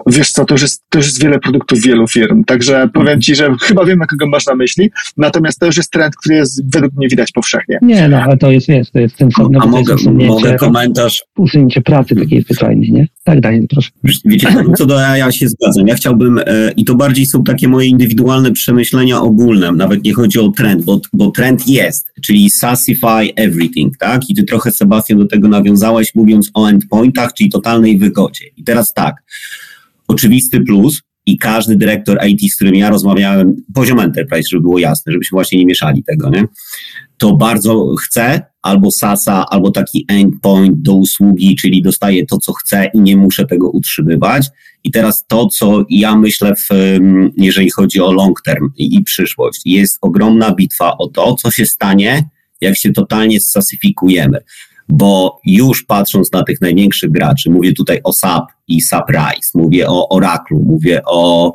Wiesz 0.07 0.31
co, 0.31 0.45
to 0.45 0.53
już, 0.53 0.61
jest, 0.61 0.83
to 0.89 0.99
już 0.99 1.05
jest 1.05 1.23
wiele 1.23 1.39
produktów 1.39 1.81
wielu 1.81 2.07
firm, 2.07 2.43
także 2.43 2.89
powiem 2.93 3.21
Ci, 3.21 3.35
że 3.35 3.55
chyba 3.61 3.85
wiem, 3.85 3.99
na 3.99 4.05
kogo 4.05 4.27
masz 4.27 4.45
na 4.45 4.55
myśli, 4.55 4.91
natomiast 5.17 5.59
to 5.59 5.65
już 5.65 5.77
jest 5.77 5.91
trend, 5.91 6.15
który 6.15 6.35
jest 6.35 6.73
według 6.73 6.93
mnie 6.93 7.07
widać 7.07 7.31
powszechnie. 7.31 7.79
Nie, 7.81 8.07
no, 8.07 8.21
ale 8.21 8.37
to 8.37 8.51
jest, 8.51 8.67
wiesz, 8.67 8.91
to 8.91 8.99
jest 8.99 9.15
ten 9.15 9.31
sam, 9.31 9.51
no, 9.51 9.59
A 9.59 9.63
to 9.63 9.69
mogę, 9.69 9.93
jest 9.93 10.05
mogę 10.05 10.55
komentarz? 10.55 11.23
usunięcie 11.37 11.81
pracy 11.81 12.15
takiej 12.15 12.41
zwyczajnej, 12.41 12.91
nie? 12.91 13.07
Tak, 13.23 13.41
Daniel, 13.41 13.65
proszę. 13.69 13.89
Wiecie, 14.25 14.47
co 14.77 14.85
do 14.85 15.07
AI 15.07 15.19
ja 15.19 15.31
się 15.31 15.47
zgadzam. 15.47 15.87
Ja 15.87 15.95
chciałbym, 15.95 16.37
e, 16.37 16.71
i 16.77 16.85
to 16.85 16.95
bardziej 16.95 17.25
są 17.25 17.43
takie 17.43 17.67
moje 17.67 17.87
indywidualne 17.87 18.51
przemyślenia 18.51 19.21
ogólne, 19.21 19.71
nawet 19.71 20.03
nie 20.03 20.13
chodzi 20.13 20.39
o 20.39 20.49
trend, 20.49 20.83
bo, 20.83 21.01
bo 21.13 21.31
trend 21.31 21.67
jest, 21.67 22.07
czyli 22.23 22.49
sassify 22.49 23.33
everything, 23.35 23.97
tak? 23.97 24.29
I 24.29 24.35
ty 24.35 24.43
trochę, 24.43 24.71
Sebastian, 24.71 25.19
do 25.19 25.27
tego 25.27 25.47
nawiązałeś, 25.47 26.15
mówiąc 26.15 26.51
o 26.53 26.67
endpointach, 26.67 27.33
czyli 27.33 27.49
totalnej 27.49 27.97
wygodzie. 27.97 28.45
I 28.57 28.63
teraz 28.63 28.93
tak, 28.93 29.15
oczywisty 30.07 30.61
plus 30.61 31.01
i 31.25 31.37
każdy 31.37 31.75
dyrektor 31.75 32.19
IT, 32.27 32.51
z 32.51 32.55
którym 32.55 32.75
ja 32.75 32.89
rozmawiałem, 32.89 33.55
poziom 33.73 33.99
enterprise, 33.99 34.49
żeby 34.49 34.61
było 34.61 34.79
jasne, 34.79 35.11
żebyśmy 35.11 35.35
właśnie 35.35 35.59
nie 35.59 35.65
mieszali 35.65 36.03
tego, 36.03 36.29
nie? 36.29 36.45
To 37.17 37.35
bardzo 37.35 37.95
chce 37.99 38.41
albo 38.61 38.91
SASA, 38.91 39.45
albo 39.49 39.71
taki 39.71 40.05
endpoint 40.07 40.81
do 40.81 40.93
usługi, 40.93 41.55
czyli 41.55 41.81
dostaję 41.81 42.25
to, 42.25 42.37
co 42.37 42.53
chcę 42.53 42.89
i 42.93 43.01
nie 43.01 43.17
muszę 43.17 43.45
tego 43.45 43.69
utrzymywać. 43.69 44.47
I 44.83 44.91
teraz 44.91 45.25
to, 45.27 45.47
co 45.47 45.85
ja 45.89 46.15
myślę, 46.15 46.53
w, 46.55 46.99
jeżeli 47.37 47.69
chodzi 47.69 48.01
o 48.01 48.11
long 48.11 48.41
term 48.41 48.69
i 48.77 49.03
przyszłość, 49.03 49.61
jest 49.65 49.97
ogromna 50.01 50.55
bitwa 50.55 50.97
o 50.97 51.07
to, 51.07 51.35
co 51.35 51.51
się 51.51 51.65
stanie, 51.65 52.29
jak 52.61 52.77
się 52.77 52.93
totalnie 52.93 53.39
sasyfikujemy. 53.39 54.39
Bo 54.89 55.39
już 55.45 55.83
patrząc 55.83 56.31
na 56.31 56.43
tych 56.43 56.61
największych 56.61 57.11
graczy, 57.11 57.49
mówię 57.49 57.73
tutaj 57.73 57.99
o 58.03 58.13
SAP 58.13 58.45
i 58.67 58.81
SAP 58.81 59.09
Rise, 59.09 59.51
mówię 59.55 59.87
o 59.87 60.09
Oracle, 60.09 60.57
mówię 60.63 61.01
o, 61.05 61.53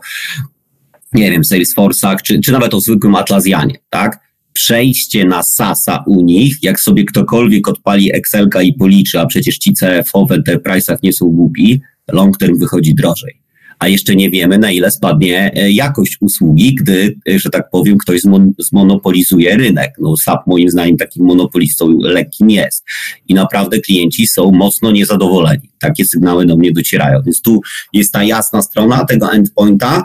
nie 1.13 1.31
wiem, 1.31 1.43
Salesforce'ach, 1.43 2.17
czy, 2.23 2.41
czy 2.41 2.53
nawet 2.53 2.75
o 2.75 2.81
zwykłym 2.81 3.15
Atlassianie, 3.15 3.75
tak? 3.91 4.33
Przejście 4.53 5.25
na 5.25 5.43
SASa 5.43 6.05
u 6.07 6.21
nich, 6.21 6.63
jak 6.63 6.81
sobie 6.81 7.05
ktokolwiek 7.05 7.69
odpali 7.69 8.15
Excelka 8.15 8.63
i 8.63 8.73
policzy, 8.73 9.21
a 9.21 9.27
przecież 9.27 9.59
ci 9.59 9.73
CFO 9.75 10.27
w 10.27 10.31
enterprise'ach 10.31 10.97
nie 11.03 11.13
są 11.13 11.27
głupi, 11.27 11.81
long 12.13 12.39
term 12.39 12.59
wychodzi 12.59 12.95
drożej. 12.95 13.42
A 13.79 13.89
jeszcze 13.89 14.17
nie 14.17 14.31
wiemy, 14.31 14.59
na 14.59 14.71
ile 14.71 14.91
spadnie 14.91 15.53
e, 15.55 15.71
jakość 15.71 16.17
usługi, 16.21 16.75
gdy, 16.75 17.15
e, 17.29 17.39
że 17.39 17.51
tak 17.51 17.71
powiem, 17.71 17.99
ktoś 17.99 18.23
zmon- 18.23 18.53
zmonopolizuje 18.59 19.57
rynek. 19.57 19.91
No, 20.01 20.17
SAP 20.17 20.47
moim 20.47 20.71
zdaniem 20.71 20.97
takim 20.97 21.25
monopolistą 21.25 21.99
lekkim 22.01 22.51
jest. 22.51 22.85
I 23.29 23.35
naprawdę 23.35 23.81
klienci 23.81 24.27
są 24.27 24.51
mocno 24.53 24.93
niezadowoleni. 24.93 25.71
Takie 25.79 26.05
sygnały 26.05 26.47
do 26.47 26.57
mnie 26.57 26.73
docierają. 26.73 27.23
Więc 27.25 27.43
tu 27.43 27.61
jest 27.93 28.13
ta 28.13 28.25
jasna 28.25 28.63
strona 28.63 29.05
tego 29.05 29.33
endpointa, 29.33 30.05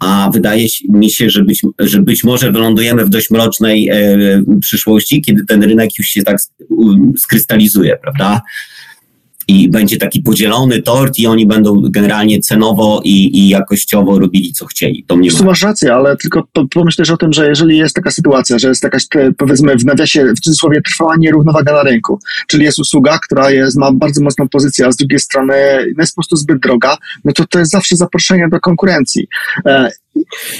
a 0.00 0.30
wydaje 0.34 0.66
mi 0.88 1.10
się, 1.10 1.30
że 1.30 1.44
być, 1.44 1.62
że 1.78 2.02
być 2.02 2.24
może 2.24 2.52
wylądujemy 2.52 3.04
w 3.04 3.08
dość 3.08 3.30
mrocznej 3.30 3.88
e, 3.88 3.96
przyszłości, 4.60 5.22
kiedy 5.22 5.44
ten 5.44 5.62
rynek 5.62 5.90
już 5.98 6.06
się 6.06 6.22
tak 6.22 6.36
sk- 6.36 7.18
skrystalizuje, 7.18 7.96
prawda? 8.02 8.40
I 9.48 9.68
będzie 9.68 9.96
taki 9.96 10.22
podzielony 10.22 10.82
tort 10.82 11.18
i 11.18 11.26
oni 11.26 11.46
będą 11.46 11.82
generalnie 11.90 12.40
cenowo 12.40 13.00
i, 13.04 13.38
i 13.38 13.48
jakościowo 13.48 14.18
robili 14.18 14.52
co 14.52 14.66
chcieli. 14.66 15.04
To 15.06 15.16
mnie 15.16 15.30
masz 15.44 15.62
rację, 15.62 15.94
ale 15.94 16.16
tylko 16.16 16.48
po- 16.52 16.66
pomyśl 16.68 16.96
też 16.96 17.10
o 17.10 17.16
tym, 17.16 17.32
że 17.32 17.48
jeżeli 17.48 17.78
jest 17.78 17.94
taka 17.94 18.10
sytuacja, 18.10 18.58
że 18.58 18.68
jest 18.68 18.82
jakaś, 18.82 19.06
powiedzmy, 19.36 19.76
w 19.76 19.84
nawiasie, 19.84 20.24
w 20.36 20.40
cudzysłowie, 20.40 20.82
trwała 20.82 21.16
nierównowaga 21.16 21.72
na 21.72 21.82
rynku, 21.82 22.20
czyli 22.48 22.64
jest 22.64 22.78
usługa, 22.78 23.18
która 23.18 23.50
jest, 23.50 23.76
ma 23.76 23.92
bardzo 23.92 24.22
mocną 24.22 24.48
pozycję, 24.48 24.86
a 24.86 24.92
z 24.92 24.96
drugiej 24.96 25.20
strony 25.20 25.54
jest 25.98 26.14
po 26.14 26.20
prostu 26.22 26.36
zbyt 26.36 26.60
droga, 26.60 26.96
no 27.24 27.32
to 27.32 27.44
to 27.46 27.58
jest 27.58 27.70
zawsze 27.70 27.96
zaproszenie 27.96 28.48
do 28.48 28.60
konkurencji. 28.60 29.28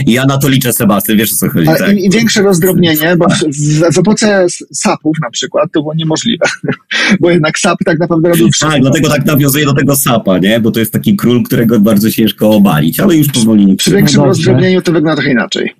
I 0.06 0.12
ja 0.12 0.24
na 0.26 0.38
to 0.38 0.48
liczę, 0.48 0.72
Sebastian, 0.72 1.16
wiesz 1.16 1.32
o 1.32 1.36
co 1.36 1.50
chodzi, 1.50 1.66
tak? 1.66 1.92
im, 1.92 1.98
im 1.98 2.12
większe 2.12 2.42
rozdrobnienie, 2.42 3.16
bo 3.16 3.26
w, 3.28 3.94
w, 3.94 3.98
epoce 3.98 4.46
SAP-ów 4.72 5.16
na 5.22 5.30
przykład 5.30 5.72
to 5.72 5.80
było 5.80 5.94
niemożliwe, 5.94 6.46
bo 7.20 7.30
jednak 7.30 7.58
SAP 7.58 7.78
tak 7.84 7.98
naprawdę 7.98 8.28
robił 8.28 8.48
wszystko. 8.48 8.70
Tak, 8.70 8.80
dlatego 8.80 9.08
tak 9.08 9.26
nawiązuję 9.26 9.64
do 9.64 9.74
tego 9.74 9.96
SAP-a, 9.96 10.38
nie? 10.38 10.60
Bo 10.60 10.70
to 10.70 10.80
jest 10.80 10.92
taki 10.92 11.16
król, 11.16 11.42
którego 11.42 11.80
bardzo 11.80 12.10
ciężko 12.10 12.50
obalić, 12.50 13.00
ale 13.00 13.16
już 13.16 13.28
powoli 13.28 13.66
nie 13.66 13.76
Przy 13.76 13.90
większym 13.90 14.20
No 14.20 14.26
rozdrobnieniu 14.26 14.82
to 14.82 14.92
wygląda 14.92 15.16
trochę 15.16 15.32
inaczej. 15.32 15.74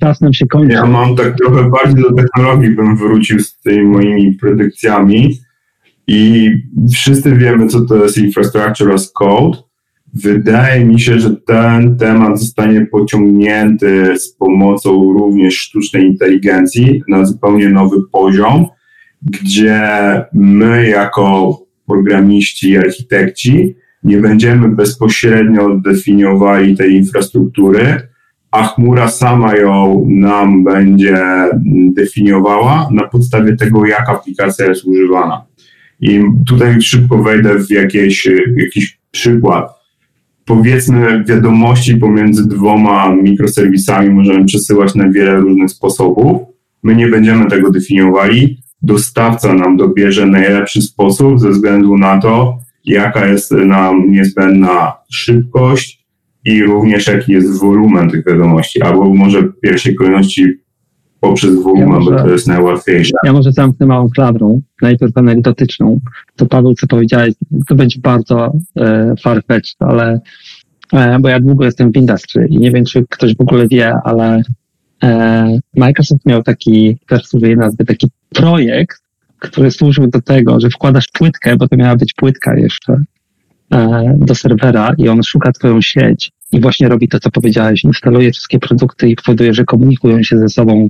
czas 0.00 0.20
nam 0.20 0.32
się 0.32 0.46
kończy. 0.46 0.74
Ja 0.74 0.86
mam 0.86 1.16
tak 1.16 1.36
trochę 1.36 1.70
bardziej 1.70 2.02
do 2.02 2.12
technologii, 2.12 2.70
bym 2.70 2.96
wrócił 2.96 3.40
z 3.40 3.60
tymi 3.60 3.84
moimi 3.84 4.32
predykcjami 4.34 5.38
i 6.06 6.50
wszyscy 6.94 7.36
wiemy, 7.36 7.66
co 7.66 7.80
to 7.80 7.96
jest 7.96 8.18
infrastructure 8.18 8.92
as 8.92 9.12
code. 9.12 9.58
Wydaje 10.14 10.84
mi 10.84 11.00
się, 11.00 11.20
że 11.20 11.36
ten 11.36 11.96
temat 11.96 12.40
zostanie 12.40 12.86
pociągnięty 12.86 14.18
z 14.18 14.32
pomocą 14.32 15.12
również 15.12 15.54
sztucznej 15.54 16.06
inteligencji 16.06 17.02
na 17.08 17.24
zupełnie 17.24 17.68
nowy 17.68 17.96
poziom, 18.12 18.66
gdzie 19.22 19.80
my 20.32 20.88
jako 20.88 21.58
programiści 21.86 22.70
i 22.70 22.78
architekci 22.78 23.76
nie 24.04 24.18
będziemy 24.18 24.68
bezpośrednio 24.68 25.78
definiowali 25.78 26.76
tej 26.76 26.92
infrastruktury, 26.92 28.08
a 28.50 28.66
chmura 28.66 29.08
sama 29.08 29.56
ją 29.56 30.06
nam 30.08 30.64
będzie 30.64 31.18
definiowała 31.94 32.88
na 32.92 33.08
podstawie 33.08 33.56
tego, 33.56 33.86
jak 33.86 34.08
aplikacja 34.08 34.66
jest 34.66 34.84
używana. 34.84 35.44
I 36.00 36.22
tutaj 36.46 36.82
szybko 36.82 37.22
wejdę 37.22 37.58
w 37.58 37.70
jakieś, 37.70 38.28
jakiś 38.56 38.98
przykład. 39.10 39.83
Powiedzmy, 40.44 41.24
wiadomości 41.28 41.96
pomiędzy 41.96 42.48
dwoma 42.48 43.14
mikroserwisami 43.14 44.10
możemy 44.10 44.44
przesyłać 44.44 44.94
na 44.94 45.10
wiele 45.10 45.36
różnych 45.36 45.70
sposobów. 45.70 46.42
My 46.82 46.96
nie 46.96 47.08
będziemy 47.08 47.46
tego 47.46 47.70
definiowali. 47.70 48.58
Dostawca 48.82 49.54
nam 49.54 49.76
dobierze 49.76 50.26
najlepszy 50.26 50.82
sposób 50.82 51.40
ze 51.40 51.50
względu 51.50 51.96
na 51.96 52.18
to, 52.18 52.58
jaka 52.84 53.26
jest 53.26 53.50
nam 53.50 54.12
niezbędna 54.12 54.92
szybkość 55.12 56.06
i 56.44 56.62
również 56.62 57.06
jaki 57.06 57.32
jest 57.32 57.60
wolumen 57.60 58.10
tych 58.10 58.26
wiadomości, 58.26 58.82
albo 58.82 59.14
może 59.14 59.42
w 59.42 59.60
pierwszej 59.60 59.94
kolejności 59.94 60.63
poprzez 61.28 61.54
wolumen, 61.62 61.80
Ja 61.80 61.86
może- 61.86 62.10
bo 62.10 62.16
to 62.16 62.28
jest 62.28 62.48
najłatwiejsze. 62.48 63.12
Ja 63.24 63.32
może 63.32 63.52
zamknę 63.52 63.86
małą 63.86 64.08
klawrą, 64.10 64.60
najpierw 64.82 65.16
anegdotyczną. 65.16 66.00
To 66.36 66.46
Paweł, 66.46 66.74
co 66.74 66.86
powiedziałeś, 66.86 67.34
to 67.68 67.74
będzie 67.74 68.00
bardzo 68.00 68.52
e, 68.76 69.14
farfetched, 69.22 69.76
ale 69.78 70.20
e, 70.92 71.18
bo 71.20 71.28
ja 71.28 71.40
długo 71.40 71.64
jestem 71.64 71.92
w 71.92 71.96
industry 71.96 72.46
i 72.50 72.58
nie 72.58 72.70
wiem, 72.70 72.84
czy 72.84 73.04
ktoś 73.10 73.36
w 73.36 73.40
ogóle 73.40 73.68
wie, 73.68 73.94
ale 74.04 74.42
e, 75.02 75.58
Microsoft 75.76 76.26
miał 76.26 76.42
taki, 76.42 76.98
też 77.06 77.34
użyję 77.34 77.56
nazwy, 77.56 77.84
taki 77.84 78.06
projekt, 78.34 79.02
który 79.38 79.70
służył 79.70 80.06
do 80.06 80.22
tego, 80.22 80.60
że 80.60 80.70
wkładasz 80.70 81.08
płytkę, 81.12 81.56
bo 81.56 81.68
to 81.68 81.76
miała 81.76 81.96
być 81.96 82.12
płytka 82.12 82.56
jeszcze, 82.56 83.02
e, 83.72 84.14
do 84.18 84.34
serwera 84.34 84.94
i 84.98 85.08
on 85.08 85.22
szuka 85.22 85.52
twoją 85.52 85.80
sieć 85.80 86.32
i 86.52 86.60
właśnie 86.60 86.88
robi 86.88 87.08
to, 87.08 87.20
co 87.20 87.30
powiedziałeś, 87.30 87.84
instaluje 87.84 88.32
wszystkie 88.32 88.58
produkty 88.58 89.08
i 89.08 89.16
powoduje, 89.16 89.54
że 89.54 89.64
komunikują 89.64 90.22
się 90.22 90.38
ze 90.38 90.48
sobą 90.48 90.88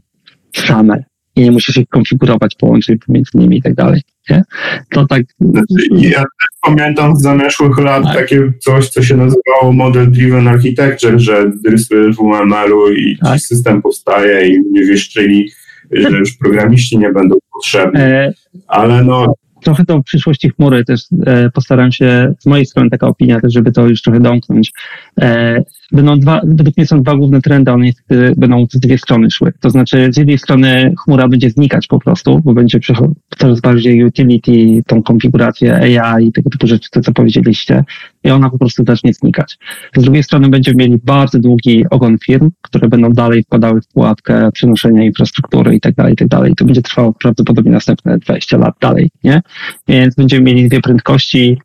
same 0.59 1.05
i 1.37 1.43
nie 1.43 1.51
musisz 1.51 1.77
ich 1.77 1.89
konfigurować 1.89 2.55
połączeń 2.55 2.99
pomiędzy 3.07 3.31
nimi 3.35 3.57
i 3.59 3.63
tak 3.63 3.75
dalej. 3.75 4.03
Nie? 4.31 4.43
To 4.91 5.07
tak. 5.07 5.23
Znaczy, 5.41 5.87
ja 5.91 6.19
też 6.19 6.49
pamiętam 6.63 7.17
z 7.17 7.23
zamierzchłych 7.23 7.79
lat 7.79 8.05
Tak. 8.05 8.17
takie 8.17 8.53
coś, 8.59 8.89
co 8.89 9.03
się 9.03 9.17
nazywało 9.17 9.73
Model 9.73 10.11
Driven 10.13 10.49
Architecture, 10.49 11.19
że 11.19 11.51
rysujesz 11.67 12.17
w 12.17 12.21
UML-u 12.21 12.93
i 12.93 13.19
Tak. 13.23 13.41
system 13.41 13.83
powstaje 13.83 14.49
i 14.49 14.61
nie 14.73 14.85
wieszczyli, 14.85 15.51
że 15.93 16.19
już 16.19 16.37
programiści 16.37 16.99
nie 16.99 17.13
będą 17.13 17.37
potrzebni. 17.53 18.01
E, 18.01 18.33
Ale 18.69 19.05
no, 19.05 19.35
trochę 19.65 19.85
to 19.85 20.03
przyszłości 20.03 20.51
chmury 20.51 20.85
też 20.85 21.01
e, 21.27 21.51
postaram 21.51 21.93
się, 21.93 22.35
z 22.39 22.47
mojej 22.47 22.67
strony 22.67 22.91
taka 22.91 23.07
opinia 23.07 23.41
też, 23.41 23.53
żeby 23.53 23.73
to 23.73 23.87
już 23.87 24.03
trochę 24.03 24.21
domknąć. 24.21 24.73
E, 25.21 25.63
będą 25.93 26.19
dwa, 26.19 26.41
według 26.45 26.77
mnie 26.77 26.87
są 26.87 27.03
dwa 27.03 27.17
główne 27.17 27.41
trendy, 27.41 27.73
one 27.73 27.85
niestety 27.85 28.33
będą 28.37 28.67
w 28.67 28.79
dwie 28.79 28.99
strony 28.99 29.31
szły. 29.31 29.53
To 29.61 29.71
znaczy 29.71 30.09
z 30.13 30.17
jednej 30.17 30.39
strony 30.39 30.95
chmura 31.05 31.29
będzie 31.29 31.51
znikać 31.51 31.87
po 31.87 31.99
prostu, 31.99 32.41
bo 32.45 32.55
będzie 32.55 32.81
coraz 33.39 33.61
bardziej 33.61 34.05
utility, 34.05 34.83
tą 34.87 35.03
konfigurację 35.03 36.01
AI 36.01 36.27
i 36.27 36.33
tego 36.33 36.51
typu 36.51 36.67
rzeczy, 36.67 36.91
to 36.91 37.01
co 37.01 37.13
powiedzieliście, 37.13 37.85
i 38.25 38.31
ona 38.31 38.51
po 38.51 38.59
prostu 38.59 38.85
zacznie 38.87 39.15
znikać. 39.15 39.59
Z 39.97 40.03
drugiej 40.03 40.23
strony 40.23 40.49
będziemy 40.49 40.77
mieli 40.77 41.01
bardzo 41.05 41.39
długi 41.39 41.85
ogon 41.91 42.19
firm, 42.19 42.51
które 42.63 42.89
będą 42.89 43.11
dalej 43.11 43.43
wkładały 43.43 43.81
w 43.81 43.87
pułapkę 43.89 44.53
przenoszenia 44.53 45.05
infrastruktury 45.05 45.75
i 45.75 45.81
tak 45.81 45.95
dalej, 45.95 46.13
i 46.13 46.17
tak 46.17 46.29
dalej. 46.29 46.55
To 46.57 46.65
będzie 46.65 46.83
trwało 46.83 47.13
prawdopodobnie 47.13 47.73
następne 47.73 48.19
20 48.19 48.59
lat 48.59 48.75
dalej, 48.81 49.11
nie? 49.25 49.43
Więc 49.89 50.15
będziemy 50.15 50.43
mieli 50.43 50.69
dwie 50.69 50.81
prędkości, 50.81 51.59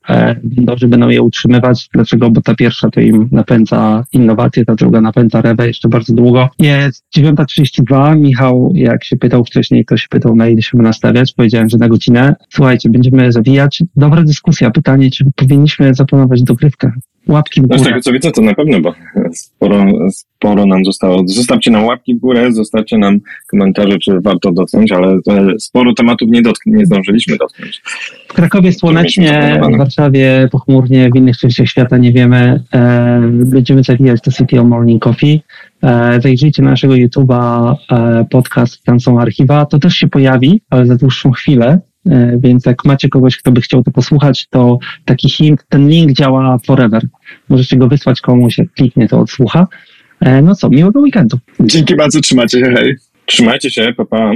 dobrze 0.44 0.88
będą 0.88 1.10
je 1.10 1.22
utrzymywać. 1.22 1.90
Dlaczego? 1.94 2.30
Bo 2.30 2.42
ta 2.42 2.56
pierwsza 2.56 2.90
to 2.90 3.02
im 3.02 3.30
napędza 3.32 4.04
innowacje, 4.14 4.66
ta 4.66 4.76
druga 4.76 5.02
napędza 5.02 5.42
rewę 5.42 5.68
jeszcze 5.68 5.90
bardzo 5.90 6.14
długo. 6.14 6.50
Jest 6.60 7.06
9.32, 7.18 8.18
Michał, 8.20 8.72
jak 8.76 9.04
się 9.04 9.18
pytał 9.18 9.46
wcześniej, 9.46 9.86
to 9.86 9.98
się 9.98 10.08
pytał, 10.10 10.36
na 10.36 10.48
ile 10.48 10.62
się 10.62 10.78
nastawiać. 10.78 11.34
Powiedziałem, 11.34 11.70
że 11.70 11.78
na 11.78 11.90
godzinę. 11.90 12.36
Słuchajcie, 12.50 12.90
będziemy 12.90 13.32
zawijać. 13.32 13.84
Dobra 13.96 14.24
dyskusja. 14.24 14.72
Pytanie, 14.72 15.12
czy 15.12 15.26
powinniśmy 15.36 15.94
zaplanować 15.94 16.44
dogrywkę? 16.44 16.92
Łapki 17.30 17.62
w 17.62 17.68
No 17.70 17.76
z 17.78 17.78
górę. 17.78 17.90
tego 17.90 18.02
co 18.02 18.12
widzę, 18.12 18.32
to 18.32 18.42
na 18.42 18.54
pewno, 18.54 18.80
bo 18.82 18.94
sporo, 19.34 19.86
sporo 20.12 20.66
nam 20.66 20.86
zostało. 20.86 21.24
Zostawcie 21.26 21.72
nam 21.72 21.86
łapki 21.86 22.16
w 22.16 22.20
górę, 22.20 22.52
zostawcie 22.52 22.98
nam 22.98 23.20
komentarze, 23.52 24.00
czy 24.00 24.20
warto 24.22 24.52
dotknąć, 24.52 24.92
ale 24.92 25.08
e, 25.08 25.20
sporo 25.60 25.94
tematów 25.94 26.30
nie, 26.32 26.42
dotkn- 26.42 26.54
nie 26.66 26.86
zdążyliśmy 26.86 27.38
dotknąć. 27.38 27.82
W 28.28 28.34
Krakowie 28.34 28.74
słonecznie, 28.74 29.62
w 29.74 29.78
Warszawie 29.78 30.50
pochmurnie, 30.52 31.10
w 31.14 31.16
innych 31.16 31.38
częściach 31.38 31.68
świata 31.68 31.98
nie 31.98 32.12
wiemy. 32.12 32.64
E, 32.74 33.22
będziemy 33.32 33.84
zawijać 33.84 34.22
do 34.22 34.32
City 34.32 34.62
of 34.62 34.68
Morning 34.68 35.04
Coffee. 35.04 35.42
E, 35.84 36.22
zajrzyjcie 36.22 36.64
na 36.64 36.70
naszego 36.70 36.94
YouTube'a 36.94 37.76
e, 37.92 38.26
podcast, 38.30 38.84
tam 38.84 39.00
są 39.00 39.20
archiwa. 39.20 39.66
To 39.66 39.80
też 39.80 39.94
się 39.96 40.08
pojawi, 40.08 40.62
ale 40.70 40.86
za 40.86 40.96
dłuższą 40.96 41.32
chwilę. 41.32 41.80
E, 42.06 42.38
więc 42.40 42.66
jak 42.66 42.86
macie 42.86 43.10
kogoś, 43.10 43.38
kto 43.38 43.52
by 43.52 43.62
chciał 43.62 43.84
to 43.84 43.92
posłuchać, 43.92 44.48
to 44.50 44.78
taki 45.06 45.30
hint, 45.30 45.66
ten 45.70 45.90
link 45.90 46.12
działa 46.12 46.58
forever. 46.66 47.04
Możecie 47.50 47.78
go 47.78 47.88
wysłać 47.88 48.22
komuś, 48.22 48.58
jak 48.58 48.72
kliknie, 48.74 49.08
to 49.08 49.20
odsłucha. 49.20 49.68
E, 50.20 50.42
no 50.42 50.56
co, 50.56 50.70
miłego 50.70 51.00
weekendu. 51.00 51.40
Dzięki 51.60 51.96
bardzo, 51.96 52.22
trzymajcie 52.22 52.60
się, 52.60 52.72
hej. 52.72 52.96
Trzymajcie 53.26 53.72
się, 53.72 53.94
pa 53.98 54.06
pa. 54.06 54.32